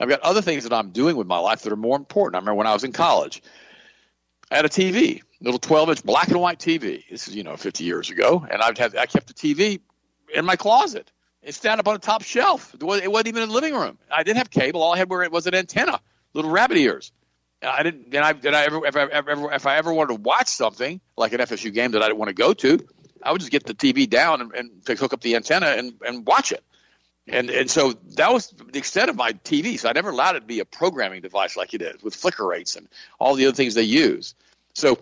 I've 0.00 0.08
got 0.08 0.22
other 0.22 0.42
things 0.42 0.64
that 0.64 0.72
I'm 0.72 0.90
doing 0.90 1.14
with 1.14 1.28
my 1.28 1.38
life 1.38 1.62
that 1.62 1.72
are 1.72 1.76
more 1.76 1.96
important. 1.96 2.34
I 2.34 2.38
remember 2.40 2.56
when 2.56 2.66
I 2.66 2.72
was 2.72 2.82
in 2.82 2.90
college, 2.90 3.42
I 4.50 4.56
had 4.56 4.64
a 4.64 4.68
TV, 4.68 5.22
little 5.44 5.58
12 5.58 5.90
inch 5.90 6.04
black 6.04 6.28
and 6.28 6.40
white 6.40 6.58
TV. 6.58 7.04
This 7.10 7.28
is, 7.28 7.34
you 7.36 7.42
know, 7.42 7.56
50 7.56 7.84
years 7.84 8.10
ago. 8.10 8.46
And 8.50 8.62
I've 8.62 8.78
had, 8.78 8.96
I 8.96 9.06
kept 9.06 9.26
the 9.28 9.34
TV 9.34 9.80
in 10.34 10.44
my 10.44 10.56
closet. 10.56 11.10
It's 11.42 11.60
down 11.60 11.78
up 11.78 11.86
on 11.86 11.94
the 11.94 12.00
top 12.00 12.22
shelf. 12.22 12.74
It 12.74 12.82
wasn't 12.82 13.28
even 13.28 13.42
in 13.42 13.48
the 13.48 13.54
living 13.54 13.74
room. 13.74 13.98
I 14.10 14.22
didn't 14.22 14.38
have 14.38 14.50
cable. 14.50 14.82
All 14.82 14.94
I 14.94 14.98
had 14.98 15.10
was 15.10 15.46
an 15.46 15.54
antenna, 15.54 16.00
little 16.32 16.50
rabbit 16.50 16.78
ears. 16.78 17.12
I 17.62 17.82
didn't. 17.82 18.10
Then 18.10 18.22
I 18.22 18.32
did 18.32 18.54
I 18.54 18.64
ever 18.64 18.86
if 18.86 18.96
I 18.96 19.02
ever 19.04 19.52
if 19.52 19.66
I 19.66 19.76
ever 19.76 19.92
wanted 19.92 20.16
to 20.16 20.20
watch 20.20 20.48
something 20.48 21.00
like 21.16 21.32
an 21.32 21.40
FSU 21.40 21.72
game 21.72 21.92
that 21.92 22.02
I 22.02 22.06
didn't 22.06 22.18
want 22.18 22.28
to 22.28 22.34
go 22.34 22.52
to, 22.52 22.78
I 23.22 23.32
would 23.32 23.40
just 23.40 23.50
get 23.50 23.64
the 23.64 23.74
TV 23.74 24.08
down 24.08 24.40
and, 24.40 24.54
and 24.54 24.98
hook 24.98 25.12
up 25.12 25.20
the 25.20 25.36
antenna 25.36 25.66
and, 25.66 25.94
and 26.06 26.26
watch 26.26 26.52
it. 26.52 26.62
And 27.26 27.48
and 27.48 27.70
so 27.70 27.94
that 28.16 28.32
was 28.32 28.50
the 28.50 28.78
extent 28.78 29.08
of 29.08 29.16
my 29.16 29.32
TV. 29.32 29.78
So 29.78 29.88
I 29.88 29.92
never 29.92 30.10
allowed 30.10 30.36
it 30.36 30.40
to 30.40 30.46
be 30.46 30.60
a 30.60 30.66
programming 30.66 31.22
device 31.22 31.56
like 31.56 31.72
it 31.72 31.80
is 31.80 32.02
with 32.02 32.14
flicker 32.14 32.46
rates 32.46 32.76
and 32.76 32.86
all 33.18 33.34
the 33.34 33.46
other 33.46 33.54
things 33.54 33.74
they 33.74 33.82
use. 33.82 34.34
So 34.74 34.98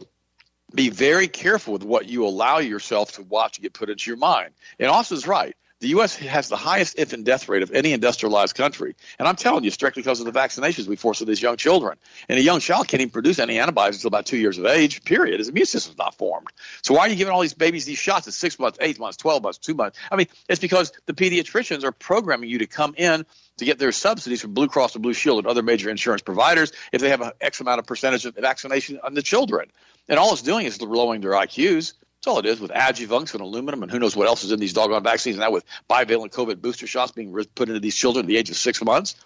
be 0.74 0.90
very 0.90 1.28
careful 1.28 1.72
with 1.72 1.84
what 1.84 2.06
you 2.06 2.26
allow 2.26 2.58
yourself 2.58 3.12
to 3.12 3.22
watch 3.22 3.58
and 3.58 3.62
get 3.62 3.72
put 3.72 3.90
into 3.90 4.10
your 4.10 4.18
mind. 4.18 4.52
And 4.78 4.88
Austin's 4.88 5.26
right. 5.26 5.56
The 5.82 5.88
U.S. 5.88 6.14
has 6.14 6.48
the 6.48 6.56
highest 6.56 6.96
infant 6.96 7.24
death 7.24 7.48
rate 7.48 7.64
of 7.64 7.72
any 7.72 7.92
industrialized 7.92 8.54
country. 8.54 8.94
And 9.18 9.26
I'm 9.26 9.34
telling 9.34 9.64
you, 9.64 9.66
it's 9.66 9.76
directly 9.76 10.02
because 10.02 10.20
of 10.20 10.32
the 10.32 10.38
vaccinations 10.38 10.86
we 10.86 10.94
force 10.94 11.20
on 11.20 11.26
these 11.26 11.42
young 11.42 11.56
children. 11.56 11.98
And 12.28 12.38
a 12.38 12.42
young 12.42 12.60
child 12.60 12.86
can't 12.86 13.00
even 13.00 13.10
produce 13.10 13.40
any 13.40 13.58
antibodies 13.58 13.96
until 13.96 14.06
about 14.06 14.24
two 14.24 14.36
years 14.36 14.58
of 14.58 14.66
age, 14.66 15.02
period. 15.02 15.40
His 15.40 15.48
immune 15.48 15.66
system's 15.66 15.98
not 15.98 16.14
formed. 16.14 16.46
So 16.82 16.94
why 16.94 17.00
are 17.00 17.08
you 17.08 17.16
giving 17.16 17.32
all 17.32 17.40
these 17.40 17.54
babies 17.54 17.84
these 17.84 17.98
shots 17.98 18.28
at 18.28 18.32
six 18.32 18.60
months, 18.60 18.78
eight 18.80 19.00
months, 19.00 19.16
12 19.16 19.42
months, 19.42 19.58
two 19.58 19.74
months? 19.74 19.98
I 20.08 20.14
mean, 20.14 20.28
it's 20.48 20.60
because 20.60 20.92
the 21.06 21.14
pediatricians 21.14 21.82
are 21.82 21.90
programming 21.90 22.48
you 22.48 22.58
to 22.58 22.68
come 22.68 22.94
in 22.96 23.26
to 23.56 23.64
get 23.64 23.80
their 23.80 23.90
subsidies 23.90 24.40
from 24.40 24.54
Blue 24.54 24.68
Cross 24.68 24.94
and 24.94 25.02
Blue 25.02 25.14
Shield 25.14 25.38
and 25.38 25.48
other 25.48 25.62
major 25.62 25.90
insurance 25.90 26.22
providers 26.22 26.72
if 26.92 27.00
they 27.00 27.10
have 27.10 27.22
an 27.22 27.32
X 27.40 27.60
amount 27.60 27.80
of 27.80 27.86
percentage 27.86 28.24
of 28.24 28.36
vaccination 28.36 29.00
on 29.02 29.14
the 29.14 29.22
children. 29.22 29.68
And 30.08 30.18
all 30.18 30.32
it's 30.32 30.42
doing 30.42 30.66
is 30.66 30.80
lowering 30.80 31.20
their 31.20 31.32
IQs. 31.32 31.94
That's 31.94 32.26
all 32.26 32.38
it 32.38 32.46
is 32.46 32.60
with 32.60 32.70
adjuvants 32.70 33.32
and 33.32 33.40
aluminum 33.40 33.82
and 33.82 33.90
who 33.90 33.98
knows 33.98 34.14
what 34.14 34.28
else 34.28 34.44
is 34.44 34.52
in 34.52 34.60
these 34.60 34.72
doggone 34.72 35.02
vaccines. 35.02 35.38
Now 35.38 35.50
with 35.50 35.64
bivalent 35.90 36.32
COVID 36.32 36.60
booster 36.60 36.86
shots 36.86 37.12
being 37.12 37.32
put 37.54 37.68
into 37.68 37.80
these 37.80 37.96
children 37.96 38.24
at 38.24 38.28
the 38.28 38.36
age 38.36 38.50
of 38.50 38.56
six 38.56 38.82
months. 38.82 39.16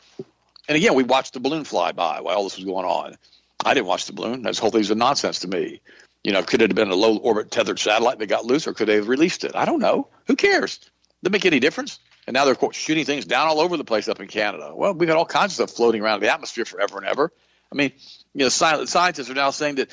And 0.68 0.76
again, 0.76 0.94
we 0.94 1.02
watched 1.02 1.34
the 1.34 1.40
balloon 1.40 1.64
fly 1.64 1.92
by 1.92 2.20
while 2.20 2.36
all 2.36 2.44
this 2.44 2.56
was 2.56 2.64
going 2.64 2.86
on. 2.86 3.16
I 3.64 3.74
didn't 3.74 3.86
watch 3.86 4.06
the 4.06 4.12
balloon. 4.12 4.42
This 4.42 4.58
whole 4.58 4.70
thing's 4.70 4.90
a 4.90 4.94
nonsense 4.94 5.40
to 5.40 5.48
me. 5.48 5.80
You 6.24 6.32
know, 6.32 6.42
could 6.42 6.60
it 6.62 6.70
have 6.70 6.76
been 6.76 6.90
a 6.90 6.94
low 6.94 7.16
orbit 7.18 7.50
tethered 7.50 7.78
satellite 7.78 8.18
that 8.18 8.26
got 8.26 8.44
loose, 8.44 8.66
or 8.66 8.74
could 8.74 8.88
they 8.88 8.96
have 8.96 9.08
released 9.08 9.44
it? 9.44 9.54
I 9.54 9.64
don't 9.64 9.78
know. 9.78 10.08
Who 10.26 10.34
cares? 10.34 10.78
Doesn't 11.22 11.32
make 11.32 11.46
any 11.46 11.60
difference. 11.60 11.98
And 12.26 12.34
now 12.34 12.44
they're 12.44 12.56
quote, 12.56 12.74
shooting 12.74 13.04
things 13.04 13.24
down 13.24 13.46
all 13.46 13.60
over 13.60 13.76
the 13.76 13.84
place 13.84 14.08
up 14.08 14.20
in 14.20 14.26
Canada. 14.26 14.72
Well, 14.74 14.94
we've 14.94 15.06
got 15.06 15.16
all 15.16 15.26
kinds 15.26 15.52
of 15.52 15.68
stuff 15.68 15.76
floating 15.76 16.02
around 16.02 16.20
the 16.20 16.32
atmosphere 16.32 16.64
forever 16.64 16.98
and 16.98 17.06
ever. 17.06 17.32
I 17.70 17.74
mean, 17.76 17.92
you 18.34 18.44
know, 18.44 18.48
scientists 18.48 19.30
are 19.30 19.34
now 19.34 19.50
saying 19.50 19.76
that 19.76 19.90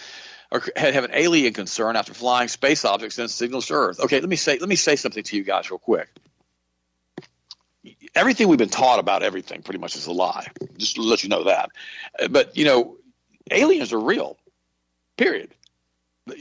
or 0.53 0.61
have 0.75 1.03
an 1.03 1.09
alien 1.13 1.51
concern 1.51 1.95
after 1.95 2.13
flying 2.13 2.47
space 2.47 2.85
objects 2.85 3.17
and 3.17 3.29
signals 3.29 3.65
to 3.65 3.73
Earth. 3.73 3.99
Okay, 3.99 4.19
let 4.19 4.29
me 4.29 4.35
say 4.35 4.59
let 4.59 4.69
me 4.69 4.75
say 4.75 4.95
something 4.95 5.23
to 5.23 5.35
you 5.35 5.43
guys 5.43 5.71
real 5.71 5.79
quick. 5.79 6.07
Everything 8.13 8.47
we've 8.47 8.59
been 8.59 8.69
taught 8.69 8.99
about 8.99 9.23
everything 9.23 9.63
pretty 9.63 9.79
much 9.79 9.95
is 9.95 10.05
a 10.05 10.11
lie. 10.11 10.47
Just 10.77 10.95
to 10.95 11.01
let 11.01 11.23
you 11.23 11.29
know 11.29 11.45
that. 11.45 11.71
But 12.29 12.55
you 12.55 12.65
know, 12.65 12.97
aliens 13.49 13.91
are 13.93 13.99
real. 13.99 14.37
Period. 15.17 15.49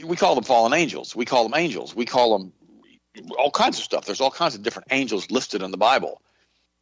We 0.05 0.15
call 0.15 0.35
them 0.35 0.43
fallen 0.43 0.73
angels. 0.73 1.15
We 1.15 1.25
call 1.25 1.49
them 1.49 1.59
angels. 1.59 1.95
We 1.95 2.05
call 2.05 2.37
them 2.37 2.53
all 3.37 3.49
kinds 3.49 3.79
of 3.79 3.83
stuff. 3.83 4.05
There's 4.05 4.21
all 4.21 4.31
kinds 4.31 4.53
of 4.53 4.61
different 4.61 4.89
angels 4.91 5.31
listed 5.31 5.63
in 5.63 5.71
the 5.71 5.77
Bible. 5.77 6.21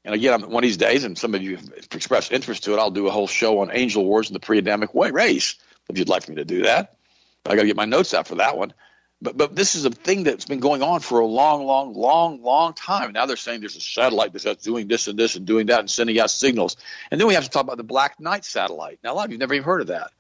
And 0.04 0.14
again, 0.14 0.42
one 0.42 0.64
of 0.64 0.68
these 0.68 0.78
days, 0.78 1.06
and 1.06 1.18
some 1.18 1.34
of 1.34 1.42
you 1.42 1.56
have 1.56 1.70
expressed 1.92 2.32
interest 2.32 2.66
to 2.66 2.74
it, 2.74 2.80
I'll 2.80 2.92
do 2.92 3.08
a 3.08 3.12
whole 3.12 3.28
show 3.28 3.60
on 3.60 3.72
angel 3.72 4.04
wars 4.04 4.30
in 4.30 4.34
the 4.34 4.40
pre-Adamic 4.40 4.90
race 4.94 5.56
if 5.90 5.98
you'd 5.98 6.10
like 6.10 6.28
me 6.28 6.36
to 6.36 6.46
do 6.46 6.64
that. 6.64 6.98
I 7.46 7.56
got 7.56 7.62
to 7.62 7.68
get 7.68 7.76
my 7.76 7.86
notes 7.86 8.14
out 8.14 8.28
for 8.28 8.36
that 8.36 8.58
one. 8.58 8.74
But 9.22 9.38
but 9.38 9.56
this 9.56 9.76
is 9.76 9.86
a 9.86 9.92
thing 9.92 10.24
that's 10.24 10.46
been 10.46 10.60
going 10.60 10.82
on 10.82 11.00
for 11.00 11.20
a 11.20 11.26
long, 11.26 11.66
long, 11.66 11.94
long, 11.94 12.42
long 12.42 12.74
time. 12.74 13.12
Now 13.12 13.28
they're 13.28 13.38
saying 13.38 13.60
there's 13.60 13.76
a 13.76 13.82
satellite 13.82 14.34
that's 14.34 14.64
doing 14.64 14.88
this 14.88 15.08
and 15.08 15.18
this 15.18 15.36
and 15.36 15.46
doing 15.46 15.68
that 15.68 15.80
and 15.80 15.90
sending 15.90 16.20
out 16.20 16.32
signals. 16.32 16.76
And 17.12 17.20
then 17.20 17.28
we 17.28 17.36
have 17.36 17.44
to 17.44 17.50
talk 17.50 17.64
about 17.64 17.78
the 17.78 17.84
Black 17.84 18.20
Knight 18.20 18.46
satellite. 18.46 19.00
Now 19.04 19.14
a 19.14 19.16
lot 19.16 19.26
of 19.26 19.32
you 19.32 19.36
have 19.36 19.42
never 19.42 19.54
even 19.54 19.66
heard 19.66 19.82
of 19.82 19.88
that. 19.88 20.12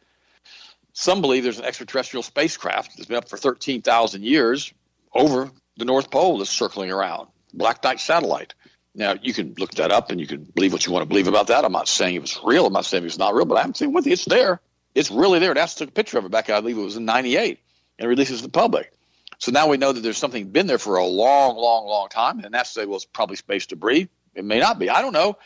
Some 0.94 1.22
believe 1.22 1.44
there's 1.44 1.60
an 1.60 1.66
extraterrestrial 1.66 2.22
spacecraft 2.22 2.98
that's 2.98 3.08
been 3.08 3.18
up 3.18 3.30
for 3.30 3.38
13,000 3.38 4.24
years 4.24 4.72
over 5.14 5.50
the 5.78 5.86
North 5.86 6.12
Pole 6.12 6.38
that's 6.38 6.52
circling 6.52 6.92
around. 6.92 7.30
Black 7.54 7.84
Knight 7.84 8.00
satellite. 8.00 8.54
Now 8.94 9.16
you 9.22 9.34
can 9.34 9.56
look 9.58 9.72
that 9.76 9.92
up 9.92 10.12
and 10.12 10.20
you 10.20 10.28
can 10.28 10.44
believe 10.44 10.74
what 10.74 10.86
you 10.86 10.92
want 10.92 11.04
to 11.04 11.08
believe 11.08 11.28
about 11.28 11.48
that. 11.48 11.64
I'm 11.64 11.72
not 11.72 11.88
saying 11.88 12.16
it 12.16 12.22
was 12.22 12.40
real. 12.44 12.68
I'm 12.68 12.74
not 12.74 12.86
saying 12.86 13.06
it's 13.06 13.18
not 13.18 13.34
real, 13.34 13.46
but 13.46 13.58
I'm 13.58 13.74
saying 13.74 13.94
one 13.94 14.04
thing: 14.04 14.14
it's 14.14 14.26
there. 14.26 14.60
It's 14.94 15.12
really 15.12 15.40
there. 15.40 15.54
NASA 15.54 15.78
took 15.78 15.90
a 15.90 15.94
picture 15.94 16.18
of 16.18 16.26
it 16.26 16.32
back, 16.32 16.50
I 16.50 16.60
believe 16.60 16.78
it 16.78 16.82
was 16.82 16.98
in 16.98 17.06
98, 17.06 17.60
and 18.00 18.10
released 18.10 18.32
it 18.32 18.38
to 18.38 18.44
the 18.44 18.50
public. 18.50 18.92
So 19.38 19.52
now 19.52 19.68
we 19.68 19.78
know 19.78 19.92
that 19.92 20.02
there's 20.02 20.18
something 20.18 20.50
been 20.50 20.68
there 20.68 20.78
for 20.78 20.98
a 20.98 21.06
long, 21.06 21.56
long, 21.56 21.88
long 21.88 22.10
time. 22.10 22.40
And 22.40 22.54
NASA 22.54 22.68
said, 22.68 22.88
well, 22.88 22.98
it's 22.98 23.06
probably 23.06 23.38
space 23.38 23.66
debris. 23.66 24.08
It 24.36 24.46
may 24.46 24.60
not 24.60 24.78
be. 24.78 24.90
I 24.90 25.02
don't 25.02 25.14
know. 25.14 25.38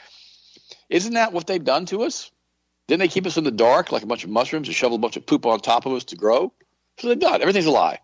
Isn't 0.89 1.13
that 1.13 1.31
what 1.31 1.47
they've 1.47 1.63
done 1.63 1.85
to 1.87 2.03
us? 2.03 2.31
Didn't 2.87 2.99
they 2.99 3.07
keep 3.07 3.25
us 3.25 3.37
in 3.37 3.43
the 3.43 3.51
dark 3.51 3.91
like 3.91 4.03
a 4.03 4.07
bunch 4.07 4.23
of 4.23 4.29
mushrooms 4.29 4.67
and 4.67 4.75
shovel 4.75 4.97
a 4.97 4.99
bunch 4.99 5.17
of 5.17 5.25
poop 5.25 5.45
on 5.45 5.59
top 5.59 5.85
of 5.85 5.93
us 5.93 6.03
to 6.05 6.15
grow? 6.15 6.51
So 6.97 7.07
they've 7.07 7.19
done. 7.19 7.41
Everything's 7.41 7.65
a 7.65 7.71
lie. 7.71 7.99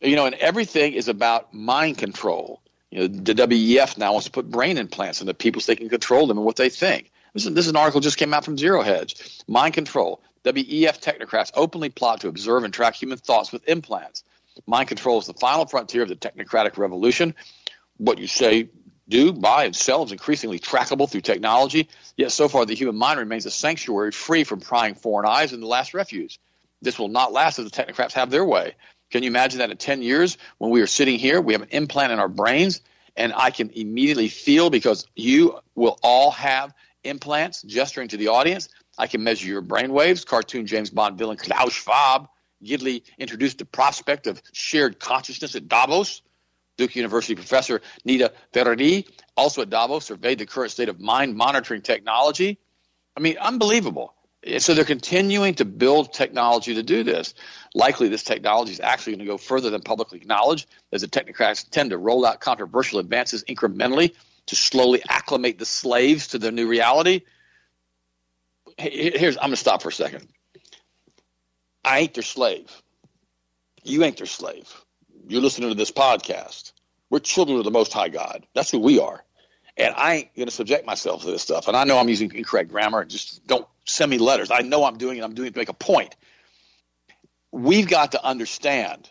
You 0.00 0.16
know, 0.16 0.26
and 0.26 0.34
everything 0.36 0.94
is 0.94 1.08
about 1.08 1.52
mind 1.52 1.98
control. 1.98 2.62
You 2.90 3.00
know, 3.00 3.06
the 3.08 3.34
WEF 3.34 3.98
now 3.98 4.12
wants 4.12 4.26
to 4.26 4.32
put 4.32 4.50
brain 4.50 4.78
implants 4.78 5.20
in 5.20 5.26
the 5.26 5.34
people 5.34 5.60
so 5.60 5.72
they 5.72 5.76
can 5.76 5.88
control 5.88 6.26
them 6.26 6.38
and 6.38 6.46
what 6.46 6.56
they 6.56 6.70
think. 6.70 7.10
This 7.34 7.44
is, 7.44 7.52
this 7.52 7.66
is 7.66 7.70
an 7.70 7.76
article 7.76 8.00
just 8.00 8.16
came 8.16 8.32
out 8.32 8.44
from 8.44 8.56
Zero 8.56 8.82
Hedge. 8.82 9.42
Mind 9.46 9.74
control. 9.74 10.22
WEF 10.52 11.00
technocrats 11.00 11.50
openly 11.54 11.90
plot 11.90 12.20
to 12.22 12.28
observe 12.28 12.64
and 12.64 12.72
track 12.72 12.94
human 12.94 13.18
thoughts 13.18 13.52
with 13.52 13.68
implants. 13.68 14.24
Mind 14.66 14.88
control 14.88 15.18
is 15.18 15.26
the 15.26 15.34
final 15.34 15.66
frontier 15.66 16.02
of 16.02 16.08
the 16.08 16.16
technocratic 16.16 16.76
revolution. 16.78 17.34
What 17.96 18.18
you 18.18 18.26
say, 18.26 18.70
do, 19.08 19.32
buy, 19.32 19.64
and 19.64 19.74
sell 19.74 20.02
is 20.04 20.12
increasingly 20.12 20.58
trackable 20.58 21.10
through 21.10 21.22
technology. 21.22 21.88
Yet 22.16 22.32
so 22.32 22.48
far, 22.48 22.66
the 22.66 22.74
human 22.74 22.96
mind 22.96 23.18
remains 23.18 23.46
a 23.46 23.50
sanctuary 23.50 24.12
free 24.12 24.44
from 24.44 24.60
prying 24.60 24.94
foreign 24.94 25.28
eyes 25.28 25.52
and 25.52 25.62
the 25.62 25.66
last 25.66 25.94
refuge. 25.94 26.38
This 26.82 26.98
will 26.98 27.08
not 27.08 27.32
last 27.32 27.58
if 27.58 27.70
the 27.70 27.82
technocrats 27.82 28.12
have 28.12 28.30
their 28.30 28.44
way. 28.44 28.74
Can 29.10 29.22
you 29.22 29.28
imagine 29.28 29.60
that 29.60 29.70
in 29.70 29.76
10 29.76 30.02
years, 30.02 30.36
when 30.58 30.70
we 30.70 30.82
are 30.82 30.86
sitting 30.86 31.18
here, 31.18 31.40
we 31.40 31.54
have 31.54 31.62
an 31.62 31.68
implant 31.70 32.12
in 32.12 32.18
our 32.18 32.28
brains, 32.28 32.82
and 33.16 33.32
I 33.34 33.50
can 33.50 33.70
immediately 33.70 34.28
feel 34.28 34.68
because 34.70 35.06
you 35.16 35.58
will 35.74 35.98
all 36.02 36.30
have 36.32 36.74
implants 37.04 37.62
gesturing 37.62 38.08
to 38.08 38.16
the 38.16 38.28
audience 38.28 38.68
I 38.98 39.06
can 39.06 39.22
measure 39.22 39.46
your 39.46 39.62
brain 39.62 39.92
waves. 39.92 40.24
Cartoon 40.24 40.66
James 40.66 40.90
Bond 40.90 41.16
villain 41.16 41.36
Klaus 41.36 41.72
Schwab 41.72 42.28
Gidley 42.62 43.02
introduced 43.18 43.58
the 43.58 43.64
prospect 43.64 44.26
of 44.26 44.42
shared 44.52 44.98
consciousness 44.98 45.54
at 45.54 45.68
Davos. 45.68 46.22
Duke 46.76 46.94
University 46.94 47.34
professor 47.34 47.80
Nita 48.04 48.32
Farahany, 48.52 49.08
also 49.36 49.62
at 49.62 49.70
Davos, 49.70 50.04
surveyed 50.06 50.38
the 50.38 50.46
current 50.46 50.70
state 50.70 50.88
of 50.88 51.00
mind 51.00 51.34
monitoring 51.36 51.82
technology. 51.82 52.58
I 53.16 53.20
mean, 53.20 53.36
unbelievable. 53.38 54.14
So 54.58 54.74
they're 54.74 54.84
continuing 54.84 55.54
to 55.54 55.64
build 55.64 56.12
technology 56.12 56.74
to 56.74 56.84
do 56.84 57.02
this. 57.02 57.34
Likely, 57.74 58.08
this 58.08 58.22
technology 58.22 58.72
is 58.72 58.78
actually 58.78 59.14
going 59.14 59.26
to 59.26 59.32
go 59.32 59.38
further 59.38 59.70
than 59.70 59.82
publicly 59.82 60.18
acknowledged, 60.18 60.68
as 60.92 61.00
the 61.00 61.08
technocrats 61.08 61.68
tend 61.68 61.90
to 61.90 61.98
roll 61.98 62.24
out 62.24 62.38
controversial 62.38 63.00
advances 63.00 63.42
incrementally 63.44 64.14
to 64.46 64.54
slowly 64.54 65.02
acclimate 65.08 65.58
the 65.58 65.66
slaves 65.66 66.28
to 66.28 66.38
their 66.38 66.52
new 66.52 66.68
reality. 66.68 67.22
Here's 68.78 69.36
I'm 69.36 69.50
to 69.50 69.56
stop 69.56 69.82
for 69.82 69.88
a 69.88 69.92
second. 69.92 70.28
I 71.84 72.00
ain't 72.00 72.14
their 72.14 72.22
slave. 72.22 72.70
You 73.82 74.04
ain't 74.04 74.16
their 74.16 74.26
slave. 74.26 74.72
You're 75.26 75.42
listening 75.42 75.70
to 75.70 75.74
this 75.74 75.90
podcast. 75.90 76.72
We're 77.10 77.18
children 77.18 77.58
of 77.58 77.64
the 77.64 77.70
Most 77.70 77.92
High 77.92 78.08
God. 78.08 78.46
That's 78.54 78.70
who 78.70 78.78
we 78.78 79.00
are. 79.00 79.24
And 79.76 79.94
I 79.96 80.14
ain't 80.14 80.36
going 80.36 80.46
to 80.46 80.54
subject 80.54 80.86
myself 80.86 81.22
to 81.22 81.30
this 81.30 81.42
stuff. 81.42 81.68
And 81.68 81.76
I 81.76 81.84
know 81.84 81.98
I'm 81.98 82.08
using 82.08 82.32
incorrect 82.34 82.70
grammar. 82.70 83.04
Just 83.04 83.46
don't 83.46 83.66
send 83.84 84.10
me 84.10 84.18
letters. 84.18 84.50
I 84.50 84.60
know 84.60 84.84
I'm 84.84 84.98
doing 84.98 85.18
it. 85.18 85.24
I'm 85.24 85.34
doing 85.34 85.48
it 85.48 85.54
to 85.54 85.58
make 85.58 85.68
a 85.68 85.74
point. 85.74 86.14
We've 87.50 87.88
got 87.88 88.12
to 88.12 88.24
understand 88.24 89.08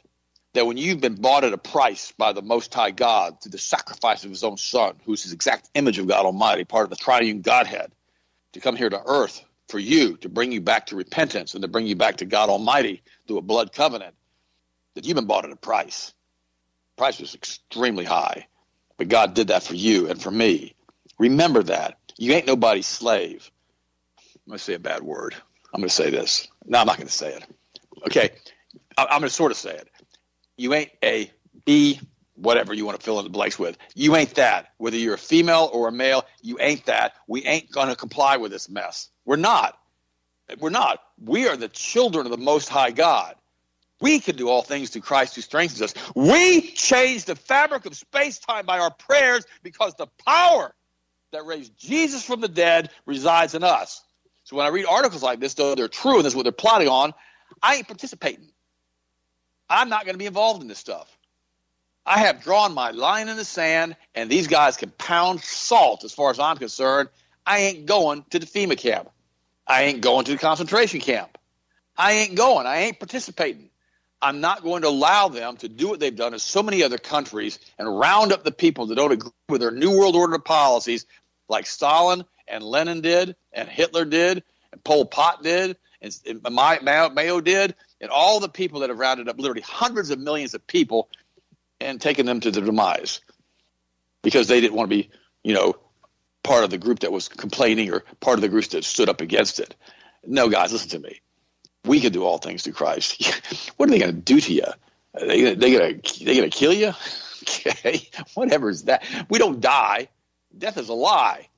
that 0.54 0.66
when 0.66 0.78
you've 0.78 1.02
been 1.02 1.16
bought 1.16 1.44
at 1.44 1.54
a 1.54 1.58
price 1.58 2.14
by 2.18 2.34
the 2.34 2.42
Most 2.42 2.74
High 2.74 2.92
God 2.92 3.42
through 3.42 3.52
the 3.52 3.58
sacrifice 3.58 4.24
of 4.24 4.30
His 4.30 4.44
own 4.44 4.58
Son, 4.58 4.96
who's 5.06 5.24
His 5.24 5.34
exact 5.34 5.70
image 5.74 6.00
of 6.00 6.08
God 6.08 6.26
Almighty, 6.26 6.64
part 6.64 6.84
of 6.84 6.90
the 6.90 6.96
triune 6.96 7.42
Godhead, 7.42 7.92
to 8.54 8.60
come 8.60 8.76
here 8.76 8.90
to 8.90 9.02
earth 9.06 9.44
for 9.70 9.80
you, 9.80 10.18
to 10.18 10.30
bring 10.30 10.52
you 10.52 10.62
back 10.62 10.88
to 10.88 10.96
repentance 10.96 11.54
and 11.54 11.62
to 11.62 11.68
bring 11.68 11.88
you 11.88 11.96
back 11.96 12.18
to 12.18 12.26
God 12.26 12.50
Almighty 12.50 13.04
through 13.28 13.38
a 13.38 13.42
blood 13.42 13.74
covenant, 13.74 14.16
that 14.96 15.06
you've 15.06 15.16
been 15.16 15.26
bought 15.26 15.46
at 15.46 15.52
a 15.52 15.58
price. 15.58 16.14
The 16.96 17.02
price 17.02 17.20
was 17.20 17.36
extremely 17.36 18.06
high, 18.06 18.48
but 18.98 19.10
God 19.10 19.34
did 19.34 19.50
that 19.50 19.64
for 19.64 19.76
you 19.76 20.10
and 20.10 20.22
for 20.22 20.32
me. 20.32 20.74
Remember 21.20 21.64
that. 21.64 21.98
You 22.18 22.34
ain't 22.34 22.48
nobody's 22.48 22.88
slave. 22.88 23.52
I'm 24.18 24.52
going 24.52 24.58
to 24.58 24.64
say 24.64 24.74
a 24.74 24.80
bad 24.80 25.04
word. 25.04 25.36
I'm 25.74 25.82
going 25.82 25.90
to 25.90 25.94
say 25.94 26.10
this. 26.10 26.48
No, 26.66 26.80
I'm 26.80 26.88
not 26.88 26.98
going 26.98 27.08
to 27.08 27.14
say 27.14 27.34
it. 27.34 27.46
Okay. 28.08 28.30
I'm 28.98 29.08
going 29.10 29.24
to 29.24 29.30
sort 29.30 29.52
of 29.52 29.58
say 29.58 29.76
it. 29.76 29.90
You 30.56 30.74
ain't 30.74 30.92
a 31.04 31.30
B, 31.66 32.00
whatever 32.36 32.74
you 32.74 32.86
want 32.86 33.00
to 33.00 33.04
fill 33.04 33.20
in 33.20 33.26
the 33.26 33.30
blanks 33.30 33.60
with. 33.60 33.78
You 33.94 34.16
ain't 34.16 34.36
that. 34.36 34.70
Whether 34.78 34.98
you're 34.98 35.16
a 35.16 35.20
female 35.20 35.70
or 35.72 35.88
a 35.88 35.92
male, 35.92 36.26
you 36.42 36.58
ain't 36.60 36.86
that. 36.86 37.14
We 37.28 37.44
ain't 37.46 37.72
going 37.72 37.90
to 37.90 37.96
comply 37.96 38.38
with 38.38 38.52
this 38.52 38.70
mess. 38.70 39.10
We're 39.28 39.36
not. 39.36 39.78
We're 40.58 40.70
not. 40.70 41.04
We 41.22 41.50
are 41.50 41.58
the 41.58 41.68
children 41.68 42.26
of 42.26 42.32
the 42.32 42.38
Most 42.38 42.70
High 42.70 42.92
God. 42.92 43.36
We 44.00 44.22
can 44.22 44.38
do 44.38 44.48
all 44.48 44.62
things 44.62 44.90
through 44.90 45.02
Christ 45.02 45.36
who 45.36 45.42
strengthens 45.42 45.82
us. 45.82 45.94
We 46.16 46.62
change 46.62 47.26
the 47.26 47.36
fabric 47.36 47.86
of 47.86 47.96
space 47.96 48.40
time 48.40 48.66
by 48.66 48.80
our 48.80 48.92
prayers 48.92 49.44
because 49.64 49.96
the 49.96 50.08
power 50.26 50.74
that 51.34 51.46
raised 51.46 51.78
Jesus 51.78 52.24
from 52.24 52.40
the 52.40 52.48
dead 52.48 52.90
resides 53.06 53.54
in 53.54 53.64
us. 53.64 54.02
So 54.46 54.56
when 54.56 54.66
I 54.66 54.70
read 54.70 54.86
articles 54.86 55.24
like 55.24 55.42
this, 55.42 55.56
though 55.56 55.76
they're 55.76 55.90
true 55.90 56.16
and 56.16 56.26
this 56.26 56.32
is 56.32 56.36
what 56.36 56.44
they're 56.44 56.54
plotting 56.54 56.88
on, 56.88 57.14
I 57.62 57.76
ain't 57.76 57.88
participating. 57.88 58.48
I'm 59.70 59.90
not 59.90 60.06
going 60.06 60.14
to 60.14 60.20
be 60.20 60.26
involved 60.26 60.62
in 60.62 60.70
this 60.70 60.80
stuff. 60.80 61.18
I 62.06 62.20
have 62.20 62.42
drawn 62.42 62.74
my 62.74 62.92
line 62.92 63.28
in 63.28 63.36
the 63.36 63.44
sand, 63.44 63.98
and 64.16 64.30
these 64.30 64.48
guys 64.48 64.78
can 64.78 64.92
pound 64.92 65.42
salt 65.42 66.06
as 66.06 66.14
far 66.14 66.32
as 66.32 66.40
I'm 66.40 66.56
concerned. 66.56 67.10
I 67.46 67.60
ain't 67.60 67.86
going 67.86 68.24
to 68.30 68.40
the 68.40 68.46
FEMA 68.46 68.78
camp. 68.78 69.10
I 69.68 69.84
ain't 69.84 70.02
going 70.02 70.26
to 70.26 70.32
the 70.32 70.38
concentration 70.38 71.02
camp. 71.02 71.38
I 71.98 72.14
ain't 72.14 72.36
going. 72.36 72.68
I 72.68 72.82
ain't 72.82 73.00
participating. 73.00 73.70
I'm 74.22 74.42
not 74.42 74.64
going 74.64 74.82
to 74.82 74.88
allow 74.88 75.28
them 75.28 75.58
to 75.58 75.70
do 75.70 75.90
what 75.90 76.00
they've 76.00 76.16
done 76.16 76.34
in 76.34 76.40
so 76.40 76.64
many 76.64 76.84
other 76.84 76.98
countries 76.98 77.60
and 77.78 78.00
round 78.00 78.32
up 78.32 78.44
the 78.44 78.52
people 78.52 78.88
that 78.88 78.96
don't 78.96 79.12
agree 79.12 79.32
with 79.50 79.62
their 79.62 79.72
New 79.72 79.98
World 79.98 80.16
Order 80.16 80.40
policies, 80.40 81.06
like 81.50 81.66
Stalin 81.66 82.24
and 82.48 82.64
Lenin 82.64 83.02
did, 83.02 83.36
and 83.54 83.68
Hitler 83.68 84.06
did, 84.06 84.44
and 84.72 84.84
Pol 84.84 85.06
Pot 85.06 85.44
did, 85.44 85.78
and, 86.02 86.20
and 86.26 86.42
Mao 86.52 87.40
did, 87.42 87.76
and 88.02 88.10
all 88.10 88.40
the 88.40 88.50
people 88.50 88.80
that 88.80 88.90
have 88.90 89.00
rounded 89.00 89.28
up 89.28 89.40
literally 89.40 89.62
hundreds 89.62 90.10
of 90.10 90.20
millions 90.20 90.54
of 90.54 90.66
people 90.66 91.10
and 91.80 92.02
taken 92.02 92.26
them 92.26 92.40
to 92.40 92.52
their 92.52 92.64
demise 92.64 93.22
because 94.24 94.48
they 94.48 94.62
didn't 94.62 94.76
want 94.76 94.90
to 94.90 94.96
be, 94.96 95.10
you 95.44 95.54
know, 95.54 95.76
part 96.48 96.64
of 96.64 96.70
the 96.70 96.78
group 96.78 97.00
that 97.00 97.12
was 97.12 97.28
complaining 97.28 97.92
or 97.92 98.06
part 98.22 98.38
of 98.38 98.42
the 98.42 98.48
group 98.48 98.66
that 98.70 98.86
stood 98.86 99.10
up 99.10 99.20
against 99.20 99.60
it. 99.60 99.76
No, 100.26 100.48
guys, 100.48 100.72
listen 100.72 100.90
to 100.90 101.00
me. 101.00 101.20
We 101.84 102.00
can 102.00 102.14
do 102.14 102.24
all 102.24 102.38
things 102.38 102.64
through 102.64 102.74
Christ. 102.74 103.34
what 103.78 103.90
are 103.90 103.92
they 103.92 104.00
going 104.00 104.16
to 104.16 104.22
do 104.22 104.40
to 104.40 104.54
you? 104.54 104.64
Are 105.14 105.28
they 105.28 105.54
they 105.56 105.72
going 105.72 106.02
to 106.02 106.26
they 106.26 106.36
going 106.38 106.50
to 106.50 106.58
kill 106.58 106.74
you? 106.74 106.94
okay, 107.44 108.08
whatever 108.34 108.70
is 108.70 108.86
that. 108.86 109.04
We 109.30 109.40
don't 109.40 109.60
die. 109.60 110.08
Death 110.58 110.78
is 110.78 110.88
a 110.88 110.94
lie. 110.94 111.50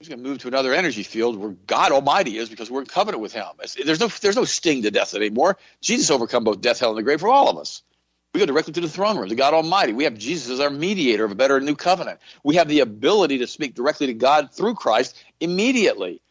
We're 0.00 0.08
going 0.08 0.22
to 0.22 0.28
move 0.28 0.38
to 0.38 0.48
another 0.48 0.74
energy 0.74 1.04
field 1.04 1.36
where 1.36 1.50
God 1.50 1.92
Almighty 1.92 2.36
is 2.36 2.48
because 2.48 2.68
we're 2.68 2.80
in 2.80 2.86
covenant 2.86 3.22
with 3.22 3.32
Him. 3.32 3.46
There's 3.84 4.00
no 4.00 4.08
there's 4.08 4.36
no 4.36 4.44
sting 4.44 4.82
to 4.82 4.90
death 4.90 5.14
anymore. 5.14 5.56
Jesus 5.80 6.10
overcome 6.10 6.42
both 6.42 6.60
death, 6.60 6.80
hell, 6.80 6.90
and 6.90 6.98
the 6.98 7.04
grave 7.04 7.20
for 7.20 7.28
all 7.28 7.48
of 7.48 7.58
us. 7.58 7.82
We 8.34 8.40
go 8.40 8.46
directly 8.46 8.72
to 8.72 8.80
the 8.80 8.88
throne 8.88 9.18
room, 9.18 9.28
to 9.28 9.34
God 9.34 9.52
Almighty. 9.52 9.92
We 9.92 10.04
have 10.04 10.16
Jesus 10.16 10.50
as 10.50 10.60
our 10.60 10.70
mediator 10.70 11.24
of 11.24 11.32
a 11.32 11.34
better 11.34 11.60
new 11.60 11.76
covenant. 11.76 12.18
We 12.42 12.56
have 12.56 12.66
the 12.66 12.80
ability 12.80 13.38
to 13.38 13.46
speak 13.46 13.74
directly 13.74 14.06
to 14.06 14.14
God 14.14 14.52
through 14.52 14.74
Christ 14.74 15.22
immediately. 15.38 16.22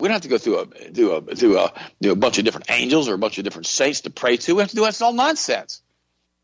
We 0.00 0.08
don't 0.08 0.14
have 0.14 0.22
to 0.22 0.28
go 0.28 0.38
through 0.38 0.58
a 0.58 0.66
through 0.66 1.12
a 1.12 1.34
through 1.36 1.58
a, 1.60 1.72
through 2.02 2.12
a 2.12 2.16
bunch 2.16 2.38
of 2.38 2.44
different 2.44 2.70
angels 2.70 3.08
or 3.08 3.14
a 3.14 3.18
bunch 3.18 3.38
of 3.38 3.44
different 3.44 3.66
saints 3.66 4.00
to 4.00 4.10
pray 4.10 4.36
to. 4.38 4.56
We 4.56 4.62
have 4.62 4.70
to 4.70 4.76
do 4.76 4.82
that's 4.82 5.00
all 5.00 5.12
nonsense. 5.12 5.80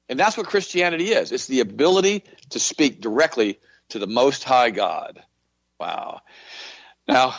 And 0.08 0.18
that's 0.18 0.36
what 0.36 0.46
Christianity 0.46 1.11
is. 1.11 1.32
It's 1.32 1.46
the 1.46 1.61
ability 1.61 2.24
to 2.50 2.61
speak 2.61 3.00
directly 3.00 3.58
to 3.90 3.98
the 3.98 4.06
Most 4.06 4.44
High 4.44 4.70
God. 4.70 5.22
Wow. 5.78 6.20
Now, 7.08 7.34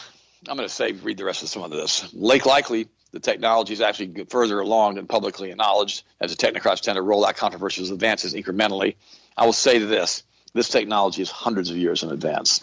I'm 0.48 0.58
going 0.58 0.68
to 0.68 0.74
say 0.74 0.92
read 0.92 1.18
the 1.18 1.26
rest 1.26 1.44
of 1.44 1.50
some 1.50 1.64
of 1.64 1.72
this. 1.72 2.14
Lake 2.14 2.46
Likely 2.46 2.88
the 3.12 3.20
technology 3.20 3.74
is 3.74 3.82
actually 3.82 4.26
further 4.26 4.60
along 4.60 4.96
than 4.96 5.08
publicly 5.08 5.52
acknowledged, 5.52 6.04
as 6.20 6.36
the 6.36 6.48
technocrats 6.48 6.82
tend 6.82 6.96
to 6.96 7.02
roll 7.02 7.26
out 7.26 7.36
controversial 7.36 7.92
advances 7.92 8.34
incrementally. 8.34 8.96
I 9.38 9.46
will 9.46 9.54
say 9.54 9.80
this 9.80 10.24
this 10.54 10.70
technology 10.70 11.22
is 11.22 11.32
hundreds 11.32 11.70
of 11.70 11.78
years 11.78 12.04
in 12.04 12.12
advance. 12.12 12.62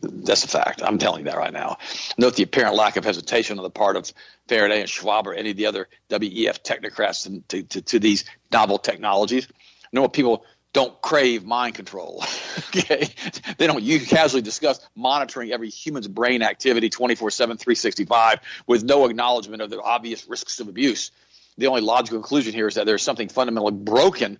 That's 0.00 0.44
a 0.44 0.48
fact. 0.48 0.82
I'm 0.82 0.98
telling 0.98 1.20
you 1.20 1.30
that 1.30 1.36
right 1.36 1.52
now. 1.52 1.78
Note 2.16 2.36
the 2.36 2.44
apparent 2.44 2.76
lack 2.76 2.96
of 2.96 3.04
hesitation 3.04 3.58
on 3.58 3.64
the 3.64 3.70
part 3.70 3.96
of 3.96 4.12
Faraday 4.46 4.80
and 4.80 4.88
Schwab 4.88 5.26
or 5.26 5.34
any 5.34 5.50
of 5.50 5.56
the 5.56 5.66
other 5.66 5.88
WEF 6.10 6.62
technocrats 6.62 7.42
to, 7.48 7.62
to, 7.64 7.82
to 7.82 7.98
these 7.98 8.24
novel 8.52 8.78
technologies. 8.78 9.48
know 9.92 10.02
what 10.02 10.12
people 10.12 10.44
don't 10.72 11.00
crave 11.00 11.44
mind 11.44 11.74
control. 11.74 12.22
okay, 12.58 13.08
they 13.56 13.66
don't. 13.66 13.82
You 13.82 14.00
casually 14.00 14.42
discuss 14.42 14.80
monitoring 14.94 15.52
every 15.52 15.70
human's 15.70 16.08
brain 16.08 16.42
activity 16.42 16.90
24/7, 16.90 17.36
365, 17.36 18.40
with 18.66 18.84
no 18.84 19.06
acknowledgement 19.06 19.62
of 19.62 19.70
the 19.70 19.80
obvious 19.80 20.28
risks 20.28 20.60
of 20.60 20.68
abuse. 20.68 21.10
The 21.56 21.66
only 21.66 21.80
logical 21.80 22.20
conclusion 22.20 22.52
here 22.52 22.68
is 22.68 22.74
that 22.74 22.86
there's 22.86 23.02
something 23.02 23.28
fundamentally 23.28 23.72
broken 23.72 24.38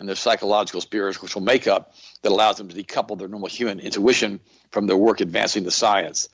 in 0.00 0.06
their 0.06 0.16
psychological 0.16 0.80
spiritual 0.80 1.42
makeup 1.42 1.92
that 2.22 2.30
allows 2.30 2.56
them 2.56 2.68
to 2.68 2.74
decouple 2.74 3.18
their 3.18 3.28
normal 3.28 3.48
human 3.48 3.80
intuition 3.80 4.40
from 4.70 4.86
their 4.86 4.96
work 4.96 5.20
advancing 5.20 5.64
the 5.64 5.70
science. 5.70 6.28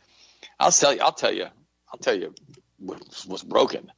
I'll 0.60 0.70
tell 0.70 0.94
you. 0.94 1.00
I'll 1.00 1.12
tell 1.12 1.32
you. 1.32 1.46
I'll 1.92 1.98
tell 1.98 2.16
you 2.16 2.34
what's 2.78 3.42
broken. 3.42 3.90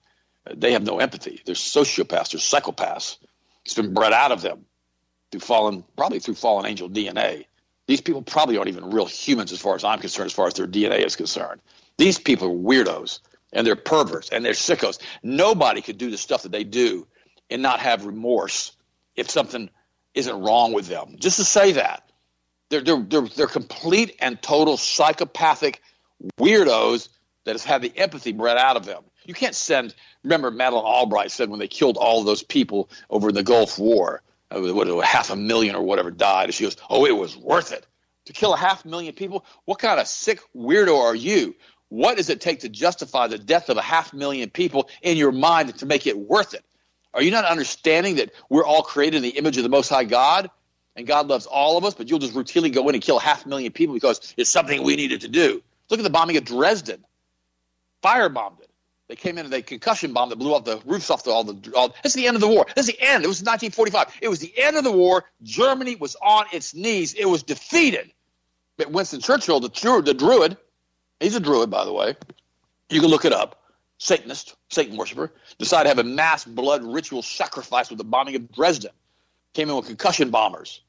They 0.55 0.73
have 0.73 0.85
no 0.85 1.01
empathy. 1.01 1.43
They're 1.45 1.57
sociopaths. 1.57 2.31
They're 2.31 2.61
psychopaths. 2.61 3.17
It's 3.65 3.75
been 3.75 3.93
bred 3.93 4.13
out 4.13 4.31
of 4.31 4.41
them 4.41 4.65
through 5.31 5.41
fallen, 5.41 5.85
probably 5.97 6.19
through 6.19 6.35
fallen 6.35 6.67
angel 6.67 6.89
DNA. 6.89 7.47
These 7.87 8.01
people 8.01 8.23
probably 8.23 8.57
aren't 8.57 8.69
even 8.69 8.91
real 8.91 9.07
humans 9.07 9.53
as 9.53 9.61
far 9.61 9.75
as 9.75 9.85
I'm 9.85 10.01
concerned, 10.01 10.27
as 10.27 10.33
far 10.33 10.47
as 10.47 10.55
their 10.55 10.67
DNA 10.67 11.05
is 11.05 11.17
concerned. 11.17 11.61
These 11.99 12.19
people 12.19 12.49
are 12.49 12.51
weirdos 12.51 13.21
and 13.53 13.67
they're 13.67 13.77
perverts 13.77 14.31
and 14.31 14.45
they're 14.45 14.53
sickos. 14.53 14.99
Nobody 15.23 15.83
could 15.83 15.99
do 15.99 16.11
the 16.11 16.19
stuff 16.19 16.43
that 16.43 16.53
they 16.53 16.65
do 16.65 17.07
and 17.49 17.63
not 17.63 17.81
have 17.81 18.05
remorse 18.05 18.73
if 19.15 19.31
something 19.31 19.71
isn't 20.15 20.41
wrong 20.41 20.73
with 20.73 20.89
them. 20.89 21.17
Just 21.19 21.37
to 21.39 21.45
say 21.45 21.73
that. 21.73 22.03
They're, 22.69 22.81
they're, 22.81 23.01
they're, 23.01 23.29
they're 23.29 23.47
complete 23.47 24.17
and 24.21 24.41
total 24.43 24.77
psychopathic 24.77 25.81
weirdos 26.41 27.09
that 27.45 27.53
has 27.53 27.65
had 27.65 27.83
the 27.83 27.93
empathy 27.97 28.33
bred 28.33 28.57
out 28.57 28.77
of 28.77 28.85
them. 28.85 29.05
You 29.25 29.35
can't 29.35 29.55
send, 29.55 29.95
remember 30.25 30.51
Madeleine 30.51 30.85
Albright 30.85 31.31
said 31.31 31.49
when 31.49 31.61
they 31.61 31.69
killed 31.69 31.97
all 31.97 32.25
those 32.25 32.43
people 32.43 32.91
over 33.09 33.29
in 33.29 33.35
the 33.35 33.45
Gulf 33.45 33.79
War, 33.79 34.23
Uh, 34.51 34.61
what, 34.73 34.87
half 35.05 35.31
a 35.31 35.37
million 35.37 35.75
or 35.75 35.83
whatever 35.83 36.11
died. 36.11 36.45
And 36.45 36.55
she 36.55 36.65
goes, 36.65 36.77
"Oh, 36.89 37.05
it 37.05 37.17
was 37.17 37.37
worth 37.37 37.73
it 37.73 37.87
to 38.27 38.33
kill 38.33 38.53
a 38.53 38.57
half 38.57 38.85
million 38.85 39.15
people. 39.15 39.45
What 39.65 39.79
kind 39.79 39.99
of 39.99 40.07
sick 40.07 40.41
weirdo 40.55 40.99
are 40.99 41.15
you? 41.15 41.57
What 41.89 42.17
does 42.17 42.29
it 42.29 42.41
take 42.41 42.61
to 42.61 42.69
justify 42.69 43.29
the 43.29 43.39
death 43.39 43.71
of 43.71 43.77
a 43.77 43.83
half 43.83 44.13
million 44.13 44.51
people 44.51 44.89
in 45.03 45.17
your 45.17 45.33
mind 45.33 45.77
to 45.79 45.87
make 45.87 46.07
it 46.07 46.19
worth 46.19 46.55
it? 46.55 46.65
Are 47.15 47.23
you 47.23 47.31
not 47.31 47.45
understanding 47.45 48.17
that 48.17 48.33
we're 48.51 48.67
all 48.67 48.83
created 48.83 49.19
in 49.19 49.23
the 49.23 49.31
image 49.31 49.57
of 49.57 49.63
the 49.63 49.69
Most 49.69 49.89
High 49.89 50.05
God, 50.05 50.51
and 50.97 51.07
God 51.07 51.29
loves 51.29 51.47
all 51.47 51.79
of 51.79 51.85
us, 51.85 51.95
but 51.95 52.11
you'll 52.11 52.19
just 52.19 52.35
routinely 52.35 52.73
go 52.73 52.89
in 52.89 52.95
and 52.95 53.03
kill 53.03 53.19
half 53.19 53.47
a 53.47 53.49
million 53.49 53.73
people 53.73 53.95
because 53.95 54.35
it's 54.37 54.51
something 54.51 54.83
we 54.83 54.97
needed 54.97 55.23
to 55.23 55.29
do? 55.29 55.63
Look 55.89 56.01
at 56.01 56.03
the 56.03 56.11
bombing 56.11 56.37
of 56.37 56.45
Dresden, 56.45 57.05
firebombed 58.03 58.61
it. 58.61 58.66
They 59.09 59.17
came 59.17 59.39
in 59.39 59.45
and 59.45 59.53
they 59.53 59.63
concussion 59.63 60.13
bombed 60.13 60.33
that 60.33 60.37
blew 60.37 60.55
off 60.55 60.65
the 60.65 60.81
roofs 60.85 61.11
off 61.11 61.23
the 61.23 61.31
all 61.31 61.45
the. 61.45 61.73
All, 61.77 61.89
this 62.03 62.13
is 62.13 62.15
the 62.15 62.27
end 62.27 62.35
of 62.35 62.41
the 62.41 62.49
war. 62.49 62.67
This 62.75 62.89
is 62.89 62.95
the 62.95 63.01
end. 63.01 63.25
It 63.25 63.29
was 63.29 63.41
1945. 63.41 64.19
It 64.21 64.29
was 64.29 64.41
the 64.41 64.53
end 64.57 64.77
of 64.77 64.85
the 64.85 64.93
war. 64.93 65.25
Germany 65.43 65.95
was 65.95 66.17
on 66.17 66.47
its 66.53 66.75
knees. 66.75 67.15
It 67.15 67.27
was 67.27 67.43
defeated. 67.45 68.11
But 68.77 68.91
Winston 68.91 69.21
Churchill, 69.21 69.61
the, 69.61 70.03
the 70.05 70.15
druid, 70.15 70.57
he's 71.21 71.37
a 71.37 71.41
druid, 71.41 71.71
by 71.71 71.85
the 71.85 71.93
way. 71.93 72.17
You 72.91 73.01
can 73.01 73.09
look 73.09 73.25
it 73.25 73.33
up. 73.33 73.63
Satanist, 73.99 74.57
Satan 74.69 74.97
worshiper, 74.97 75.33
decided 75.59 75.85
to 75.85 75.89
have 75.89 75.99
a 75.99 76.09
mass 76.09 76.45
blood 76.45 76.83
ritual 76.83 77.23
sacrifice 77.23 77.89
with 77.89 77.99
the 77.99 78.05
bombing 78.05 78.37
of 78.37 78.53
Dresden. 78.53 78.91
Came 79.55 79.71
in 79.71 79.77
with 79.77 79.87
concussion 79.87 80.31
bombers. 80.31 80.83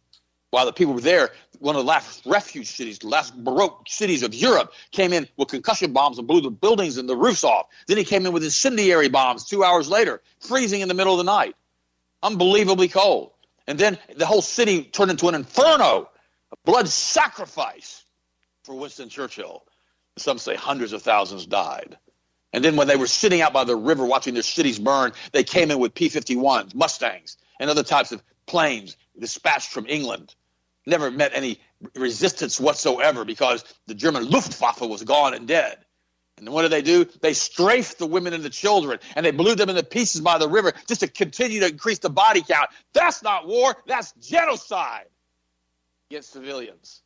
While 0.50 0.66
the 0.66 0.74
people 0.74 0.94
were 0.94 1.02
there, 1.02 1.32
one 1.60 1.76
of 1.76 1.82
the 1.82 1.88
last 1.88 2.26
refuge 2.26 2.68
cities, 2.68 3.00
the 3.00 3.08
last 3.08 3.36
Baroque 3.36 3.84
cities 3.88 4.24
of 4.24 4.34
Europe, 4.34 4.72
came 4.92 5.12
in 5.12 5.28
with 5.36 5.50
concussion 5.50 5.92
bombs 5.92 6.18
and 6.18 6.28
blew 6.28 6.40
the 6.40 6.50
buildings 6.50 6.98
and 6.98 7.10
the 7.10 7.18
roofs 7.18 7.44
off. 7.44 7.68
Then 7.88 7.98
he 7.98 8.06
came 8.06 8.26
in 8.26 8.32
with 8.32 8.44
incendiary 8.44 9.10
bombs 9.10 9.44
two 9.44 9.64
hours 9.64 9.90
later, 9.90 10.22
freezing 10.40 10.82
in 10.82 10.88
the 10.88 10.94
middle 10.94 11.14
of 11.14 11.18
the 11.18 11.30
night. 11.30 11.56
Unbelievably 12.24 12.88
cold. 12.88 13.32
And 13.68 13.78
then 13.78 13.98
the 14.16 14.26
whole 14.26 14.42
city 14.42 14.84
turned 14.84 15.12
into 15.12 15.28
an 15.28 15.36
inferno, 15.36 16.10
a 16.52 16.56
blood 16.64 16.88
sacrifice 16.88 18.06
for 18.64 18.74
Winston 18.76 19.10
Churchill. 19.10 19.64
Some 20.18 20.38
say 20.38 20.56
hundreds 20.56 20.94
of 20.94 21.02
thousands 21.02 21.46
died. 21.46 21.98
And 22.54 22.64
then 22.64 22.78
when 22.78 22.88
they 22.88 22.96
were 22.96 23.08
sitting 23.08 23.42
out 23.42 23.52
by 23.52 23.66
the 23.66 23.76
river 23.76 24.06
watching 24.06 24.34
their 24.34 24.44
cities 24.44 24.80
burn, 24.80 25.12
they 25.34 25.44
came 25.44 25.70
in 25.72 25.80
with 25.80 25.94
P 25.94 26.10
51s, 26.10 26.74
Mustangs, 26.74 27.38
and 27.60 27.70
other 27.70 27.84
types 27.84 28.14
of 28.14 28.24
planes 28.46 28.96
dispatched 29.20 29.70
from 29.70 29.86
England. 29.88 30.34
Never 30.88 31.12
met 31.12 31.34
any 31.36 31.60
resistance 31.96 32.62
whatsoever 32.62 33.26
because 33.26 33.64
the 33.88 33.94
German 33.94 34.30
Luftwaffe 34.30 34.80
was 34.80 35.04
gone 35.04 35.34
and 35.34 35.46
dead. 35.46 35.78
And 36.38 36.48
what 36.50 36.62
did 36.62 36.72
they 36.72 36.82
do? 36.82 37.06
They 37.22 37.34
strafed 37.34 38.00
the 38.00 38.06
women 38.06 38.32
and 38.32 38.42
the 38.42 38.50
children 38.50 39.00
and 39.14 39.26
they 39.26 39.32
blew 39.32 39.56
them 39.56 39.70
into 39.70 39.84
pieces 39.84 40.22
by 40.22 40.38
the 40.38 40.48
river 40.48 40.72
just 40.88 41.02
to 41.02 41.10
continue 41.10 41.60
to 41.60 41.68
increase 41.68 42.00
the 42.00 42.10
body 42.10 42.42
count. 42.42 42.70
That's 42.94 43.22
not 43.22 43.46
war, 43.46 43.76
that's 43.86 44.14
genocide 44.14 45.08
against 46.10 46.32
civilians. 46.32 47.02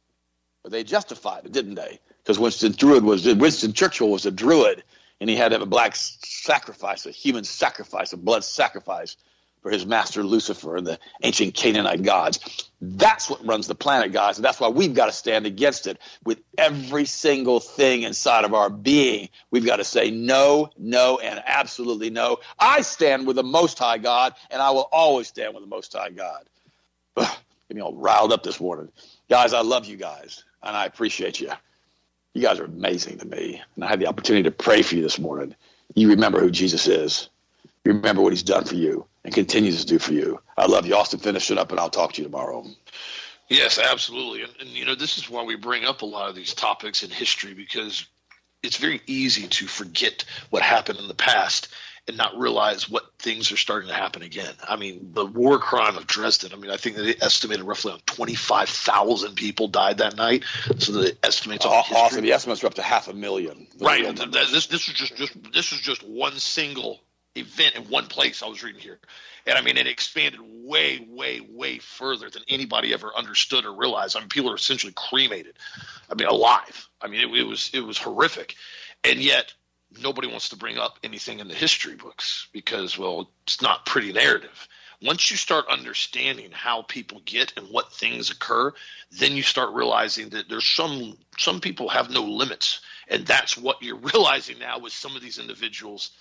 But 0.62 0.72
they 0.72 0.84
justified 0.84 1.46
it, 1.46 1.52
didn't 1.52 1.74
they? 1.74 2.00
Because 2.20 2.38
Winston 2.38 2.74
Druid 2.74 3.04
was 3.04 3.26
Winston 3.26 3.74
Churchill 3.74 4.12
was 4.12 4.28
a 4.28 4.32
druid 4.32 4.84
and 5.20 5.28
he 5.28 5.36
had 5.36 5.50
to 5.50 5.56
have 5.56 5.64
a 5.64 5.66
black 5.66 5.96
sacrifice, 5.96 7.08
a 7.08 7.12
human 7.12 7.46
sacrifice, 7.46 8.14
a 8.14 8.18
blood 8.18 8.44
sacrifice 8.44 9.18
for 9.62 9.72
his 9.72 9.86
master 9.86 10.24
Lucifer 10.24 10.76
and 10.76 10.86
the 10.86 11.00
ancient 11.22 11.54
Canaanite 11.54 12.04
gods. 12.04 12.40
That's 12.82 13.30
what 13.30 13.46
runs 13.46 13.68
the 13.68 13.76
planet, 13.76 14.12
guys, 14.12 14.38
and 14.38 14.46
that's 14.46 14.60
why 14.60 14.70
we've 14.70 14.94
got 14.94 15.06
to 15.06 15.12
stand 15.12 15.46
against 15.46 15.86
it 15.86 16.00
with 16.24 16.40
every 16.58 17.06
single 17.06 17.60
thing 17.60 18.04
inside 18.04 18.44
of 18.44 18.54
our 18.54 18.70
being. 18.70 19.30
We've 19.52 19.66
got 19.66 19.78
to 19.78 19.84
say 19.84 20.10
no, 20.10 20.72
no, 20.78 21.20
and 21.20 21.42
absolutely 21.46 22.10
no. 22.10 22.40
I 22.58 22.82
stand 22.82 23.28
with 23.28 23.36
the 23.36 23.44
Most 23.44 23.78
High 23.78 24.00
God, 24.00 24.34
and 24.50 24.62
I 24.62 24.72
will 24.72 24.90
always 24.92 25.28
stand 25.28 25.54
with 25.54 25.64
the 25.64 25.70
Most 25.70 25.94
High 25.94 26.10
God. 26.10 26.46
Ugh, 27.18 27.38
get 27.68 27.76
me 27.76 27.82
all 27.82 27.96
riled 27.96 28.34
up 28.34 28.42
this 28.42 28.60
morning, 28.60 28.90
guys. 29.30 29.54
I 29.54 29.62
love 29.62 29.86
you 29.86 29.98
guys, 29.98 30.44
and 30.64 30.76
I 30.76 30.86
appreciate 30.86 31.40
you. 31.40 31.52
You 32.34 32.42
guys 32.42 32.60
are 32.60 32.66
amazing 32.66 33.20
to 33.20 33.28
me. 33.28 33.62
And 33.76 33.84
I 33.84 33.90
had 33.90 34.00
the 34.00 34.08
opportunity 34.08 34.44
to 34.44 34.52
pray 34.52 34.82
for 34.82 34.96
you 34.96 35.02
this 35.02 35.20
morning. 35.20 35.56
You 35.96 36.10
remember 36.10 36.40
who 36.40 36.50
Jesus 36.50 36.88
is. 36.88 37.30
Remember 37.86 38.22
what 38.22 38.34
he's 38.34 38.44
done 38.44 38.66
for 38.66 38.76
you 38.76 39.06
and 39.24 39.34
continues 39.34 39.84
to 39.84 39.88
do 39.88 40.00
for 40.00 40.14
you. 40.14 40.40
I 40.58 40.66
love 40.68 40.86
you. 40.86 40.96
Austin, 40.96 41.20
finish 41.20 41.50
it 41.52 41.58
up, 41.58 41.72
and 41.72 41.80
I'll 41.80 41.90
talk 41.90 42.14
to 42.14 42.22
you 42.22 42.28
tomorrow. 42.28 42.66
Yes, 43.50 43.80
absolutely. 43.80 44.44
And, 44.44 44.54
and, 44.62 44.70
you 44.70 44.86
know, 44.86 44.96
this 44.96 45.18
is 45.18 45.30
why 45.30 45.44
we 45.44 45.56
bring 45.56 45.86
up 45.86 46.02
a 46.02 46.06
lot 46.06 46.30
of 46.30 46.36
these 46.36 46.54
topics 46.54 47.04
in 47.04 47.10
history 47.10 47.54
because 47.54 48.06
it's 48.64 48.78
very 48.78 49.02
easy 49.08 49.48
to 49.48 49.68
forget 49.68 50.24
what 50.52 50.62
happened 50.62 51.00
in 51.00 51.08
the 51.08 51.16
past 51.16 51.68
and 52.08 52.18
not 52.18 52.38
realize 52.38 52.90
what 52.90 53.04
things 53.20 53.52
are 53.52 53.58
starting 53.58 53.90
to 53.90 53.96
happen 53.96 54.22
again. 54.22 54.54
I 54.68 54.76
mean, 54.76 55.12
the 55.14 55.26
war 55.26 55.60
crime 55.60 55.98
of 55.98 56.08
Dresden. 56.08 56.52
I 56.54 56.56
mean, 56.56 56.72
I 56.72 56.78
think 56.78 56.96
they 56.96 57.16
estimated 57.22 57.64
roughly 57.66 57.94
on 57.94 58.00
twenty 58.06 58.36
five 58.36 58.70
thousand 58.70 59.36
people 59.36 59.68
died 59.68 60.00
that 60.00 60.16
night. 60.16 60.44
So 60.80 60.94
the 60.94 61.16
estimates 61.24 61.66
awesome. 61.66 62.24
The 62.24 62.32
estimates 62.32 62.64
are 62.64 62.68
up 62.68 62.74
to 62.76 62.82
half 62.82 63.08
a 63.08 63.14
million. 63.14 63.68
Right. 63.80 64.04
This 64.16 64.68
this 64.68 64.88
was 64.88 64.98
just 64.98 65.16
just 65.16 65.54
this 65.54 65.72
was 65.72 65.82
just 65.82 66.04
one 66.04 66.38
single 66.40 67.02
event 67.36 67.76
in 67.76 67.84
one 67.84 68.08
place. 68.08 68.44
I 68.44 68.48
was 68.48 68.64
reading 68.64 68.82
here, 68.82 69.00
and 69.46 69.58
I 69.58 69.62
mean, 69.62 69.78
it 69.78 69.88
expanded 69.88 70.42
way, 70.42 71.06
way, 71.10 71.40
way 71.42 71.80
further 71.80 72.30
than 72.30 72.44
anybody 72.48 72.94
ever 72.94 73.12
understood 73.16 73.66
or 73.66 73.74
realized. 73.74 74.16
I 74.16 74.20
mean, 74.20 74.30
people 74.30 74.52
are 74.52 74.56
essentially 74.56 74.94
cremated. 74.96 75.58
I 76.10 76.16
mean, 76.16 76.28
alive. 76.28 76.88
I 77.02 77.08
mean, 77.08 77.22
it, 77.22 77.38
it 77.38 77.44
was 77.44 77.72
it 77.74 77.82
was 77.82 77.98
horrific, 77.98 78.56
and 79.04 79.20
yet 79.20 79.54
nobody 80.00 80.28
wants 80.28 80.50
to 80.50 80.56
bring 80.56 80.78
up 80.78 81.00
anything 81.04 81.40
in 81.40 81.48
the 81.48 81.54
history 81.54 81.96
books 81.96 82.48
because, 82.54 82.98
well, 82.98 83.30
it's 83.44 83.62
not 83.62 83.86
pretty 83.86 84.14
narrative. 84.14 84.68
Once 85.02 85.32
you 85.32 85.38
start 85.38 85.66
understanding 85.68 86.52
how 86.52 86.84
people 86.84 87.22
get 87.26 87.54
and 87.58 87.68
what 87.72 87.92
things 87.92 88.30
occur, 88.30 88.72
then 89.12 89.36
you 89.36 89.42
start 89.42 89.74
realizing 89.74 90.30
that 90.30 90.48
there's 90.48 90.68
some 90.68 91.18
some 91.38 91.60
people 91.60 91.90
have 91.90 92.12
no 92.12 92.22
limits, 92.22 92.82
and 93.08 93.26
that's 93.26 93.58
what 93.58 93.82
you're 93.82 93.96
realizing 94.14 94.60
now 94.60 94.78
with 94.78 94.94
some 94.94 95.16
of 95.16 95.22
these 95.22 95.40
individuals 95.40 96.12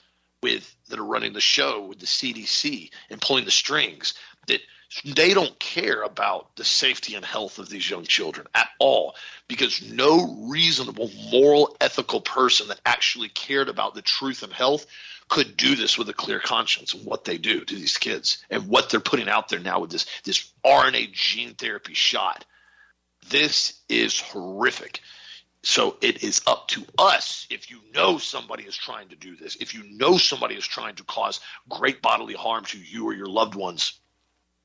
with 0.43 0.74
that 0.88 0.99
are 0.99 1.05
running 1.05 1.32
the 1.32 1.41
show 1.41 1.84
with 1.84 1.99
the 1.99 2.07
CDC 2.07 2.91
and 3.11 3.20
pulling 3.20 3.45
the 3.45 3.51
strings 3.51 4.14
that 4.47 4.61
they 5.05 5.34
don't 5.34 5.57
care 5.59 6.03
about 6.03 6.57
the 6.57 6.64
safety 6.64 7.14
and 7.14 7.24
health 7.24 7.59
of 7.59 7.68
these 7.68 7.88
young 7.88 8.05
children 8.05 8.47
at 8.55 8.68
all 8.80 9.14
because 9.47 9.82
no 9.82 10.49
reasonable 10.49 11.11
moral 11.30 11.76
ethical 11.80 12.20
person 12.20 12.68
that 12.68 12.80
actually 12.84 13.28
cared 13.28 13.68
about 13.68 13.95
the 13.95 14.03
truth 14.03 14.43
and 14.43 14.53
health 14.53 14.86
could 15.28 15.57
do 15.57 15.76
this 15.76 15.97
with 15.97 16.09
a 16.09 16.12
clear 16.14 16.41
conscience 16.41 16.93
and 16.93 17.07
what 17.07 17.24
they 17.24 17.38
do 17.38 17.64
to 17.64 17.74
these 17.76 17.99
kids 17.99 18.45
and 18.51 18.66
what 18.66 18.91
they're 18.91 18.99
putting 18.99 19.28
out 19.28 19.49
there 19.49 19.61
now 19.61 19.78
with 19.78 19.91
this 19.91 20.07
this 20.24 20.51
RNA 20.64 21.12
gene 21.12 21.55
therapy 21.55 21.95
shot. 21.95 22.45
This 23.28 23.80
is 23.88 24.20
horrific 24.20 25.01
so 25.62 25.96
it 26.00 26.22
is 26.22 26.40
up 26.46 26.68
to 26.68 26.84
us 26.98 27.46
if 27.50 27.70
you 27.70 27.78
know 27.94 28.18
somebody 28.18 28.64
is 28.64 28.76
trying 28.76 29.08
to 29.08 29.16
do 29.16 29.36
this 29.36 29.56
if 29.56 29.74
you 29.74 29.82
know 29.90 30.16
somebody 30.16 30.54
is 30.54 30.66
trying 30.66 30.94
to 30.94 31.04
cause 31.04 31.40
great 31.68 32.00
bodily 32.00 32.34
harm 32.34 32.64
to 32.64 32.78
you 32.78 33.06
or 33.06 33.12
your 33.12 33.28
loved 33.28 33.54
ones 33.54 34.00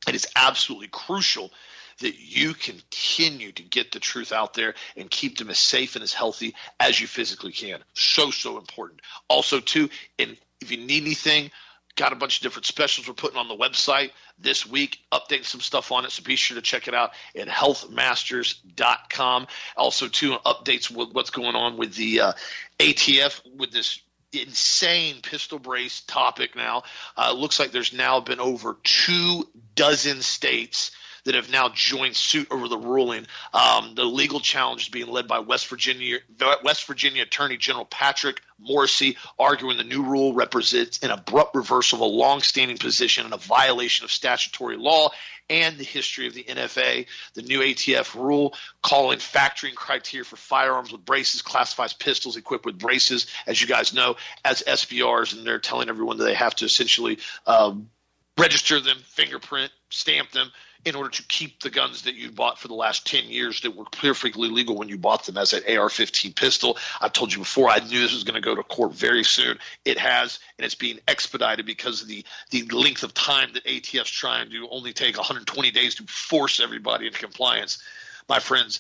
it 0.08 0.16
is 0.16 0.28
absolutely 0.36 0.88
crucial 0.88 1.52
that 2.00 2.20
you 2.20 2.54
continue 2.54 3.52
to 3.54 3.64
get 3.64 3.92
the 3.92 4.00
truth 4.00 4.32
out 4.32 4.54
there 4.54 4.76
and 4.98 5.10
keep 5.10 5.38
them 5.38 5.50
as 5.50 5.58
safe 5.58 5.96
and 5.96 6.04
as 6.04 6.14
healthy 6.14 6.54
as 6.80 7.00
you 7.00 7.08
physically 7.08 7.52
can. 7.52 7.80
So, 7.94 8.32
so 8.32 8.58
important. 8.58 9.02
Also, 9.30 9.60
too, 9.60 9.90
and 10.20 10.36
if 10.60 10.72
you 10.72 10.78
need 10.78 11.04
anything, 11.04 11.52
got 11.96 12.12
a 12.12 12.16
bunch 12.16 12.38
of 12.38 12.44
different 12.44 12.66
specials 12.66 13.08
we're 13.08 13.14
putting 13.14 13.38
on 13.38 13.48
the 13.48 13.56
website 13.56 14.12
this 14.38 14.66
week, 14.66 15.00
updating 15.12 15.46
some 15.46 15.62
stuff 15.62 15.92
on 15.92 16.06
it. 16.06 16.12
So 16.12 16.24
be 16.24 16.36
sure 16.36 16.56
to 16.56 16.62
check 16.62 16.88
it 16.88 16.94
out 16.94 17.12
at 17.36 17.48
healthmasters.com. 17.48 19.48
Also, 19.78 20.08
too, 20.08 20.38
updates 20.46 20.92
what's 20.92 21.30
going 21.30 21.56
on 21.56 21.78
with 21.78 21.96
the 21.96 22.22
uh, 22.22 22.34
ATF 22.80 23.42
with 23.58 23.72
this 23.72 24.02
insane 24.34 25.22
pistol 25.22 25.60
brace 25.60 26.02
topic 26.02 26.56
now. 26.56 26.84
Uh, 27.18 27.34
looks 27.34 27.60
like 27.60 27.72
there's 27.72 27.94
now 27.94 28.20
been 28.20 28.40
over 28.40 28.78
two 28.84 29.48
dozen 29.76 30.22
states 30.22 30.92
that 31.26 31.36
have 31.36 31.52
now 31.52 31.70
joined 31.70 32.16
suit 32.16 32.48
over 32.52 32.68
the 32.68 32.78
ruling. 32.78 33.26
Um, 33.54 33.96
the 33.96 34.06
legal 34.06 34.40
challenge 34.40 34.84
is 34.84 34.90
being 34.90 35.08
led 35.08 35.28
by 35.28 35.40
West 35.40 35.68
Virginia 35.68 36.20
West 36.64 36.86
Virginia 36.86 37.24
Attorney 37.24 37.58
General 37.58 37.86
Patrick 37.86 38.42
Morrisey, 38.60 39.18
arguing 39.38 39.78
the 39.78 39.84
new 39.84 40.04
rule 40.04 40.34
represents 40.34 41.00
an 41.00 41.12
abrupt 41.12 41.56
reversal 41.56 41.98
of 41.98 42.02
a 42.02 42.06
long-standing 42.06 42.78
position 42.78 43.26
and 43.26 43.34
a 43.34 43.38
violation 43.38 44.06
of 44.06 44.12
statutory 44.12 44.78
law 44.78 45.10
and 45.50 45.78
the 45.78 45.84
history 45.84 46.28
of 46.28 46.34
the 46.34 46.44
NFA. 46.44 47.06
The 47.34 47.42
new 47.42 47.60
ATF 47.60 48.16
rule 48.16 48.54
calling 48.82 49.20
factoring 49.20 49.76
criteria 49.76 50.24
for 50.24 50.38
firearms 50.38 50.92
with 50.92 51.06
braces 51.06 51.42
classifies 51.42 51.94
pistols 51.94 52.38
equipped 52.38 52.66
with 52.66 52.80
braces, 52.80 53.28
as 53.46 53.62
you 53.62 53.68
guys 53.68 53.94
know, 53.94 54.16
as 54.44 54.64
SBRs, 54.64 55.36
and 55.36 55.46
they're 55.46 55.60
telling 55.60 55.90
everyone 55.90 56.18
that 56.18 56.24
they 56.24 56.34
have 56.34 56.56
to 56.56 56.66
essentially 56.66 57.20
um, 57.46 57.90
register 58.38 58.80
them, 58.80 58.98
fingerprint, 59.06 59.72
stamp 59.90 60.32
them 60.32 60.52
in 60.86 60.96
order 60.96 61.10
to 61.10 61.24
keep 61.24 61.60
the 61.62 61.72
guns 61.72 62.04
that 62.04 62.14
you 62.14 62.32
bought 62.32 62.60
for 62.60 62.68
the 62.68 62.76
last 62.76 63.08
10 63.08 63.26
years 63.26 63.62
that 63.62 63.76
were 63.76 63.86
perfectly 63.86 64.50
legal 64.50 64.78
when 64.78 64.88
you 64.88 64.98
bought 64.98 65.26
them 65.26 65.38
as 65.38 65.52
an 65.52 65.64
AR 65.78 65.90
15 65.90 66.34
pistol. 66.34 66.78
I 67.02 67.10
told 67.10 67.34
you 67.34 67.40
before, 67.40 67.70
I 67.70 67.80
knew 67.80 68.00
this 68.00 68.14
was 68.14 68.24
going 68.24 68.36
to 68.36 68.42
go 68.42 68.54
to 68.54 68.62
court 68.62 68.94
very 68.94 69.24
soon. 69.24 69.58
It 69.84 69.98
has, 69.98 70.40
and 70.58 70.66
it's 70.66 70.76
being 70.76 71.00
expedited 71.08 71.66
because 71.66 72.04
of 72.04 72.08
the, 72.08 72.24
the 72.52 72.64
length 72.66 73.02
of 73.02 73.16
time 73.16 73.54
that 73.54 73.66
ATF's 73.66 74.12
trying 74.12 74.52
to 74.52 74.70
only 74.70 74.94
take 74.94 75.18
120 75.18 75.72
days 75.72 75.96
to 75.96 76.04
force 76.04 76.60
everybody 76.60 77.08
into 77.08 77.20
compliance. 77.20 77.82
My 78.28 78.40
friends, 78.40 78.80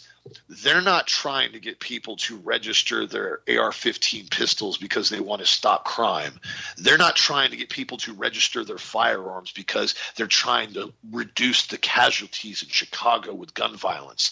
they're 0.49 0.81
not 0.81 1.05
trying 1.05 1.51
to 1.51 1.59
get 1.59 1.79
people 1.79 2.15
to 2.15 2.37
register 2.37 3.05
their 3.05 3.41
AR 3.47 3.71
15 3.71 4.27
pistols 4.29 4.77
because 4.77 5.09
they 5.09 5.19
want 5.19 5.41
to 5.41 5.47
stop 5.47 5.85
crime. 5.85 6.39
They're 6.77 6.97
not 6.97 7.15
trying 7.15 7.51
to 7.51 7.57
get 7.57 7.69
people 7.69 7.97
to 7.99 8.13
register 8.13 8.63
their 8.63 8.79
firearms 8.79 9.51
because 9.51 9.93
they're 10.15 10.25
trying 10.25 10.73
to 10.73 10.91
reduce 11.11 11.67
the 11.67 11.77
casualties 11.77 12.63
in 12.63 12.69
Chicago 12.69 13.35
with 13.35 13.53
gun 13.53 13.75
violence. 13.75 14.31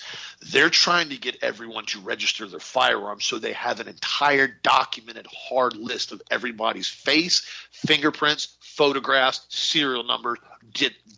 They're 0.52 0.72
trying 0.72 1.10
to 1.10 1.18
get 1.18 1.44
everyone 1.44 1.86
to 1.88 2.00
register 2.00 2.48
their 2.48 2.60
firearms 2.60 3.26
so 3.26 3.38
they 3.38 3.54
have 3.54 3.80
an 3.80 3.88
entire 3.88 4.48
documented 4.48 5.28
hard 5.28 5.76
list 5.76 6.12
of 6.12 6.24
everybody's 6.32 6.90
face, 6.90 7.46
fingerprints, 7.70 8.58
photographs, 8.62 9.46
serial 9.50 10.04
number, 10.04 10.38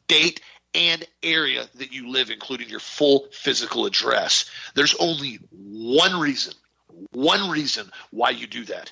date, 0.07 0.41
and 0.75 1.05
area 1.23 1.67
that 1.75 1.93
you 1.93 2.09
live, 2.09 2.29
including 2.29 2.69
your 2.69 2.79
full 2.79 3.27
physical 3.31 3.85
address. 3.85 4.49
There's 4.75 4.95
only 4.95 5.39
one 5.51 6.19
reason, 6.19 6.53
one 7.11 7.49
reason 7.49 7.89
why 8.11 8.31
you 8.31 8.45
do 8.45 8.65
that. 8.65 8.91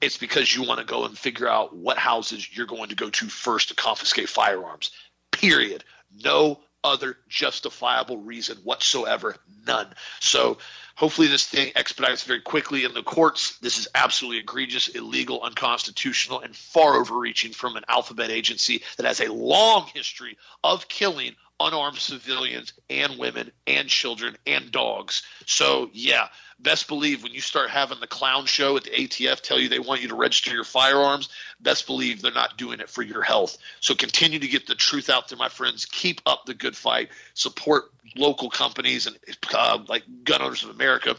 It's 0.00 0.16
because 0.16 0.54
you 0.54 0.62
want 0.62 0.80
to 0.80 0.86
go 0.86 1.04
and 1.04 1.18
figure 1.18 1.48
out 1.48 1.76
what 1.76 1.98
houses 1.98 2.56
you're 2.56 2.66
going 2.66 2.88
to 2.88 2.94
go 2.96 3.10
to 3.10 3.26
first 3.26 3.68
to 3.68 3.74
confiscate 3.74 4.28
firearms. 4.28 4.90
Period. 5.30 5.84
No 6.24 6.60
other 6.82 7.18
justifiable 7.28 8.18
reason 8.18 8.56
whatsoever. 8.64 9.36
None. 9.66 9.88
So 10.20 10.58
Hopefully, 10.98 11.28
this 11.28 11.46
thing 11.46 11.70
expedites 11.76 12.24
very 12.24 12.40
quickly 12.40 12.82
in 12.82 12.92
the 12.92 13.04
courts. 13.04 13.56
This 13.58 13.78
is 13.78 13.86
absolutely 13.94 14.40
egregious, 14.40 14.88
illegal, 14.88 15.40
unconstitutional, 15.44 16.40
and 16.40 16.56
far 16.56 16.96
overreaching 16.96 17.52
from 17.52 17.76
an 17.76 17.84
alphabet 17.86 18.32
agency 18.32 18.82
that 18.96 19.06
has 19.06 19.20
a 19.20 19.32
long 19.32 19.88
history 19.94 20.36
of 20.64 20.88
killing 20.88 21.36
unarmed 21.60 21.98
civilians 21.98 22.72
and 22.88 23.18
women 23.18 23.50
and 23.66 23.88
children 23.88 24.36
and 24.46 24.70
dogs. 24.70 25.22
So, 25.46 25.90
yeah, 25.92 26.28
best 26.58 26.88
believe 26.88 27.22
when 27.22 27.32
you 27.32 27.40
start 27.40 27.70
having 27.70 28.00
the 28.00 28.06
clown 28.06 28.46
show 28.46 28.76
at 28.76 28.84
the 28.84 28.90
ATF 28.90 29.40
tell 29.40 29.58
you 29.58 29.68
they 29.68 29.78
want 29.78 30.02
you 30.02 30.08
to 30.08 30.14
register 30.14 30.52
your 30.52 30.64
firearms, 30.64 31.28
best 31.60 31.86
believe 31.86 32.22
they're 32.22 32.32
not 32.32 32.56
doing 32.56 32.80
it 32.80 32.88
for 32.88 33.02
your 33.02 33.22
health. 33.22 33.58
So 33.80 33.94
continue 33.94 34.38
to 34.38 34.48
get 34.48 34.66
the 34.66 34.74
truth 34.74 35.10
out 35.10 35.28
there, 35.28 35.38
my 35.38 35.48
friends. 35.48 35.84
Keep 35.86 36.20
up 36.26 36.46
the 36.46 36.54
good 36.54 36.76
fight. 36.76 37.10
Support 37.34 37.90
local 38.16 38.50
companies 38.50 39.06
and 39.06 39.18
uh, 39.52 39.78
like 39.88 40.04
Gun 40.24 40.42
Owners 40.42 40.64
of 40.64 40.70
America. 40.70 41.16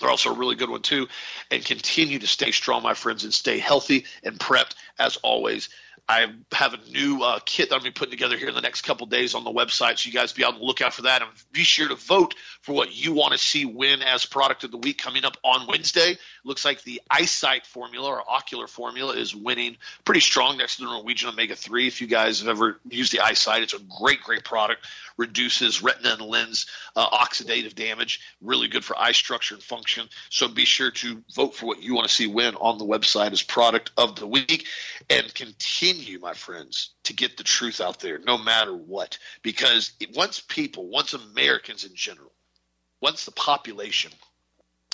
They're 0.00 0.10
also 0.10 0.30
a 0.30 0.36
really 0.36 0.56
good 0.56 0.70
one 0.70 0.82
too. 0.82 1.08
And 1.50 1.64
continue 1.64 2.18
to 2.18 2.26
stay 2.26 2.50
strong, 2.50 2.82
my 2.82 2.94
friends, 2.94 3.22
and 3.22 3.32
stay 3.32 3.58
healthy 3.58 4.06
and 4.24 4.38
prepped 4.38 4.74
as 4.98 5.16
always. 5.18 5.68
I 6.08 6.26
have 6.52 6.74
a 6.74 6.90
new 6.90 7.22
uh, 7.22 7.38
kit 7.44 7.68
that 7.68 7.76
I'm 7.76 7.82
going 7.82 7.92
to 7.92 7.98
be 7.98 7.98
putting 7.98 8.10
together 8.10 8.36
here 8.36 8.48
in 8.48 8.54
the 8.54 8.60
next 8.60 8.82
couple 8.82 9.06
days 9.06 9.34
on 9.34 9.44
the 9.44 9.52
website, 9.52 9.98
so 9.98 10.08
you 10.08 10.12
guys 10.12 10.32
be 10.32 10.42
able 10.42 10.58
to 10.58 10.64
look 10.64 10.80
out 10.80 10.92
for 10.92 11.02
that 11.02 11.22
and 11.22 11.30
be 11.52 11.62
sure 11.62 11.88
to 11.88 11.94
vote 11.94 12.34
for 12.60 12.72
what 12.72 12.94
you 12.94 13.12
want 13.12 13.32
to 13.32 13.38
see 13.38 13.64
win 13.64 14.02
as 14.02 14.26
product 14.26 14.64
of 14.64 14.70
the 14.70 14.76
week 14.76 14.98
coming 14.98 15.24
up 15.24 15.36
on 15.44 15.66
Wednesday. 15.68 16.18
Looks 16.44 16.64
like 16.64 16.82
the 16.82 17.00
eyesight 17.08 17.66
formula 17.66 18.08
or 18.08 18.22
ocular 18.28 18.66
formula 18.66 19.14
is 19.14 19.34
winning 19.34 19.76
pretty 20.04 20.20
strong 20.20 20.58
next 20.58 20.76
to 20.76 20.82
the 20.82 20.90
Norwegian 20.90 21.28
Omega 21.28 21.54
3. 21.54 21.86
If 21.86 22.00
you 22.00 22.08
guys 22.08 22.40
have 22.40 22.48
ever 22.48 22.80
used 22.88 23.12
the 23.12 23.20
eyesight, 23.20 23.62
it's 23.62 23.74
a 23.74 23.80
great, 24.00 24.22
great 24.22 24.44
product. 24.44 24.86
Reduces 25.16 25.82
retina 25.82 26.14
and 26.14 26.22
lens 26.22 26.66
uh, 26.96 27.08
oxidative 27.10 27.74
damage. 27.74 28.20
Really 28.40 28.68
good 28.68 28.84
for 28.84 28.98
eye 28.98 29.12
structure 29.12 29.54
and 29.54 29.62
function. 29.62 30.08
So 30.30 30.48
be 30.48 30.64
sure 30.64 30.90
to 30.90 31.22
vote 31.34 31.54
for 31.54 31.66
what 31.66 31.82
you 31.82 31.94
want 31.94 32.08
to 32.08 32.14
see 32.14 32.26
win 32.26 32.56
on 32.56 32.78
the 32.78 32.84
website 32.84 33.32
as 33.32 33.42
product 33.42 33.92
of 33.96 34.16
the 34.16 34.26
week 34.26 34.66
and 35.08 35.32
continue, 35.34 35.91
my 36.20 36.34
friends, 36.34 36.90
to 37.04 37.14
get 37.14 37.36
the 37.36 37.44
truth 37.44 37.80
out 37.80 38.00
there 38.00 38.18
no 38.18 38.38
matter 38.38 38.74
what. 38.74 39.18
Because 39.42 39.92
once 40.14 40.40
people, 40.40 40.88
once 40.88 41.12
Americans 41.12 41.84
in 41.84 41.94
general, 41.94 42.32
once 43.00 43.24
the 43.24 43.32
population 43.32 44.12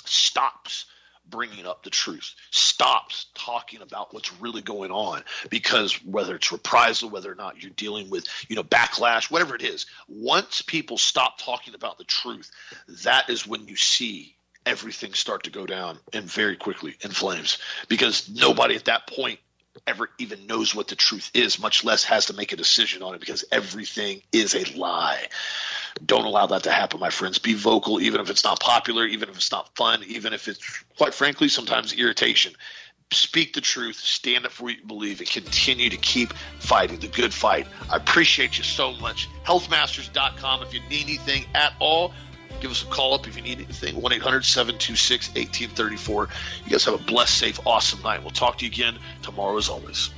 stops– 0.05 0.87
bringing 1.31 1.67
up 1.67 1.83
the 1.83 1.91
truth, 1.91 2.35
stops 2.51 3.27
talking 3.35 3.83
about 3.83 4.13
what's 4.13 4.33
really 4.41 4.63
going 4.63 4.91
on. 4.91 5.23
Because 5.51 5.95
whether 6.05 6.37
it's 6.37 6.53
reprisal, 6.53 7.11
whether 7.11 7.31
or 7.31 7.35
not 7.35 7.63
you're 7.63 7.71
dealing 7.71 8.11
with, 8.11 8.27
you 8.49 8.57
know, 8.57 8.65
backlash, 8.65 9.31
whatever 9.31 9.55
it 9.55 9.63
is, 9.63 9.87
once 10.09 10.63
people 10.63 10.99
stop 10.99 11.39
talking 11.39 11.75
about 11.75 11.99
the 11.99 12.05
truth, 12.05 12.51
that 13.05 13.29
is 13.29 13.47
when 13.47 13.69
you 13.69 13.77
see 13.77 14.35
everything 14.67 15.13
start 15.15 15.45
to 15.45 15.51
go 15.51 15.67
down 15.67 15.99
and 16.13 16.25
very 16.25 16.57
quickly 16.57 16.97
in 17.01 17.11
flames. 17.11 17.59
Because 17.89 18.29
nobody 18.29 18.75
at 18.77 18.87
that 18.87 19.07
point 19.07 19.39
ever 19.87 20.11
even 20.18 20.47
knows 20.47 20.74
what 20.74 20.89
the 20.89 20.97
truth 20.97 21.31
is, 21.35 21.59
much 21.59 21.85
less 21.85 22.05
has 22.05 22.26
to 22.26 22.33
make 22.33 22.53
a 22.53 22.57
decision 22.57 23.03
on 23.03 23.14
it 23.14 23.20
because 23.20 23.45
everything 23.51 24.22
is 24.33 24.55
a 24.55 24.64
lie. 24.79 25.26
Don't 26.05 26.24
allow 26.24 26.47
that 26.47 26.64
to 26.64 26.70
happen, 26.70 27.01
my 27.01 27.11
friends. 27.11 27.39
Be 27.39 27.55
vocal, 27.55 28.01
even 28.01 28.20
if 28.20 28.31
it's 28.31 28.45
not 28.45 28.61
popular, 28.61 29.05
even 29.05 29.29
if 29.29 29.37
it's 29.37 29.51
not 29.51 29.74
fun, 29.76 30.03
even 30.07 30.33
if 30.33 30.49
it's, 30.49 30.61
quite 30.97 31.14
frankly, 31.14 31.49
sometimes 31.49 31.93
irritation. 31.93 32.53
Speak 33.11 33.55
the 33.55 33.62
truth, 33.62 33.97
stand 33.97 34.45
up 34.45 34.53
for 34.53 34.64
what 34.64 34.76
you 34.76 34.85
believe, 34.85 35.20
and 35.20 35.29
continue 35.29 35.89
to 35.89 35.97
keep 35.97 36.35
fighting 36.59 36.99
the 36.99 37.09
good 37.09 37.33
fight. 37.33 37.66
I 37.91 37.97
appreciate 37.97 38.59
you 38.59 38.64
so 38.64 38.93
much. 38.93 39.29
Healthmasters.com. 39.45 40.62
If 40.62 40.74
you 40.74 40.81
need 40.91 41.05
anything 41.05 41.47
at 41.55 41.72
all, 41.81 42.12
Give 42.61 42.71
us 42.71 42.83
a 42.83 42.87
call 42.87 43.15
up 43.15 43.27
if 43.27 43.37
you 43.37 43.43
need 43.43 43.59
anything. 43.59 44.01
1 44.01 44.13
800 44.13 44.45
726 44.45 45.29
1834. 45.29 46.29
You 46.65 46.71
guys 46.71 46.85
have 46.85 46.95
a 46.95 46.99
blessed, 46.99 47.39
safe, 47.39 47.61
awesome 47.67 48.03
night. 48.03 48.23
We'll 48.23 48.31
talk 48.31 48.59
to 48.59 48.65
you 48.65 48.71
again 48.71 48.99
tomorrow 49.23 49.57
as 49.57 49.69
always. 49.69 50.11